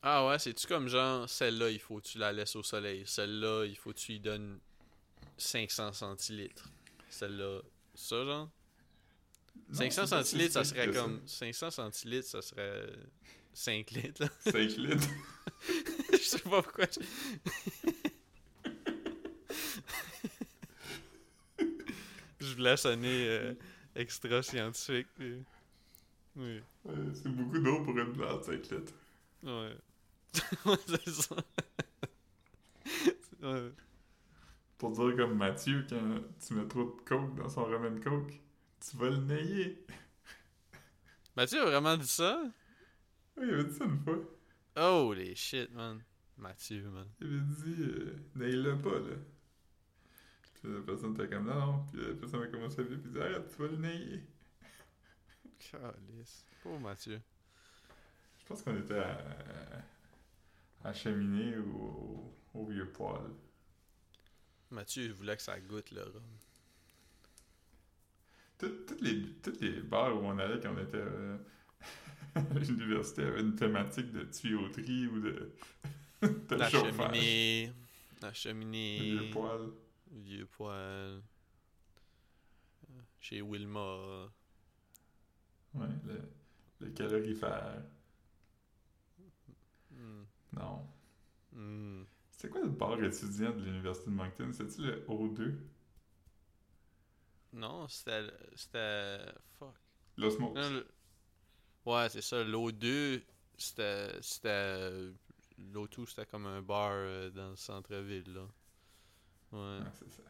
Ah 0.02 0.26
ouais, 0.26 0.38
c'est-tu 0.38 0.66
comme 0.66 0.88
genre, 0.88 1.28
celle-là, 1.28 1.70
il 1.70 1.78
faut 1.78 1.96
que 2.00 2.06
tu 2.06 2.18
la 2.18 2.32
laisses 2.32 2.56
au 2.56 2.62
soleil. 2.62 3.04
Celle-là, 3.06 3.64
il 3.66 3.76
faut 3.76 3.92
que 3.92 3.98
tu 3.98 4.12
lui 4.12 4.20
donnes 4.20 4.58
500 5.36 5.92
centilitres. 5.92 6.68
Celle-là, 7.08 7.60
ça 7.94 8.24
genre? 8.24 8.50
Non, 9.68 9.74
500 9.74 10.06
c'est 10.06 10.16
pas 10.16 10.24
si 10.24 10.30
centilitres, 10.30 10.52
ça 10.54 10.64
serait 10.64 10.90
comme... 10.90 11.20
500 11.26 11.70
centilitres, 11.70 12.26
ça 12.28 12.42
serait 12.42 12.86
5 13.52 13.90
litres, 13.92 14.22
là. 14.24 14.28
5 14.52 14.76
litres. 14.76 15.08
Je 16.12 16.16
sais 16.18 16.38
pas 16.40 16.62
pourquoi. 16.62 16.86
je- 16.86 17.00
Je 22.40 22.54
voulais 22.54 22.76
sonner 22.76 23.28
euh, 23.28 23.54
extra 23.94 24.42
scientifique. 24.42 25.06
puis- 25.14 25.44
Oui. 26.36 26.62
C'est 27.14 27.28
beaucoup 27.28 27.58
d'eau 27.58 27.82
pour 27.84 27.98
une 27.98 28.12
plante, 28.12 28.44
5 28.44 28.70
litres. 28.70 28.92
Ouais. 29.42 29.76
Ouais, 30.66 30.76
c'est 30.86 31.08
ça. 31.10 31.36
Ouais. 33.42 33.72
Pour 34.78 34.92
dire 34.92 35.16
comme 35.16 35.36
Mathieu, 35.36 35.84
quand 35.88 36.20
tu 36.44 36.54
mets 36.54 36.66
trop 36.68 36.84
de 36.84 37.00
coke 37.04 37.34
dans 37.36 37.48
son 37.48 37.64
ramen 37.64 38.00
coke, 38.00 38.32
tu 38.80 38.96
vas 38.96 39.10
le 39.10 39.16
nailler. 39.18 39.84
Mathieu 41.36 41.60
a 41.62 41.64
vraiment 41.66 41.96
dit 41.96 42.06
ça? 42.06 42.40
Ouais, 43.36 43.44
il 43.48 43.54
avait 43.54 43.64
dit 43.64 43.74
ça 43.74 43.84
une 43.84 43.98
fois. 43.98 44.18
Holy 44.76 45.34
shit, 45.36 45.72
man. 45.72 46.00
Mathieu, 46.38 46.82
man. 46.90 47.06
Il 47.20 47.26
avait 47.26 47.40
dit, 47.40 47.82
euh, 47.82 48.16
naille-le 48.36 48.78
pas, 48.78 48.98
là. 49.00 49.16
Puis 50.62 50.72
la 50.72 50.80
personne 50.80 51.14
était 51.14 51.28
comme, 51.28 51.46
non, 51.46 51.54
non. 51.54 51.86
Puis 51.92 52.00
la 52.06 52.14
personne 52.14 52.42
a 52.42 52.46
commencé 52.46 52.80
à 52.80 52.84
vivre, 52.84 53.00
puis 53.02 53.10
dit, 53.10 53.18
arrête, 53.20 53.48
tu 53.48 53.62
vas 53.62 53.68
le 53.68 53.76
nailler. 53.76 54.22
Calice. 55.70 56.46
Pauvre 56.62 56.80
Mathieu. 56.80 57.20
Je 58.38 58.44
pense 58.46 58.62
qu'on 58.62 58.76
était 58.78 58.98
à, 58.98 59.18
à 60.84 60.92
cheminée 60.92 61.56
ou 61.58 62.32
au, 62.54 62.60
au 62.60 62.66
vieux 62.66 62.90
poil. 62.90 63.30
Mathieu, 64.70 65.04
il 65.04 65.12
voulait 65.12 65.36
que 65.36 65.42
ça 65.42 65.58
goûte, 65.60 65.90
le 65.90 66.02
rhum. 66.02 66.22
Tout- 68.58 68.84
Toutes 68.86 69.00
les, 69.00 69.22
toutes 69.42 69.60
les 69.60 69.80
bars 69.80 70.14
où 70.16 70.24
on 70.26 70.38
allait 70.38 70.60
quand 70.60 70.72
on 70.74 70.78
était 70.78 70.96
euh, 70.96 71.36
à 72.34 72.40
l'université 72.40 73.24
avaient 73.24 73.40
une 73.40 73.56
thématique 73.56 74.12
de 74.12 74.22
tuyauterie 74.24 75.06
ou 75.08 75.20
de, 75.20 75.52
de 76.22 76.54
La 76.54 76.70
chauffage. 76.70 77.14
cheminée. 77.16 77.72
La 78.20 78.28
Le 78.28 78.34
cheminée. 78.34 79.00
vieux 79.00 79.30
poil. 79.32 79.70
Vieux 80.12 80.46
poil. 80.46 80.74
Euh, 80.76 81.20
Chez 83.20 83.40
Wilma. 83.42 84.28
Ouais, 85.74 85.86
le, 86.04 86.20
le 86.80 86.90
calorifère. 86.90 87.82
Hmm. 89.90 90.24
Non. 90.52 90.86
Hmm. 91.52 92.04
C'était 92.30 92.48
quoi 92.48 92.60
le 92.62 92.68
bar 92.70 93.02
étudiant 93.02 93.52
de 93.52 93.62
l'université 93.62 94.10
de 94.10 94.14
Moncton? 94.16 94.52
C'était-tu 94.52 94.82
le 94.82 95.04
O2? 95.08 95.54
Non, 97.52 97.86
c'était. 97.88 98.26
C'était. 98.54 99.18
Fuck. 99.58 99.74
L'Osmos. 100.16 100.54
Non, 100.54 100.70
le- 100.70 100.86
Ouais, 101.84 102.08
c'est 102.10 102.22
ça. 102.22 102.42
L'O2, 102.44 103.22
c'était. 103.56 104.18
C'était. 104.22 105.12
L'O2, 105.58 106.06
c'était 106.06 106.26
comme 106.26 106.46
un 106.46 106.62
bar 106.62 106.90
euh, 106.92 107.30
dans 107.30 107.50
le 107.50 107.56
centre-ville, 107.56 108.32
là. 108.32 108.46
Ouais. 109.52 109.78
Ah, 109.84 109.92
c'est 109.94 110.10
ça. 110.10 110.22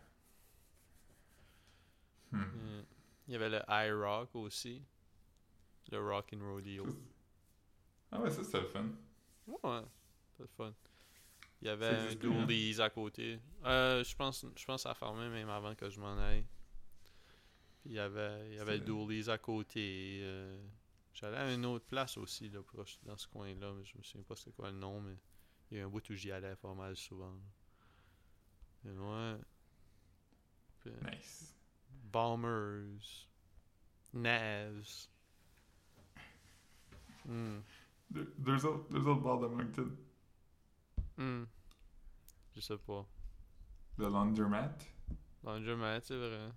Hmm. 2.32 2.40
Ouais. 2.40 2.84
Il 3.28 3.32
y 3.32 3.36
avait 3.36 3.50
le 3.50 3.60
iRock 3.68 4.34
aussi. 4.34 4.82
Le 5.90 5.98
Rock 6.00 6.32
and 6.34 6.40
Rodeo. 6.44 6.86
Ah 8.10 8.20
ouais, 8.20 8.30
ça 8.30 8.42
c'était 8.44 8.60
le 8.60 8.66
fun. 8.66 8.86
Ouais, 9.46 9.82
c'était 10.30 10.42
le 10.42 10.48
fun. 10.48 10.74
Il 11.60 11.66
y 11.66 11.70
avait 11.70 11.86
un 11.86 12.16
plus, 12.16 12.28
hein? 12.32 12.44
Doolies 12.46 12.80
à 12.80 12.90
côté. 12.90 13.38
Euh, 13.64 14.02
je 14.02 14.16
pense, 14.16 14.44
je 14.56 14.64
pense 14.64 14.86
a 14.86 14.94
fermé 14.94 15.28
même 15.28 15.48
avant 15.48 15.74
que 15.74 15.88
je 15.88 16.00
m'en 16.00 16.16
aille. 16.18 16.44
Puis 17.80 17.90
il 17.90 17.92
y 17.92 17.98
avait, 17.98 18.48
il 18.50 18.54
y 18.56 18.58
avait 18.58 18.80
Doolies 18.80 19.30
à 19.30 19.38
côté. 19.38 20.20
euh, 20.22 20.60
J'allais 21.14 21.36
à 21.36 21.52
une 21.52 21.66
autre 21.66 21.84
place 21.84 22.16
aussi, 22.16 22.48
là, 22.48 22.62
proche 22.62 22.98
dans 23.04 23.16
ce 23.16 23.28
coin-là, 23.28 23.72
mais 23.74 23.84
je 23.84 23.96
me 23.98 24.02
souviens 24.02 24.22
pas 24.24 24.34
c'était 24.34 24.52
quoi 24.52 24.70
le 24.70 24.78
nom, 24.78 25.00
mais 25.00 25.16
il 25.70 25.78
y 25.78 25.80
a 25.80 25.84
un 25.84 25.88
bout 25.88 26.08
où 26.10 26.14
j'y 26.14 26.32
allais 26.32 26.56
pas 26.56 26.74
mal 26.74 26.96
souvent. 26.96 27.30
Mais 27.32 27.42
ouais. 28.90 29.36
Puis, 30.80 30.90
Nice. 31.10 31.54
Bombers. 32.12 33.28
Navs. 34.12 35.08
Hmm. 37.24 37.60
Deux, 38.10 38.34
deux 38.38 38.66
autres, 38.66 38.88
deux 38.90 39.06
autres 39.06 39.20
bars 39.22 39.38
de 39.40 39.46
Moncton. 39.46 39.90
Hmm. 41.16 41.44
Je 42.54 42.60
sais 42.60 42.76
pas. 42.78 43.06
Le 43.98 44.08
Laundromat. 44.08 44.76
Laundromat, 45.44 46.00
c'est 46.00 46.16
vrai. 46.16 46.50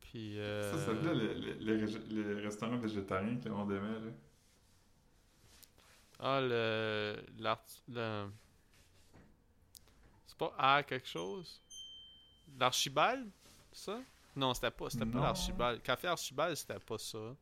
Puis. 0.00 0.38
Euh... 0.38 0.70
Ça, 0.72 0.78
ça 0.78 0.86
s'appelait 0.86 1.14
le, 1.14 1.34
le, 1.34 1.54
le 1.54 1.86
rég- 1.86 2.08
le 2.10 2.42
restaurant 2.42 2.78
végétarien 2.78 3.38
que 3.38 3.48
le 3.48 3.54
monde 3.54 3.72
aimait, 3.72 4.00
là. 4.00 4.12
Ah, 6.20 6.40
le. 6.40 7.16
L'art. 7.38 7.64
Le... 7.88 8.30
Pas 10.38 10.54
A 10.56 10.82
quelque 10.82 11.08
chose? 11.08 11.60
L'Archibald 12.58 13.28
Ça? 13.72 14.00
Non, 14.36 14.54
c'était 14.54 14.70
pas. 14.70 14.88
C'était 14.88 15.06
pas 15.06 15.20
l'Archibald. 15.20 15.82
Café 15.82 16.06
Archibald, 16.06 16.56
c'était 16.56 16.78
pas 16.78 16.98
ça. 16.98 17.34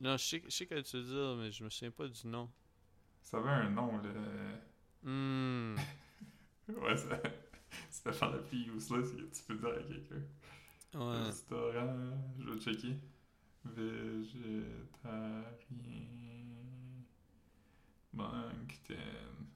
Non, 0.00 0.16
je 0.16 0.24
sais, 0.24 0.42
je 0.44 0.50
sais 0.50 0.66
que 0.66 0.80
tu 0.80 0.96
veux 0.98 1.02
dire, 1.02 1.36
mais 1.36 1.50
je 1.50 1.64
me 1.64 1.70
souviens 1.70 1.90
pas 1.90 2.06
du 2.06 2.26
nom. 2.26 2.48
Ça 3.22 3.38
avait 3.38 3.50
un 3.50 3.70
nom, 3.70 3.96
là. 3.98 4.10
Hmm. 5.02 5.76
Ouais, 6.66 6.96
ça... 6.96 7.20
C'était 7.90 8.12
faire 8.12 8.30
la 8.30 8.38
plus 8.38 8.66
useless 8.74 9.10
que 9.12 9.22
tu 9.22 9.42
peux 9.46 9.56
dire 9.56 9.68
à 9.68 9.82
quelqu'un. 9.82 10.22
Ouais. 10.94 11.22
Restaurant, 11.24 12.16
je 12.38 12.50
vais 12.50 12.60
checker. 12.60 12.96
Végétarien. 13.64 15.44
Moncton. 18.12 19.46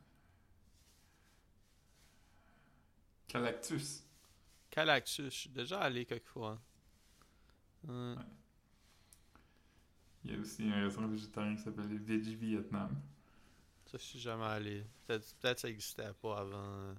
Calactus. 3.29 4.05
Calactus, 4.71 5.25
je 5.27 5.31
suis 5.31 5.51
déjà 5.51 5.81
allé 5.81 6.05
quelquefois. 6.05 6.59
Ouais. 7.87 8.15
Il 10.25 10.33
y 10.33 10.37
a 10.37 10.39
aussi 10.41 10.65
un 10.69 10.83
restaurant 10.85 11.09
végétarien 11.09 11.57
qui 11.57 11.63
s'appelle 11.63 11.99
Veggie 11.99 12.35
Vietnam. 12.37 13.01
Ça, 13.87 13.99
je 13.99 14.03
suis 14.05 14.19
jamais 14.19 14.45
allé. 14.45 14.85
Peut-être 15.07 15.35
peut 15.41 15.55
ça 15.57 15.69
existait 15.69 16.13
pas 16.21 16.39
avant. 16.41 16.95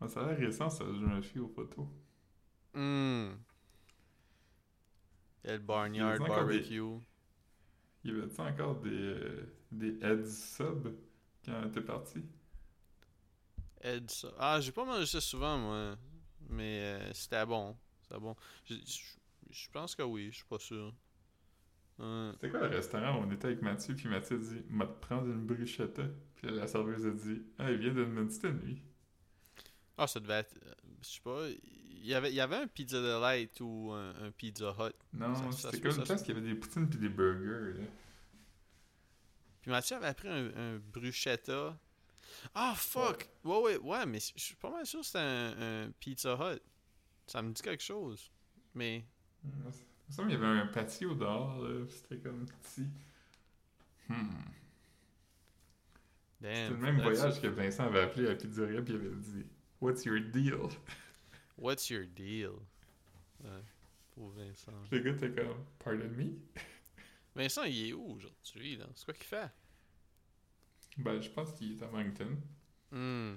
Ouais, 0.00 0.08
ça 0.08 0.20
a 0.24 0.26
l'air 0.32 0.38
récent, 0.38 0.68
ça, 0.70 0.84
je 0.84 1.04
me 1.04 1.22
fie 1.22 1.38
aux 1.38 1.48
photos. 1.48 1.86
Il 5.44 5.50
y 5.50 5.50
a 5.50 5.56
le 5.56 5.58
Barnyard 5.62 6.16
Il 6.16 6.18
des- 6.24 6.28
Barbecue. 6.28 7.00
Il 8.04 8.10
y 8.10 8.14
avait-tu 8.20 8.40
encore 8.40 8.80
des, 8.80 8.90
euh, 8.90 9.56
des 9.72 9.98
heads 10.02 10.26
sub 10.30 10.88
quand 11.44 11.70
t'es 11.72 11.80
parti? 11.80 12.22
Ed, 13.84 14.10
ça. 14.10 14.28
Ah, 14.38 14.60
j'ai 14.60 14.72
pas 14.72 14.84
mangé 14.84 15.06
ça 15.06 15.20
souvent, 15.20 15.58
moi. 15.58 15.96
Mais 16.48 16.80
euh, 16.82 17.12
c'était 17.12 17.44
bon. 17.46 17.76
C'était 18.02 18.18
bon. 18.18 18.34
Je, 18.68 19.68
pense 19.72 19.94
que 19.94 20.02
oui, 20.02 20.30
je 20.30 20.36
suis 20.36 20.44
pas 20.44 20.58
sûr. 20.58 20.92
Ouais. 21.98 22.30
C'était 22.32 22.50
quoi 22.50 22.60
le 22.66 22.74
restaurant 22.76 23.18
où 23.20 23.24
on 23.26 23.30
était 23.30 23.46
avec 23.46 23.62
Mathieu, 23.62 23.94
puis 23.94 24.08
Mathieu 24.08 24.36
a 24.36 24.40
dit 24.40 24.62
«M'a 24.68 24.86
te 24.86 25.00
prendre 25.00 25.26
une 25.26 25.46
bruschetta». 25.46 26.02
Puis 26.34 26.50
la 26.50 26.66
serveuse 26.66 27.06
a 27.06 27.10
dit 27.10 27.42
«Ah, 27.58 27.70
il 27.70 27.78
vient 27.78 27.92
de 27.94 28.02
Winston, 28.04 28.58
lui. 28.64 28.82
Ah, 29.96 30.06
ça 30.06 30.18
devait 30.18 30.40
être. 30.40 30.56
euh, 30.66 30.72
Je 31.02 31.08
sais 31.08 31.20
pas. 31.20 31.46
Il 31.48 32.06
y 32.06 32.14
avait, 32.14 32.30
il 32.30 32.34
y 32.34 32.40
avait 32.40 32.56
un 32.56 32.66
Pizza 32.66 33.00
Delight 33.00 33.60
ou 33.60 33.92
un, 33.92 34.10
un 34.26 34.30
Pizza 34.32 34.74
Hut.» 34.78 34.94
Non, 35.12 35.52
c'était 35.52 35.78
comme 35.80 35.90
une 35.92 35.96
ça 35.98 36.02
place 36.02 36.20
se 36.20 36.24
qui 36.24 36.32
avait 36.32 36.40
des 36.40 36.54
poutines 36.54 36.88
puis 36.88 36.98
des 36.98 37.08
burgers, 37.08 37.78
là. 37.80 37.86
Puis 39.62 39.70
Mathieu 39.70 39.96
avait 39.96 40.12
pris 40.14 40.28
un, 40.28 40.50
un 40.56 40.78
bruschetta. 40.78 41.78
Ah, 42.54 42.74
fuck! 42.76 43.28
Ouais, 43.44 43.58
ouais, 43.58 43.76
ouais, 43.78 44.06
mais 44.06 44.18
je 44.20 44.42
suis 44.42 44.56
pas 44.56 44.70
mal 44.70 44.86
sûr 44.86 45.00
que 45.00 45.06
c'était 45.06 45.18
un, 45.18 45.84
un 45.86 45.90
Pizza 45.92 46.34
Hut. 46.34 46.60
Ça 47.26 47.42
me 47.42 47.52
dit 47.52 47.62
quelque 47.62 47.82
chose. 47.82 48.30
Mais. 48.74 49.04
Il 49.44 49.50
me 49.50 49.70
semble 50.10 50.28
qu'il 50.28 50.40
y 50.40 50.44
avait 50.44 50.60
un 50.60 50.66
patio 50.66 51.14
dehors, 51.14 51.58
là, 51.62 51.86
c'était 51.88 52.18
comme 52.18 52.46
petit. 52.46 52.88
Hmm. 54.08 54.28
Damn, 56.40 56.54
C'était 56.54 56.70
le 56.70 56.76
même 56.76 57.00
voyage 57.00 57.40
que 57.40 57.46
Vincent 57.46 57.84
avait 57.84 58.02
appelé 58.02 58.26
à 58.26 58.30
la 58.30 58.36
pizzeria, 58.36 58.82
puis 58.82 58.92
il 58.94 59.00
avait 59.00 59.16
dit 59.16 59.46
«What's 59.80 60.04
your 60.04 60.20
deal? 60.20 60.68
What's 61.58 61.88
your 61.88 62.04
deal? 62.06 62.52
Ouais, 63.42 63.62
pour 64.14 64.28
Vincent.» 64.30 64.72
Le 64.90 64.98
gars 64.98 65.10
était 65.12 65.30
comme 65.30 65.64
«Pardon 65.78 66.08
me? 66.10 66.32
Vincent, 67.34 67.64
il 67.64 67.88
est 67.88 67.92
où 67.94 68.12
aujourd'hui, 68.12 68.76
là? 68.76 68.86
C'est 68.94 69.06
quoi 69.06 69.14
qu'il 69.14 69.24
fait?» 69.24 69.50
Ben, 70.96 71.20
je 71.20 71.28
pense 71.28 71.52
qu'il 71.52 71.72
est 71.72 71.82
à 71.82 71.88
Moncton. 71.88 72.36
Hmm. 72.90 73.34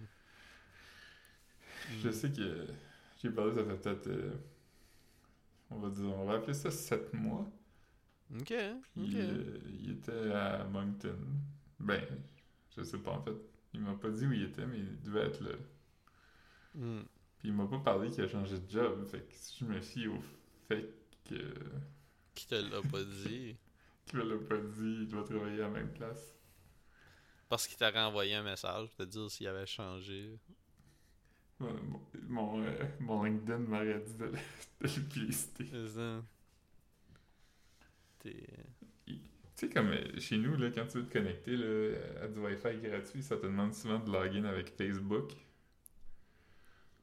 Je 2.03 2.11
sais 2.11 2.31
que 2.31 2.67
j'ai 3.21 3.29
parlé, 3.29 3.53
ça 3.55 3.63
fait 3.63 3.77
peut-être, 3.77 4.07
euh, 4.07 4.33
on 5.71 5.79
va 5.79 5.89
dire, 5.89 6.05
on 6.05 6.25
va 6.25 6.33
appeler 6.35 6.53
ça 6.53 6.69
7 6.69 7.13
mois. 7.13 7.49
Ok, 8.35 8.53
Puis 8.93 9.11
euh, 9.15 9.59
il 9.79 9.91
était 9.91 10.31
à 10.33 10.65
Moncton. 10.65 11.17
Ben, 11.79 12.03
je 12.75 12.83
sais 12.83 12.97
pas 12.97 13.11
en 13.11 13.21
fait. 13.21 13.35
Il 13.73 13.81
m'a 13.81 13.93
pas 13.93 14.09
dit 14.09 14.25
où 14.25 14.33
il 14.33 14.43
était, 14.43 14.65
mais 14.65 14.79
il 14.79 15.01
devait 15.01 15.27
être 15.27 15.41
là. 15.41 15.51
Hmm. 16.75 17.03
Puis 17.39 17.49
il 17.49 17.53
m'a 17.53 17.67
pas 17.67 17.79
parlé 17.79 18.09
qu'il 18.09 18.23
a 18.23 18.27
changé 18.27 18.59
de 18.59 18.69
job. 18.69 19.07
Fait 19.07 19.19
que 19.19 19.33
si 19.33 19.59
je 19.59 19.65
me 19.65 19.79
fie 19.79 20.07
au 20.07 20.19
fait 20.67 20.93
que. 21.25 21.53
Qui 22.35 22.47
te 22.47 22.55
l'a 22.55 22.81
pas 22.81 23.03
dit? 23.03 23.55
qu'il 24.05 24.19
me 24.19 24.25
l'a 24.25 24.37
pas 24.37 24.57
dit, 24.57 24.97
il 25.01 25.07
doit 25.07 25.23
travailler 25.23 25.61
à 25.61 25.67
la 25.67 25.69
même 25.69 25.91
place. 25.93 26.36
Parce 27.49 27.67
qu'il 27.67 27.77
t'a 27.77 27.91
renvoyé 27.91 28.33
un 28.35 28.43
message 28.43 28.87
pour 28.89 28.97
te 28.97 29.03
dire 29.03 29.29
s'il 29.31 29.47
avait 29.47 29.65
changé. 29.65 30.37
Mon, 31.59 31.73
mon, 32.27 32.61
euh, 32.63 32.71
mon 32.99 33.23
LinkedIn 33.23 33.57
m'aurait 33.59 33.99
dit 34.01 34.13
de, 34.15 34.25
le- 34.25 34.31
de 34.81 34.87
le 34.95 35.01
publicité. 35.09 35.65
C'est 35.71 35.87
ça. 35.87 36.23
T'es... 38.19 38.47
Tu 39.05 39.15
sais, 39.55 39.69
comme 39.69 39.87
euh, 39.87 40.19
chez 40.19 40.37
nous, 40.37 40.55
là, 40.55 40.69
quand 40.69 40.85
tu 40.85 40.99
veux 40.99 41.05
te 41.07 41.13
connecter 41.13 41.55
là, 41.57 41.97
à 42.21 42.27
du 42.27 42.37
Wi-Fi 42.39 42.77
gratuit, 42.79 43.23
ça 43.23 43.37
te 43.37 43.43
demande 43.43 43.73
souvent 43.73 43.97
de 43.97 44.11
login 44.11 44.45
avec 44.45 44.69
Facebook. 44.77 45.31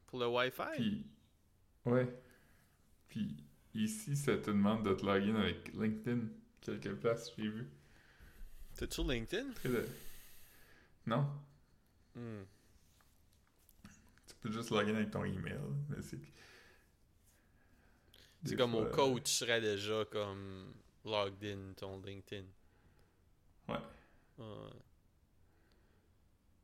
Pour 0.07 0.20
le 0.20 0.28
Wi-Fi? 0.28 0.62
Puis, 0.76 1.07
ouais. 1.86 2.07
Puis 3.09 3.36
ici, 3.74 4.14
ça 4.14 4.36
te 4.36 4.51
demande 4.51 4.84
de 4.84 4.95
te 4.95 5.05
login 5.05 5.34
avec 5.34 5.72
LinkedIn. 5.74 6.28
Quelques 6.61 6.95
places, 6.95 7.32
j'ai 7.36 7.49
vu. 7.49 7.66
T'es 8.76 8.88
sur 8.90 9.05
LinkedIn? 9.09 9.47
Non, 11.07 11.27
Hmm. 12.15 12.45
tu 14.27 14.35
peux 14.41 14.51
juste 14.53 14.71
login 14.71 14.95
avec 14.95 15.11
ton 15.11 15.25
email. 15.25 15.59
Mais 15.89 16.01
c'est. 16.03 16.19
Comme 18.57 18.75
au 18.75 18.87
fois, 18.87 18.97
cas 18.97 19.05
où 19.07 19.19
tu 19.21 19.33
serais 19.33 19.61
déjà 19.61 20.05
comme 20.05 20.73
logged 21.05 21.43
in 21.45 21.73
ton 21.75 22.01
LinkedIn. 22.01 22.47
Ouais. 23.69 23.79
Ouais. 24.39 24.71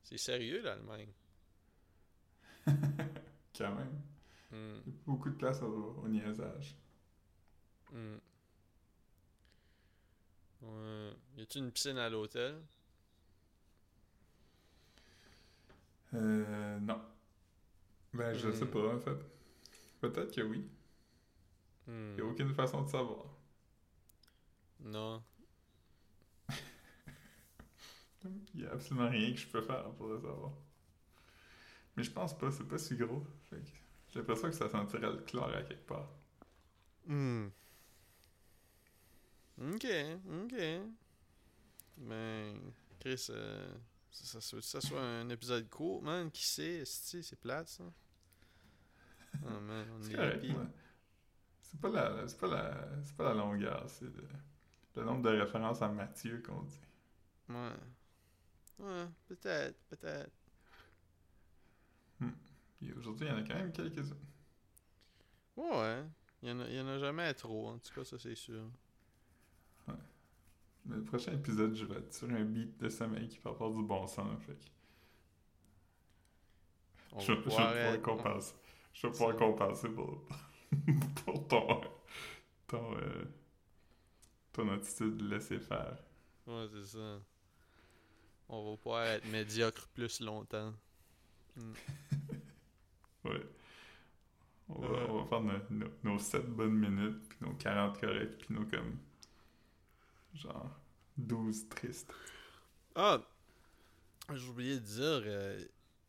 C'est 0.05 0.19
sérieux 0.19 0.63
l'Allemagne. 0.63 1.09
Quand 3.57 3.75
même. 3.75 4.01
Hmm. 4.51 4.81
Beaucoup 5.07 5.31
de 5.31 5.37
place 5.37 5.63
au, 5.63 6.01
au 6.03 6.09
niaisage. 6.09 6.77
Hmm. 7.93 8.17
Ouais. 10.63 11.13
Y 11.37 11.43
a-tu 11.43 11.59
une 11.59 11.73
piscine 11.73 11.99
à 11.99 12.09
l'hôtel? 12.09 12.61
Euh, 16.15 16.79
non. 16.81 17.01
Ben, 18.15 18.33
je 18.35 18.49
Hmm. 18.49 18.53
sais 18.53 18.67
pas, 18.67 18.95
en 18.95 19.01
fait. 19.01 19.17
Peut-être 20.01 20.35
que 20.35 20.43
oui. 20.43 20.69
Hmm. 21.87 22.17
Il 22.17 22.23
a 22.23 22.25
aucune 22.27 22.55
façon 22.55 22.83
de 22.83 22.89
savoir. 22.89 23.25
Non. 24.81 25.23
Il 28.55 28.61
y 28.63 28.67
a 28.67 28.73
absolument 28.73 29.09
rien 29.09 29.33
que 29.33 29.39
je 29.39 29.47
peux 29.49 29.63
faire 29.63 29.91
pour 29.93 30.09
le 30.09 30.21
savoir. 30.21 30.53
Mais 31.97 32.03
je 32.03 32.11
pense 32.11 32.37
pas, 32.37 32.51
c'est 32.51 32.67
pas 32.67 32.79
si 32.79 32.97
gros. 32.97 33.25
Fait 33.49 33.57
que 33.61 33.69
j'ai 34.11 34.19
l'impression 34.21 34.49
que 34.49 34.55
ça 34.57 34.69
sentirait 34.69 35.13
le 35.13 35.19
chlore 35.19 35.51
à 35.55 35.63
quelque 35.63 35.87
part. 35.87 36.09
Hmm. 37.07 37.53
Ok, 39.59 39.85
ok. 40.27 40.55
Ben, 41.97 42.73
Chris, 42.99 43.27
euh, 43.31 43.73
ça, 44.11 44.41
ça, 44.41 44.61
ça 44.61 44.81
soit 44.81 45.01
un 45.01 45.29
épisode 45.31 45.69
court, 45.69 46.03
man. 46.03 46.31
Qui 46.31 46.45
sait, 46.47 46.85
c'est 46.85 47.41
plate, 47.41 47.69
ça. 47.69 47.85
Oh 49.43 49.61
man, 49.61 49.87
on 49.93 50.03
C'est 50.03 50.15
est. 50.15 50.43
C'est 51.63 51.81
pas 51.81 51.89
la, 51.89 52.27
c'est 52.29 52.39
pas 52.39 52.49
la, 52.49 52.89
c'est 53.05 53.17
pas 53.17 53.25
la 53.25 53.35
longueur, 53.35 53.85
c'est 53.89 54.05
le, 54.07 54.29
le 54.97 55.05
nombre 55.05 55.23
de 55.23 55.39
références 55.39 55.83
à 55.83 55.89
Mathieu 55.89 56.43
qu'on 56.43 56.63
dit. 56.63 56.81
Ouais. 57.49 57.75
Ouais, 58.79 59.07
peut-être, 59.29 59.79
peut-être. 59.89 60.33
Puis 62.79 62.93
aujourd'hui, 62.93 63.27
il 63.27 63.31
y 63.31 63.33
en 63.35 63.39
a 63.39 63.43
quand 63.43 63.55
même 63.55 63.73
quelques-uns. 63.73 64.17
Ouais, 65.57 65.71
ouais. 65.71 66.05
Il 66.43 66.49
y, 66.49 66.53
en 66.53 66.61
a, 66.61 66.69
il 66.69 66.75
y 66.75 66.81
en 66.81 66.89
a 66.89 66.99
jamais 66.99 67.33
trop, 67.35 67.69
en 67.69 67.79
tout 67.79 67.93
cas, 67.95 68.05
ça 68.05 68.19
c'est 68.19 68.35
sûr. 68.35 68.65
Le 70.89 71.03
prochain 71.05 71.33
épisode, 71.33 71.75
je 71.75 71.85
vais 71.85 71.97
être 71.97 72.13
sur 72.15 72.29
un 72.31 72.43
beat 72.45 72.79
de 72.79 72.89
sommeil 72.89 73.29
qui 73.29 73.39
peut 73.39 73.51
avoir 73.51 73.71
du 73.71 73.83
bon 73.83 74.07
sens. 74.07 74.29
Fait 74.47 74.57
On 77.13 77.21
je, 77.21 77.33
va 77.33 77.35
vais 77.39 77.43
pouvoir 77.43 78.03
compenser. 78.03 78.55
Je 78.95 79.07
vais 79.07 79.13
pouvoir 79.13 79.37
compenser 79.37 79.89
pour, 79.91 80.25
pour 81.25 81.49
ton, 81.49 81.81
ton, 82.67 82.97
euh, 82.97 83.25
ton 84.53 84.69
attitude 84.73 85.17
de 85.19 85.29
laisser 85.29 85.59
faire. 85.61 85.97
Ouais, 86.47 86.67
c'est 86.73 86.97
ça. 86.97 87.21
On 88.49 88.71
va 88.73 88.77
pouvoir 88.79 89.05
être 89.05 89.27
médiocre 89.31 89.87
plus 89.89 90.21
longtemps. 90.21 90.73
Ouais. 93.23 93.43
On 94.71 94.81
va, 94.81 94.89
Ouais. 94.89 95.07
on 95.11 95.23
va 95.23 95.27
faire 95.27 95.41
nos, 95.43 95.59
nos, 95.71 95.87
nos 96.05 96.19
7 96.19 96.47
bonnes 96.49 96.75
minutes, 96.79 97.29
puis 97.29 97.39
nos 97.43 97.53
40 97.53 98.01
corrects, 98.01 98.39
puis 98.39 98.55
nos 98.55 98.65
comme. 98.65 98.97
Genre 100.35 100.71
12 101.17 101.69
tristes. 101.69 102.13
Ah! 102.95 103.21
J'ai 104.33 104.49
oublié 104.49 104.75
de 104.77 104.85
dire, 104.85 105.23
euh, 105.27 105.65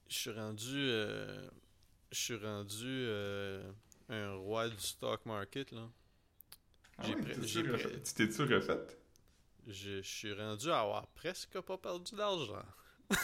je 0.08 0.16
suis 0.16 0.32
rendu. 0.32 0.76
euh, 0.76 1.50
je 2.12 2.20
suis 2.20 2.36
rendu 2.36 2.86
euh, 2.86 3.72
un 4.10 4.34
roi 4.36 4.70
du 4.70 4.78
stock 4.80 5.26
market, 5.26 5.72
là. 5.72 5.90
Ah 6.98 7.08
ouais, 7.08 7.16
refait- 7.16 8.02
Tu 8.04 8.14
t'es-tu 8.14 8.44
refait? 8.54 8.88
Je, 9.68 10.02
je 10.02 10.08
suis 10.08 10.34
rendu 10.34 10.70
à 10.70 10.82
avoir 10.82 11.08
presque 11.08 11.60
pas 11.62 11.78
perdu 11.78 12.16
d'argent. 12.16 12.64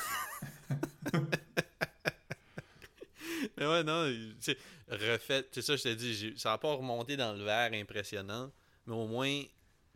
Mais 3.58 3.66
ouais, 3.68 3.84
non, 3.84 4.04
refait, 4.90 5.48
c'est 5.52 5.62
ça, 5.62 5.76
je 5.76 5.84
t'ai 5.84 5.96
dit, 5.96 6.14
j'ai- 6.14 6.38
ça 6.38 6.50
n'a 6.52 6.58
pas 6.58 6.74
remonté 6.74 7.18
dans 7.18 7.34
le 7.34 7.44
verre 7.44 7.72
impressionnant, 7.74 8.52
mais 8.86 8.94
au 8.96 9.08
moins, 9.08 9.44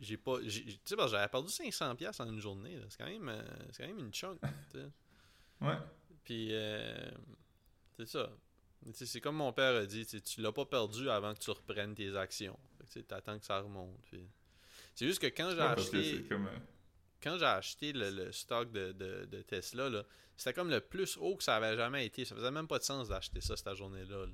j'ai 0.02 0.16
pas. 0.18 0.38
Tu 0.40 0.50
sais, 0.50 0.96
j'avais 1.08 1.28
perdu 1.28 1.48
500$ 1.48 1.96
piastres 1.96 2.20
en 2.22 2.28
une 2.28 2.40
journée. 2.40 2.78
C'est 2.90 2.98
quand, 2.98 3.08
même, 3.08 3.28
euh, 3.30 3.42
c'est 3.70 3.82
quand 3.84 3.88
même 3.88 4.04
une 4.04 4.12
chunk. 4.12 4.38
Ouais. 5.60 5.76
Puis, 6.24 6.48
euh, 6.52 7.10
c'est 7.96 8.06
ça. 8.08 8.28
C'est 8.92 9.20
comme 9.20 9.36
mon 9.36 9.52
père 9.52 9.76
a 9.76 9.86
dit, 9.86 10.04
tu 10.04 10.40
l'as 10.40 10.52
pas 10.52 10.64
perdu 10.66 11.08
avant 11.08 11.32
que 11.34 11.38
tu 11.38 11.50
reprennes 11.50 11.94
tes 11.94 12.16
actions. 12.16 12.58
Tu 12.80 12.86
sais, 12.98 13.02
t'attends 13.04 13.38
que 13.38 13.44
ça 13.46 13.60
remonte. 13.60 13.96
puis- 14.10 14.26
C'est 14.94 15.06
juste 15.06 15.20
que 15.22 15.28
quand 15.28 15.50
j'ai 15.52 15.56
Ouais, 15.58 15.62
acheté 15.62 16.22
comme. 16.28 16.46
euh, 16.48 16.58
quand 17.22 17.38
j'ai 17.38 17.44
acheté 17.44 17.92
le, 17.92 18.10
le 18.10 18.32
stock 18.32 18.72
de, 18.72 18.90
de, 18.92 19.24
de 19.26 19.42
Tesla, 19.42 19.88
c'était 20.36 20.52
comme 20.52 20.68
le 20.70 20.80
plus 20.80 21.16
haut 21.18 21.36
que 21.36 21.44
ça 21.44 21.54
avait 21.56 21.76
jamais 21.76 22.04
été. 22.06 22.24
Ça 22.24 22.34
faisait 22.34 22.50
même 22.50 22.66
pas 22.66 22.78
de 22.80 22.84
sens 22.84 23.08
d'acheter 23.08 23.40
ça 23.40 23.56
cette 23.56 23.74
journée-là. 23.76 24.26
là. 24.26 24.32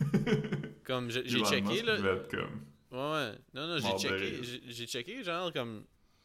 comme 0.84 1.10
j'ai 1.10 1.24
checké, 1.28 1.82
là. 1.82 1.98
comme. 2.30 2.64
Ouais, 2.90 2.98
ouais. 2.98 3.32
Non, 3.54 3.66
non, 3.66 3.78
j'ai 3.78 3.98
checké. 3.98 4.16
rire. 4.16 4.60
J'ai 4.66 4.86
checké, 4.86 5.22
genre, 5.24 5.52
comme 5.52 5.84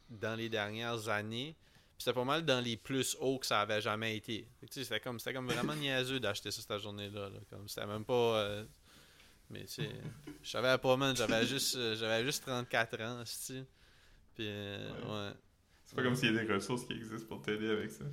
dans 0.10 0.36
les 0.38 0.50
dernières 0.50 1.08
années. 1.10 1.56
Puis 1.96 2.06
c'était 2.06 2.14
pas 2.14 2.24
mal 2.24 2.44
dans 2.46 2.60
les 2.64 2.76
plus 2.78 3.16
hauts 3.20 3.38
que 3.38 3.46
ça 3.46 3.62
avait 3.62 3.82
jamais 3.82 4.18
été. 4.18 4.48
C'était 4.70 5.00
comme, 5.00 5.20
c'était 5.20 5.34
comme 5.34 5.48
vraiment 5.48 5.76
niaiseux 5.76 6.20
d'acheter 6.20 6.50
ça 6.52 6.62
cette 6.62 6.82
journée-là. 6.82 7.30
là. 7.30 7.40
Comme 7.50 7.68
c'était 7.68 7.86
même 7.86 8.04
pas. 8.06 8.14
euh, 8.40 8.66
Mais 9.50 9.62
tu 9.66 9.74
sais, 9.84 9.90
je 10.42 10.50
savais 10.50 10.78
pas, 10.80 10.98
man. 10.98 11.16
J'avais 11.16 11.46
juste, 11.46 11.76
euh, 11.76 11.96
j'avais 11.96 12.24
juste 12.24 12.44
34 12.44 13.00
ans. 13.02 13.24
Puis, 14.36 14.46
euh, 14.48 14.90
Ouais. 15.02 15.30
ouais. 15.30 15.34
C'est 15.86 15.96
pas 15.96 16.04
comme 16.04 16.16
s'il 16.16 16.34
y 16.34 16.38
a 16.40 16.44
des 16.44 16.52
ressources 16.54 16.86
qui 16.86 16.94
existent 16.94 17.28
pour 17.28 17.42
t'aider 17.44 17.70
avec 17.70 17.92
ça. 17.92 18.06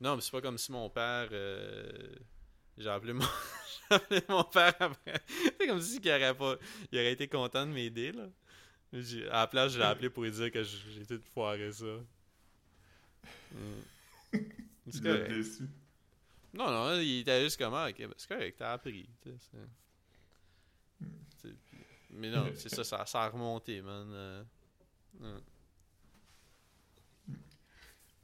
Non, 0.00 0.16
mais 0.16 0.20
c'est 0.20 0.32
pas 0.32 0.42
comme 0.42 0.58
si 0.58 0.70
mon 0.72 0.90
père. 0.90 1.28
Euh, 2.78 2.82
J'ai 2.82 2.88
appelé 2.88 3.12
mon. 3.12 3.24
J'ai 3.90 3.96
appelé 3.96 4.20
mon 4.28 4.44
père 4.44 4.74
après. 4.80 5.20
C'est 5.58 5.66
comme 5.66 5.80
si 5.80 5.96
il 6.02 6.08
aurait 6.10 6.34
pas. 6.34 6.56
Il 6.92 6.98
aurait 6.98 7.12
été 7.12 7.28
content 7.28 7.66
de 7.66 7.72
m'aider, 7.72 8.12
là. 8.12 8.28
À 9.30 9.40
la 9.40 9.46
place, 9.48 9.72
je 9.72 9.78
l'ai 9.78 9.84
appelé 9.84 10.08
pour 10.08 10.22
lui 10.22 10.30
dire 10.30 10.52
que 10.52 10.62
j'ai 10.62 11.04
tout 11.06 11.20
foiré 11.34 11.72
ça. 11.72 11.84
Mm. 13.52 14.38
C'est 14.88 15.02
correct. 15.02 15.28
déçu. 15.32 15.62
Non, 16.52 16.70
non, 16.70 17.00
il 17.00 17.20
était 17.20 17.42
juste 17.42 17.58
comme 17.58 17.74
ah, 17.74 17.88
ok, 17.90 17.96
ben, 17.98 18.14
c'est 18.16 18.28
correct, 18.28 18.56
t'as 18.58 18.74
appris. 18.74 19.08
c'est- 19.24 19.58
Mais 22.10 22.30
non, 22.30 22.52
c'est 22.54 22.68
ça, 22.68 22.84
ça, 22.84 23.04
ça 23.06 23.22
a 23.24 23.28
remonté, 23.28 23.82
man. 23.82 24.08
euh. 24.12 24.44
Mm. 25.18 25.40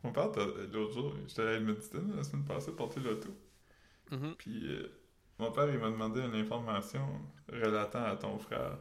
Mon 0.04 0.12
père, 0.12 0.30
t'as- 0.30 0.46
l'autre 0.72 0.94
jour, 0.94 1.14
j'étais 1.26 1.42
allé 1.42 1.50
à 1.50 1.56
Edmundston 1.56 2.12
la 2.16 2.22
semaine 2.24 2.44
passée 2.44 2.70
porter 2.72 3.00
l'auto. 3.00 3.36
Mhm. 4.10 4.34
Puis 4.36 4.66
euh, 4.66 4.88
mon 5.38 5.50
père, 5.52 5.68
il 5.72 5.78
m'a 5.78 5.90
demandé 5.90 6.20
une 6.20 6.34
information 6.34 7.06
relatant 7.48 8.04
à 8.04 8.16
ton 8.16 8.38
frère. 8.38 8.78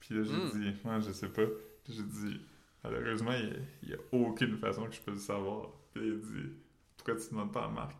Puis 0.00 0.14
là, 0.14 0.22
j'ai 0.24 0.32
Mm. 0.32 0.50
dit, 0.50 0.80
moi, 0.84 1.00
je 1.00 1.12
sais 1.12 1.28
pas. 1.28 1.46
J'ai 1.88 2.02
dit, 2.02 2.40
malheureusement, 2.82 3.32
il 3.32 3.88
n'y 3.88 3.94
a, 3.94 3.98
aucune 4.12 4.58
façon 4.58 4.86
que 4.86 4.94
je 4.94 5.00
peux 5.00 5.12
le 5.12 5.18
savoir. 5.18 5.70
Puis 5.92 6.06
il 6.06 6.12
a 6.12 6.16
dit, 6.16 6.52
pourquoi 6.96 7.16
tu 7.16 7.28
demandes 7.30 7.52
pas 7.52 7.64
à 7.64 7.68
Marc? 7.68 7.96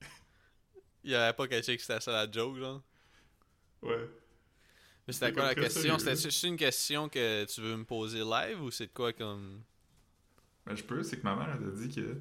Il 1.04 1.14
avait 1.14 1.32
pas 1.34 1.48
caché 1.48 1.76
que 1.76 1.82
c'était 1.82 2.00
ça 2.00 2.12
la 2.12 2.30
joke, 2.30 2.58
genre? 2.58 2.82
Ouais. 3.82 4.08
Mais 5.06 5.12
c'était 5.14 5.32
quoi 5.32 5.44
la 5.44 5.54
question? 5.54 5.98
C'était 5.98 6.16
juste 6.16 6.42
une 6.42 6.56
question 6.56 7.08
que 7.08 7.44
tu 7.46 7.60
veux 7.62 7.76
me 7.76 7.84
poser 7.84 8.22
live 8.22 8.62
ou 8.62 8.70
c'est 8.70 8.86
de 8.86 8.92
quoi 8.92 9.12
comme? 9.12 9.62
Ben, 10.66 10.76
je 10.76 10.84
peux, 10.84 11.02
c'est 11.02 11.16
que 11.18 11.22
ma 11.24 11.34
mère, 11.34 11.56
elle 11.58 11.68
a 11.68 11.70
dit 11.70 11.88
que. 11.94 12.20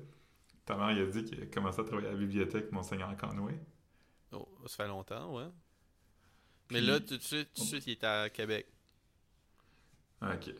Ta 0.69 0.75
mère, 0.75 0.89
elle 0.89 0.99
a 1.01 1.05
dit 1.07 1.25
qu'elle 1.25 1.41
a 1.41 1.45
commencé 1.47 1.81
à 1.81 1.83
travailler 1.83 2.09
à 2.09 2.11
la 2.11 2.17
bibliothèque 2.17 2.71
Monseigneur 2.71 3.17
Conway. 3.17 3.59
Oh, 4.31 4.47
ça 4.67 4.83
fait 4.83 4.87
longtemps, 4.87 5.35
ouais. 5.35 5.47
Mais 6.69 6.77
Puis- 6.77 6.87
là, 6.87 6.99
tout 6.99 7.17
de 7.17 7.23
suite, 7.23 7.49
tout 7.55 7.61
de 7.63 7.67
suite, 7.67 7.87
il 7.87 7.91
est 7.93 8.03
à 8.03 8.29
Québec. 8.29 8.67
Ah, 10.21 10.35
ok. 10.35 10.53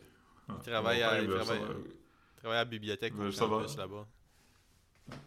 Ah, 0.48 0.58
travaille 0.64 1.02
à- 1.04 1.22
il 1.22 1.28
veut 1.28 1.36
travaille- 1.36 1.58
savoir- 1.60 1.78
Il 1.78 2.40
travaille 2.40 2.56
à 2.58 2.60
la 2.62 2.64
bibliothèque 2.64 3.12
au 3.14 3.30
campus 3.30 3.76
là-bas. 3.76 4.08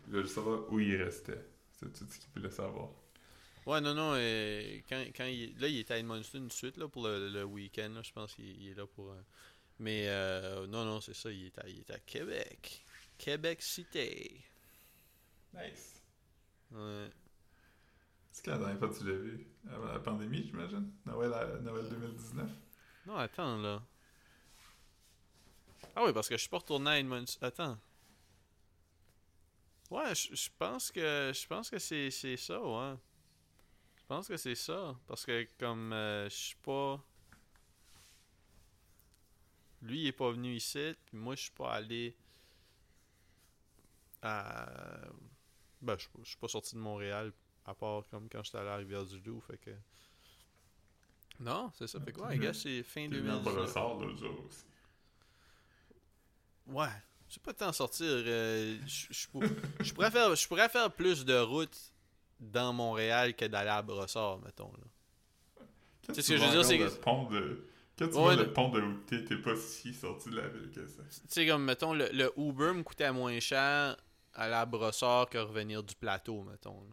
Il 0.08 0.14
veut 0.14 0.26
savoir 0.26 0.70
où 0.70 0.80
il 0.82 1.02
restait. 1.02 1.46
C'est 1.80 1.94
tout 1.94 2.06
ce 2.10 2.20
qu'il 2.20 2.30
voulait 2.36 2.52
savoir. 2.52 2.90
Ouais, 3.66 3.80
non, 3.80 3.94
non, 3.94 4.12
euh, 4.16 4.80
quand, 4.90 5.02
quand 5.16 5.24
il, 5.26 5.58
là, 5.60 5.70
il 5.70 5.78
était 5.80 5.94
à 5.94 6.00
Edmundston 6.00 6.40
tout 6.42 6.48
de 6.48 6.52
suite, 6.52 6.76
là, 6.76 6.90
pour 6.90 7.08
le, 7.08 7.30
le 7.30 7.46
week-end, 7.46 8.02
je 8.04 8.12
pense 8.12 8.34
qu'il 8.36 8.62
il 8.62 8.72
est 8.72 8.74
là 8.74 8.86
pour... 8.86 9.12
euh, 9.12 9.22
mais, 9.80 10.10
euh, 10.10 10.68
non, 10.68 10.84
non, 10.84 11.00
c'est 11.00 11.14
ça, 11.14 11.32
il 11.32 11.46
est, 11.46 11.58
à, 11.60 11.70
il 11.70 11.80
est 11.80 11.90
à 11.92 12.00
Québec. 12.00 12.84
Québec 13.18 13.62
City. 13.62 14.44
Nice. 15.54 16.02
Ouais. 16.72 17.10
C'est 18.32 18.44
quand 18.46 18.52
la 18.54 18.58
dernière 18.58 18.80
fois 18.80 18.90
que 18.90 18.98
tu 18.98 19.06
l'as 19.06 19.16
vu? 19.18 19.48
Avant 19.70 19.86
la 19.94 20.00
pandémie, 20.00 20.44
j'imagine? 20.48 20.92
Noël, 21.06 21.34
à- 21.34 21.60
Noël 21.60 21.88
2019 21.90 22.50
Non, 23.06 23.16
attends, 23.18 23.58
là. 23.58 23.82
Ah 25.96 26.04
oui, 26.04 26.12
parce 26.14 26.28
que 26.28 26.36
je 26.36 26.42
suis 26.42 26.50
pas 26.50 26.58
retourné 26.58 26.90
à 26.90 27.00
Edmundston. 27.00 27.46
Attends. 27.46 27.78
Ouais, 29.92 30.16
je, 30.16 30.36
je 30.36 30.50
pense 30.58 30.92
que 30.92 31.32
je 31.36 31.48
pense 31.48 31.70
que 31.70 31.78
c'est 31.78 32.10
c'est 32.10 32.38
ça, 32.38 32.60
ouais. 32.60 32.96
Je 33.98 34.04
pense 34.08 34.28
que 34.28 34.38
c'est 34.38 34.56
ça. 34.56 34.96
Parce 35.08 35.24
que 35.26 35.48
comme 35.60 35.94
euh, 35.94 36.28
je 36.30 36.36
suis 36.36 36.56
pas. 36.56 37.00
Lui, 39.84 40.02
il 40.02 40.08
est 40.08 40.12
pas 40.14 40.32
venu 40.32 40.56
ici, 40.56 40.96
puis 41.06 41.18
moi, 41.18 41.36
je 41.36 41.44
suis 41.44 41.52
pas 41.52 41.74
allé 41.74 42.16
à. 44.22 44.68
Ben, 45.84 45.96
je 45.98 46.08
je 46.24 46.30
suis 46.30 46.38
pas 46.38 46.48
sorti 46.48 46.76
de 46.76 46.80
Montréal, 46.80 47.32
à 47.66 47.74
part 47.76 48.04
comme 48.10 48.28
quand 48.30 48.44
j'étais 48.44 48.58
allé 48.58 48.70
à 48.70 48.76
Rivière-du-Loup, 48.78 49.42
fait 49.42 49.58
que. 49.58 49.72
Non, 51.40 51.72
c'est 51.78 51.88
ça. 51.88 52.00
Fait 52.00 52.12
que, 52.14 52.22
ouais, 52.22 52.38
gars, 52.38 52.54
c'est 52.54 52.84
fin 52.84 53.10
T'es 53.10 53.18
venu 53.18 53.30
en 53.32 53.38
2019. 53.44 53.62
ressort 53.68 54.00
l'autre 54.02 54.18
jour 54.18 54.46
aussi. 54.48 54.64
Ouais. 56.68 56.88
Je 57.28 57.34
sais 57.36 57.40
pas 57.40 57.54
tant 57.54 57.72
sortir. 57.74 58.06
euh, 58.08 58.78
je, 58.86 59.08
je 59.10 59.28
pour- 59.28 59.44
je 59.80 59.94
pourrais 59.94 60.12
faire, 60.12 60.36
je 60.36 60.48
pourrais 60.48 60.70
faire 60.70 60.92
plus 60.92 61.26
de 61.26 61.36
routes 61.38 61.92
dans 62.40 62.72
Montréal 62.74 63.36
que 63.36 63.46
d'aller 63.46 63.70
à 63.70 63.82
Brossard, 63.82 64.40
mettons. 64.40 64.72
Là. 64.74 65.64
Quand 66.06 66.14
Tu 66.14 66.16
sais, 66.16 66.22
ce 66.22 66.28
que 66.34 66.38
je 66.38 66.44
veux 66.44 66.50
vois 66.62 66.64
dire, 66.64 66.66
c'est 66.66 66.76
encore 66.76 66.90
que- 66.90 66.96
le 66.96 67.02
pont 67.02 67.30
de... 67.30 67.68
Quand 67.98 68.08
tu 68.08 68.14
Ouais, 68.16 68.22
vois 68.22 68.36
le- 68.36 68.44
le 68.44 68.54
pont 68.54 68.70
de 68.70 68.82
t'es 69.22 69.38
pas 69.38 69.56
si 69.56 69.94
sorti 69.94 70.30
de 70.30 70.36
la 70.38 70.48
ville 70.48 70.72
que 70.72 70.86
ça. 70.88 71.04
Tu 71.04 71.20
sais, 71.28 71.48
comme, 71.48 71.64
mettons, 71.64 71.94
le, 71.94 72.10
le 72.12 72.32
Uber 72.38 72.74
me 72.74 72.84
coûtait 72.84 73.12
moins 73.12 73.40
cher 73.40 73.96
à 74.36 74.66
Brossard 74.66 75.30
que 75.30 75.38
revenir 75.38 75.84
du 75.84 75.96
plateau, 75.96 76.44
mettons. 76.44 76.84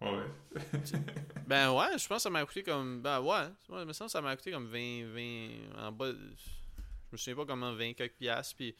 là. 0.00 0.10
Ouais. 0.10 0.26
Ben 1.46 1.70
ouais, 1.72 1.96
je 1.96 2.06
pense 2.08 2.18
que 2.18 2.22
ça 2.24 2.30
m'a 2.30 2.44
coûté 2.44 2.62
comme. 2.64 3.00
Ben 3.02 3.20
ouais, 3.20 3.46
ouais, 3.68 3.84
me 3.84 3.92
semble 3.92 4.10
ça 4.10 4.20
m'a 4.20 4.34
coûté 4.36 4.50
comme 4.50 4.66
20, 4.66 5.06
20. 5.14 5.86
En 5.86 5.92
bas. 5.92 6.10
Je 6.10 7.12
me 7.12 7.16
souviens 7.16 7.36
pas 7.36 7.46
comment 7.46 7.72
20 7.72 7.92
quelques 7.94 8.16
piastres, 8.16 8.56
puis 8.56 8.74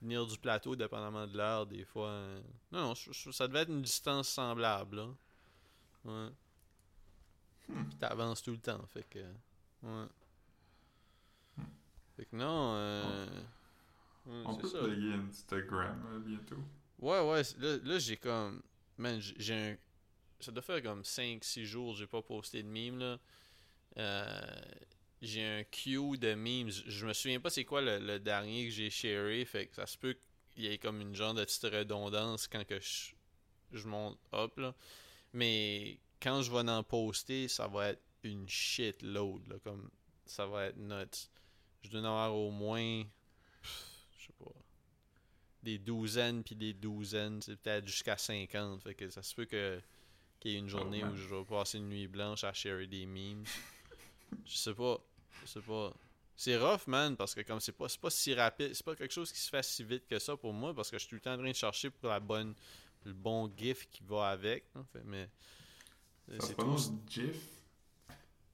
venir 0.00 0.24
du 0.24 0.38
plateau, 0.38 0.76
dépendamment 0.76 1.26
de 1.26 1.36
l'heure, 1.36 1.66
des 1.66 1.84
fois. 1.84 2.08
euh, 2.10 2.40
Non, 2.70 2.88
non, 2.90 2.94
ça 2.94 3.48
devait 3.48 3.62
être 3.62 3.70
une 3.70 3.82
distance 3.82 4.28
semblable, 4.28 4.96
là. 4.96 5.08
Ouais. 6.04 6.28
Puis 7.88 7.96
t'avances 7.98 8.40
tout 8.42 8.52
le 8.52 8.58
temps, 8.58 8.86
fait 8.86 9.02
que. 9.10 9.18
Ouais. 9.82 10.06
Fait 12.16 12.24
que 12.26 12.36
non, 12.36 12.74
euh. 12.76 13.26
ouais, 14.26 14.42
On 14.46 14.54
peut 14.56 14.68
ça. 14.68 14.78
plugger 14.78 15.12
Instagram 15.28 16.02
euh, 16.12 16.18
bientôt. 16.20 16.62
Ouais, 16.98 17.20
ouais, 17.20 17.42
là, 17.58 17.76
là 17.84 17.98
j'ai 17.98 18.16
comme. 18.16 18.62
Man, 18.98 19.20
j'ai- 19.20 19.54
un. 19.54 19.76
Ça 20.40 20.52
doit 20.52 20.62
faire 20.62 20.82
comme 20.82 21.04
5-6 21.04 21.64
jours 21.66 21.96
j'ai 21.96 22.06
pas 22.06 22.22
posté 22.22 22.62
de 22.62 22.68
meme, 22.68 22.98
là. 22.98 23.18
Euh, 23.98 24.62
j'ai 25.22 25.44
un 25.44 25.64
queue 25.64 26.16
de 26.18 26.34
memes. 26.34 26.70
Je- 26.70 27.06
me 27.06 27.12
souviens 27.12 27.40
pas 27.40 27.50
c'est 27.50 27.64
quoi 27.64 27.80
le, 27.82 27.98
le 27.98 28.18
dernier 28.20 28.66
que 28.66 28.70
j'ai 28.72 28.90
sharé, 28.90 29.44
fait 29.44 29.66
que 29.68 29.76
ça 29.76 29.86
se 29.86 29.96
peut 29.98 30.16
qu'il 30.50 30.64
y 30.64 30.68
ait 30.68 30.78
comme 30.78 31.00
une 31.00 31.14
genre 31.14 31.34
de 31.34 31.44
petite 31.44 31.64
redondance 31.64 32.48
quand 32.48 32.64
que 32.66 32.80
je, 32.80 33.12
je 33.72 33.86
monte 33.88 34.18
up, 34.34 34.56
là. 34.58 34.74
Mais 35.32 35.98
quand 36.22 36.42
je 36.42 36.50
vais 36.52 36.70
en 36.70 36.82
poster, 36.84 37.48
ça 37.48 37.68
va 37.68 37.90
être 37.90 38.02
une 38.24 38.48
shitload, 38.48 39.46
là. 39.48 39.56
Comme, 39.64 39.90
ça 40.26 40.46
va 40.46 40.66
être 40.66 40.78
nuts. 40.78 41.28
Je 41.82 41.90
dois 41.90 42.00
en 42.00 42.04
avoir 42.04 42.34
au 42.36 42.50
moins. 42.50 43.04
pff, 43.62 44.06
Je 44.18 44.26
sais 44.26 44.32
pas 44.38 44.52
des 45.66 45.78
douzaines 45.78 46.42
puis 46.44 46.54
des 46.54 46.72
douzaines, 46.72 47.42
c'est 47.42 47.56
peut-être 47.56 47.86
jusqu'à 47.86 48.16
50. 48.16 48.82
Fait 48.82 48.94
que 48.94 49.10
ça 49.10 49.22
se 49.22 49.34
peut 49.34 49.44
que 49.46 49.80
qu'il 50.38 50.52
y 50.52 50.54
ait 50.54 50.58
une 50.58 50.68
journée 50.68 51.02
où 51.04 51.16
je 51.16 51.26
vais 51.34 51.44
passer 51.44 51.78
une 51.78 51.88
nuit 51.88 52.06
blanche 52.06 52.44
à 52.44 52.52
share 52.52 52.86
des 52.86 53.04
memes. 53.06 53.44
je 54.46 54.56
sais 54.56 54.74
pas. 54.74 54.98
Je 55.44 55.48
sais 55.50 55.60
pas. 55.60 55.92
C'est 56.36 56.56
rough, 56.58 56.86
man, 56.86 57.16
parce 57.16 57.34
que 57.34 57.40
comme 57.40 57.58
c'est 57.60 57.72
pas, 57.72 57.88
c'est 57.88 58.00
pas 58.00 58.10
si 58.10 58.34
rapide, 58.34 58.74
c'est 58.74 58.84
pas 58.84 58.94
quelque 58.94 59.12
chose 59.14 59.32
qui 59.32 59.38
se 59.40 59.48
fait 59.48 59.62
si 59.64 59.82
vite 59.82 60.06
que 60.06 60.18
ça 60.18 60.36
pour 60.36 60.52
moi, 60.52 60.74
parce 60.74 60.90
que 60.90 60.98
je 60.98 61.00
suis 61.00 61.08
tout 61.08 61.14
le 61.16 61.20
temps 61.22 61.32
en 61.34 61.38
train 61.38 61.48
de 61.50 61.54
chercher 61.56 61.88
pour 61.90 62.10
la 62.10 62.20
bonne, 62.20 62.54
le 63.04 63.12
bon 63.14 63.50
gif 63.56 63.88
qui 63.90 64.02
va 64.04 64.28
avec. 64.28 64.64
hein. 64.74 64.84
Fait, 64.92 65.02
mais 65.04 65.28
Ça 66.28 66.40
se 66.40 66.46
c'est 66.48 66.54
prononce 66.54 66.88
tout. 66.90 67.00
GIF? 67.08 67.36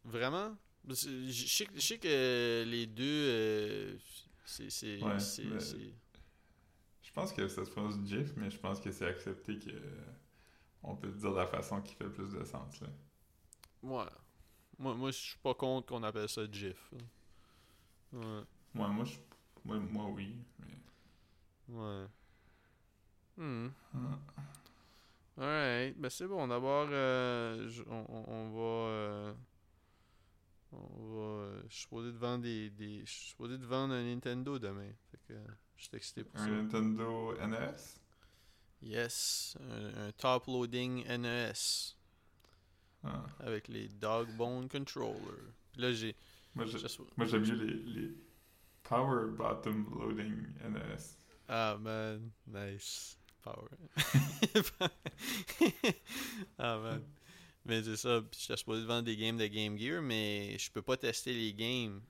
Vraiment? 0.04 0.56
Je 0.88 0.94
sais, 0.94 1.66
je 1.74 1.80
sais 1.80 1.98
que 1.98 2.64
les 2.66 2.86
deux, 2.86 3.04
euh, 3.04 3.94
Ouais, 4.58 5.18
c'est- 5.18 5.92
Je 7.14 7.20
pense 7.20 7.32
que 7.34 7.46
ça 7.46 7.62
se 7.64 7.70
prononce 7.70 7.96
GIF, 8.06 8.32
mais 8.36 8.48
je 8.50 8.58
pense 8.58 8.80
que 8.80 8.90
c'est 8.90 9.06
accepté 9.06 9.58
que 9.58 9.70
on 10.82 10.96
peut 10.96 11.10
dire 11.10 11.30
de 11.32 11.36
la 11.36 11.46
façon 11.46 11.82
qui 11.82 11.94
fait 11.94 12.04
le 12.04 12.12
plus 12.12 12.32
de 12.32 12.42
sens. 12.42 12.80
Là. 12.80 12.88
Ouais. 13.82 14.06
Moi, 14.78 14.94
moi 14.94 15.10
je 15.10 15.18
suis 15.18 15.38
pas 15.38 15.52
contre 15.54 15.88
qu'on 15.88 16.02
appelle 16.04 16.28
ça 16.28 16.50
GIF. 16.50 16.90
là. 16.92 18.18
Ouais. 18.18 18.42
Moi, 18.74 18.88
moi, 18.88 19.04
je... 19.04 19.18
moi, 19.64 19.76
moi, 19.78 20.06
oui. 20.06 20.38
Mais... 20.60 21.74
Ouais. 21.76 22.06
Hmm. 23.36 23.68
Ah. 23.94 24.18
Alright. 25.38 25.98
Ben 25.98 26.08
c'est 26.10 26.26
bon. 26.26 26.48
D'abord, 26.48 26.88
euh, 26.90 27.70
on- 27.88 28.24
on 28.26 28.50
va. 28.50 28.60
euh, 28.90 29.34
on 30.72 31.14
va. 31.14 31.60
Je 31.68 31.72
suis 31.74 31.82
supposé 31.82 32.12
de 32.12 32.16
vendre 32.18 32.42
des. 32.42 32.70
des 32.70 33.00
je 33.04 33.10
suis 33.10 33.28
supposé 33.30 33.58
de 33.58 33.66
vendre 33.66 33.94
un 33.94 34.02
Nintendo 34.04 34.58
demain. 34.58 34.90
Fait 35.10 35.18
que 35.28 35.32
euh, 35.34 35.46
je 35.76 35.82
suis 35.84 35.96
excité 35.96 36.24
pour 36.24 36.40
Un 36.40 36.44
ça. 36.44 36.50
Nintendo 36.50 37.32
E 37.38 37.46
NES. 37.46 37.76
Yes. 38.82 39.56
Un, 39.60 40.06
un 40.08 40.12
top 40.12 40.46
loading 40.46 41.04
NES. 41.06 41.52
Ah. 43.04 43.24
Avec 43.40 43.68
les 43.68 43.88
Dog 43.88 44.28
Bone 44.36 44.68
Controller. 44.68 45.18
Puis 45.72 45.80
là, 45.82 45.92
j'ai. 45.92 46.14
Moi, 46.54 46.66
j'ai- 46.66 46.78
j'ai- 46.78 46.98
moi, 47.16 47.26
j'aime 47.26 47.42
mieux 47.42 47.54
les, 47.54 47.74
les 47.74 48.14
Power 48.82 49.30
Bottom 49.30 49.86
Loading 49.98 50.46
NES. 50.68 51.16
Ah 51.48 51.76
man, 51.80 52.30
nice. 52.46 53.16
Power. 53.42 53.68
ah 56.58 56.78
man. 56.78 57.02
Mais 57.64 57.82
c'est 57.82 57.96
ça, 57.96 58.20
puis 58.22 58.40
j'étais 58.40 58.56
supposé 58.56 58.84
vendre 58.84 59.04
des 59.04 59.16
games 59.16 59.36
de 59.36 59.46
Game 59.46 59.78
Gear, 59.78 60.02
mais 60.02 60.58
je 60.58 60.70
peux 60.70 60.82
pas 60.82 60.96
tester 60.96 61.32
les 61.32 61.54
games 61.54 62.00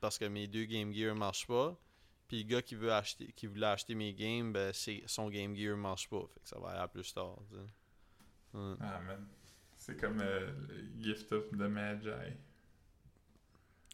parce 0.00 0.18
que 0.18 0.24
mes 0.24 0.46
deux 0.46 0.64
Game 0.64 0.92
Gear 0.92 1.14
marchent 1.14 1.46
pas. 1.46 1.78
Puis 2.28 2.44
le 2.44 2.48
gars 2.48 2.62
qui 2.62 2.74
veut 2.74 2.92
acheter 2.92 3.30
qui 3.32 3.46
voulait 3.46 3.66
acheter 3.66 3.94
mes 3.94 4.14
games, 4.14 4.52
ben 4.52 4.72
c'est 4.72 5.02
son 5.06 5.28
Game 5.28 5.54
Gear 5.54 5.76
marche 5.76 6.08
pas, 6.08 6.26
fait 6.32 6.40
que 6.40 6.48
ça 6.48 6.58
va 6.58 6.70
aller 6.70 6.80
à 6.80 6.88
plus 6.88 7.12
tard. 7.12 7.36
Ouais. 8.54 8.76
Ah, 8.80 9.00
man. 9.00 9.26
C'est 9.76 9.96
comme 10.00 10.20
euh, 10.20 10.50
le 10.68 11.02
Gift 11.02 11.32
of 11.32 11.50
the 11.50 11.68
Magi. 11.68 12.08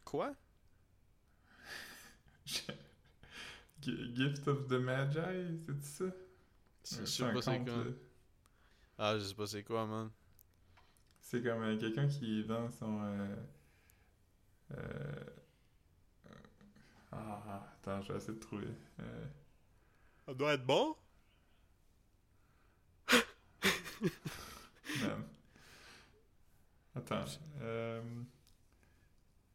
Quoi? 0.04 0.34
Gift 3.80 4.48
of 4.48 4.68
the 4.68 4.72
Magi, 4.72 5.62
c'est 5.66 5.82
ça? 5.82 6.04
Je 6.84 7.04
sais 7.06 7.32
pas 7.32 7.42
c'est 7.42 7.64
quoi. 7.64 7.84
Ah, 8.98 9.18
je 9.18 9.24
sais 9.24 9.34
pas 9.34 9.46
c'est 9.46 9.62
quoi, 9.62 9.86
man. 9.86 10.10
C'est 11.28 11.42
comme 11.42 11.62
euh, 11.62 11.78
quelqu'un 11.78 12.08
qui 12.08 12.42
vend 12.42 12.70
son. 12.70 13.00
euh, 13.04 13.36
euh, 14.72 15.24
ah, 17.12 17.42
ah, 17.48 17.62
attends, 17.74 18.02
je 18.02 18.12
vais 18.12 18.18
essayer 18.18 18.34
de 18.34 18.40
trouver. 18.40 18.68
Euh, 19.00 19.24
Ça 20.26 20.34
doit 20.34 20.52
être 20.54 20.64
bon? 20.64 20.94
man. 25.00 25.24
Attends. 26.94 27.38
Euh, 27.60 28.02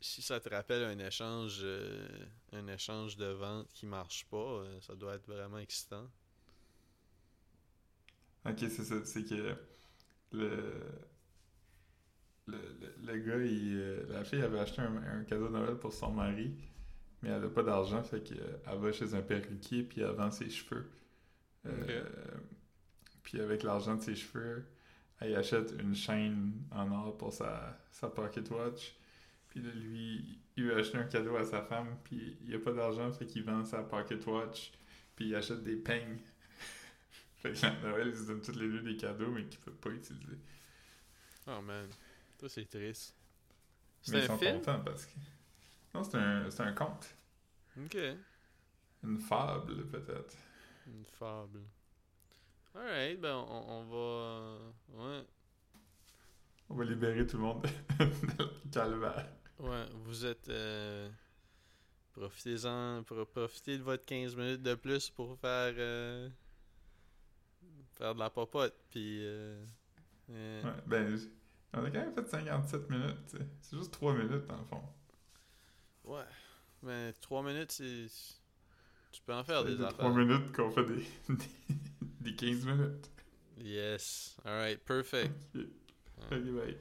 Si 0.01 0.21
ça 0.21 0.39
te 0.39 0.49
rappelle 0.49 0.83
un 0.83 0.99
échange 0.99 1.61
euh, 1.63 2.07
un 2.51 2.67
échange 2.67 3.17
de 3.17 3.25
vente 3.25 3.73
qui 3.73 3.87
marche 3.87 4.25
pas, 4.29 4.37
euh, 4.37 4.79
ça 4.81 4.93
doit 4.95 5.15
être 5.15 5.25
vraiment 5.25 5.57
excitant. 5.57 6.07
ok, 8.45 8.57
c'est 8.59 8.83
ça. 8.85 8.95
C'est 9.05 9.23
que 9.25 9.55
le. 10.33 10.73
Le, 12.47 12.57
le, 12.57 13.13
le 13.13 13.17
gars, 13.19 13.37
il, 13.43 13.77
euh, 13.77 14.05
la 14.09 14.23
fille 14.23 14.41
avait 14.41 14.59
acheté 14.59 14.81
un, 14.81 14.95
un 14.97 15.23
cadeau 15.23 15.47
de 15.47 15.53
Noël 15.53 15.75
pour 15.77 15.93
son 15.93 16.11
mari, 16.11 16.53
mais 17.21 17.29
elle 17.29 17.43
a 17.45 17.49
pas 17.49 17.63
d'argent, 17.63 18.03
fait 18.03 18.23
qu'elle 18.23 18.79
va 18.79 18.91
chez 18.93 19.13
un 19.15 19.21
perruquier, 19.21 19.83
puis 19.83 20.01
elle 20.01 20.11
vend 20.15 20.31
ses 20.31 20.49
cheveux. 20.49 20.89
Euh, 21.67 22.03
Puis 23.23 23.39
avec 23.41 23.63
l'argent 23.63 23.95
de 23.95 24.01
ses 24.01 24.15
cheveux, 24.15 24.65
elle 25.19 25.35
achète 25.35 25.73
une 25.79 25.95
chaîne 25.95 26.53
en 26.71 26.91
or 26.91 27.17
pour 27.17 27.33
sa, 27.33 27.79
sa 27.91 28.09
pocket 28.09 28.49
watch. 28.51 28.95
Puis 29.49 29.61
là, 29.61 29.71
lui, 29.73 30.39
il 30.57 30.63
veut 30.65 30.77
acheter 30.77 30.97
un 30.97 31.05
cadeau 31.05 31.35
à 31.37 31.43
sa 31.45 31.61
femme, 31.61 31.97
puis 32.03 32.37
il 32.45 32.53
a 32.55 32.59
pas 32.59 32.71
d'argent, 32.73 33.11
fait 33.11 33.25
qu'il 33.25 33.43
vend 33.43 33.63
sa 33.65 33.83
pocket 33.83 34.25
watch, 34.27 34.71
puis 35.15 35.27
il 35.27 35.35
achète 35.35 35.63
des 35.63 35.75
peignes. 35.75 36.19
fait 37.37 37.53
que 37.53 37.83
Noël, 37.87 38.09
ils 38.09 38.15
se 38.17 38.27
donnent 38.27 38.41
toutes 38.41 38.57
les 38.57 38.69
deux 38.69 38.81
des 38.81 38.97
cadeaux, 38.97 39.31
mais 39.31 39.45
qu'ils 39.45 39.59
peuvent 39.59 39.75
pas 39.75 39.91
utiliser. 39.91 40.37
Oh 41.47 41.61
man, 41.61 41.89
ça 42.43 42.49
c'est 42.49 42.65
triste. 42.65 43.15
Mais 44.07 44.19
ils 44.19 44.21
C'est 44.21 44.27
sont 44.27 44.33
un 44.33 44.37
film? 44.37 44.57
contents 44.59 44.79
parce 44.83 45.05
que. 45.05 45.13
Non, 45.93 46.03
c'est 46.03 46.17
un, 46.17 46.49
c'est 46.51 46.63
un 46.63 46.73
conte. 46.73 47.15
Ok. 47.77 47.97
Une 49.03 49.19
fable, 49.19 49.85
peut-être. 49.87 50.35
Une 50.87 51.05
fable. 51.05 51.61
Alright, 52.75 53.19
ben 53.19 53.35
on, 53.35 53.63
on 53.69 53.83
va. 53.85 54.59
Ouais. 54.89 55.23
On 56.69 56.75
va 56.75 56.83
libérer 56.85 57.25
tout 57.25 57.37
le 57.37 57.43
monde 57.43 57.61
de 57.99 58.69
calvaire. 58.71 59.29
Ouais, 59.59 59.85
vous 59.93 60.25
êtes. 60.25 60.49
euh, 60.49 61.09
Profitez-en. 62.13 63.03
Pour 63.03 63.25
profiter 63.27 63.77
de 63.77 63.83
votre 63.83 64.05
15 64.05 64.35
minutes 64.35 64.61
de 64.63 64.75
plus 64.75 65.09
pour 65.09 65.37
faire. 65.39 65.73
euh, 65.77 66.29
Faire 67.93 68.13
de 68.15 68.19
la 68.19 68.29
popote. 68.29 68.75
Puis. 68.89 69.19
euh, 69.23 69.63
euh, 70.31 70.63
Ouais, 70.63 70.81
ben, 70.87 71.17
on 71.73 71.85
a 71.85 71.89
quand 71.91 71.99
même 71.99 72.13
fait 72.13 72.27
57 72.27 72.89
minutes, 72.89 73.17
tu 73.29 73.37
sais. 73.37 73.45
C'est 73.61 73.77
juste 73.77 73.91
3 73.93 74.13
minutes, 74.13 74.45
dans 74.47 74.57
le 74.57 74.65
fond. 74.65 74.83
Ouais. 76.05 76.25
Mais 76.81 77.13
3 77.13 77.43
minutes, 77.43 77.71
c'est. 77.71 78.07
Tu 79.11 79.21
peux 79.25 79.33
en 79.33 79.43
faire 79.43 79.63
des 79.63 79.79
affaires. 79.81 79.97
3 79.97 80.13
minutes 80.13 80.51
qu'on 80.55 80.71
fait 80.71 80.85
des, 80.85 81.05
des, 81.35 81.75
des 82.21 82.35
15 82.35 82.65
minutes. 82.65 83.09
Yes. 83.57 84.35
Alright, 84.45 84.83
perfect. 84.83 85.33
Ok, 85.55 85.61
Ok, 86.31 86.41
bye. 86.43 86.77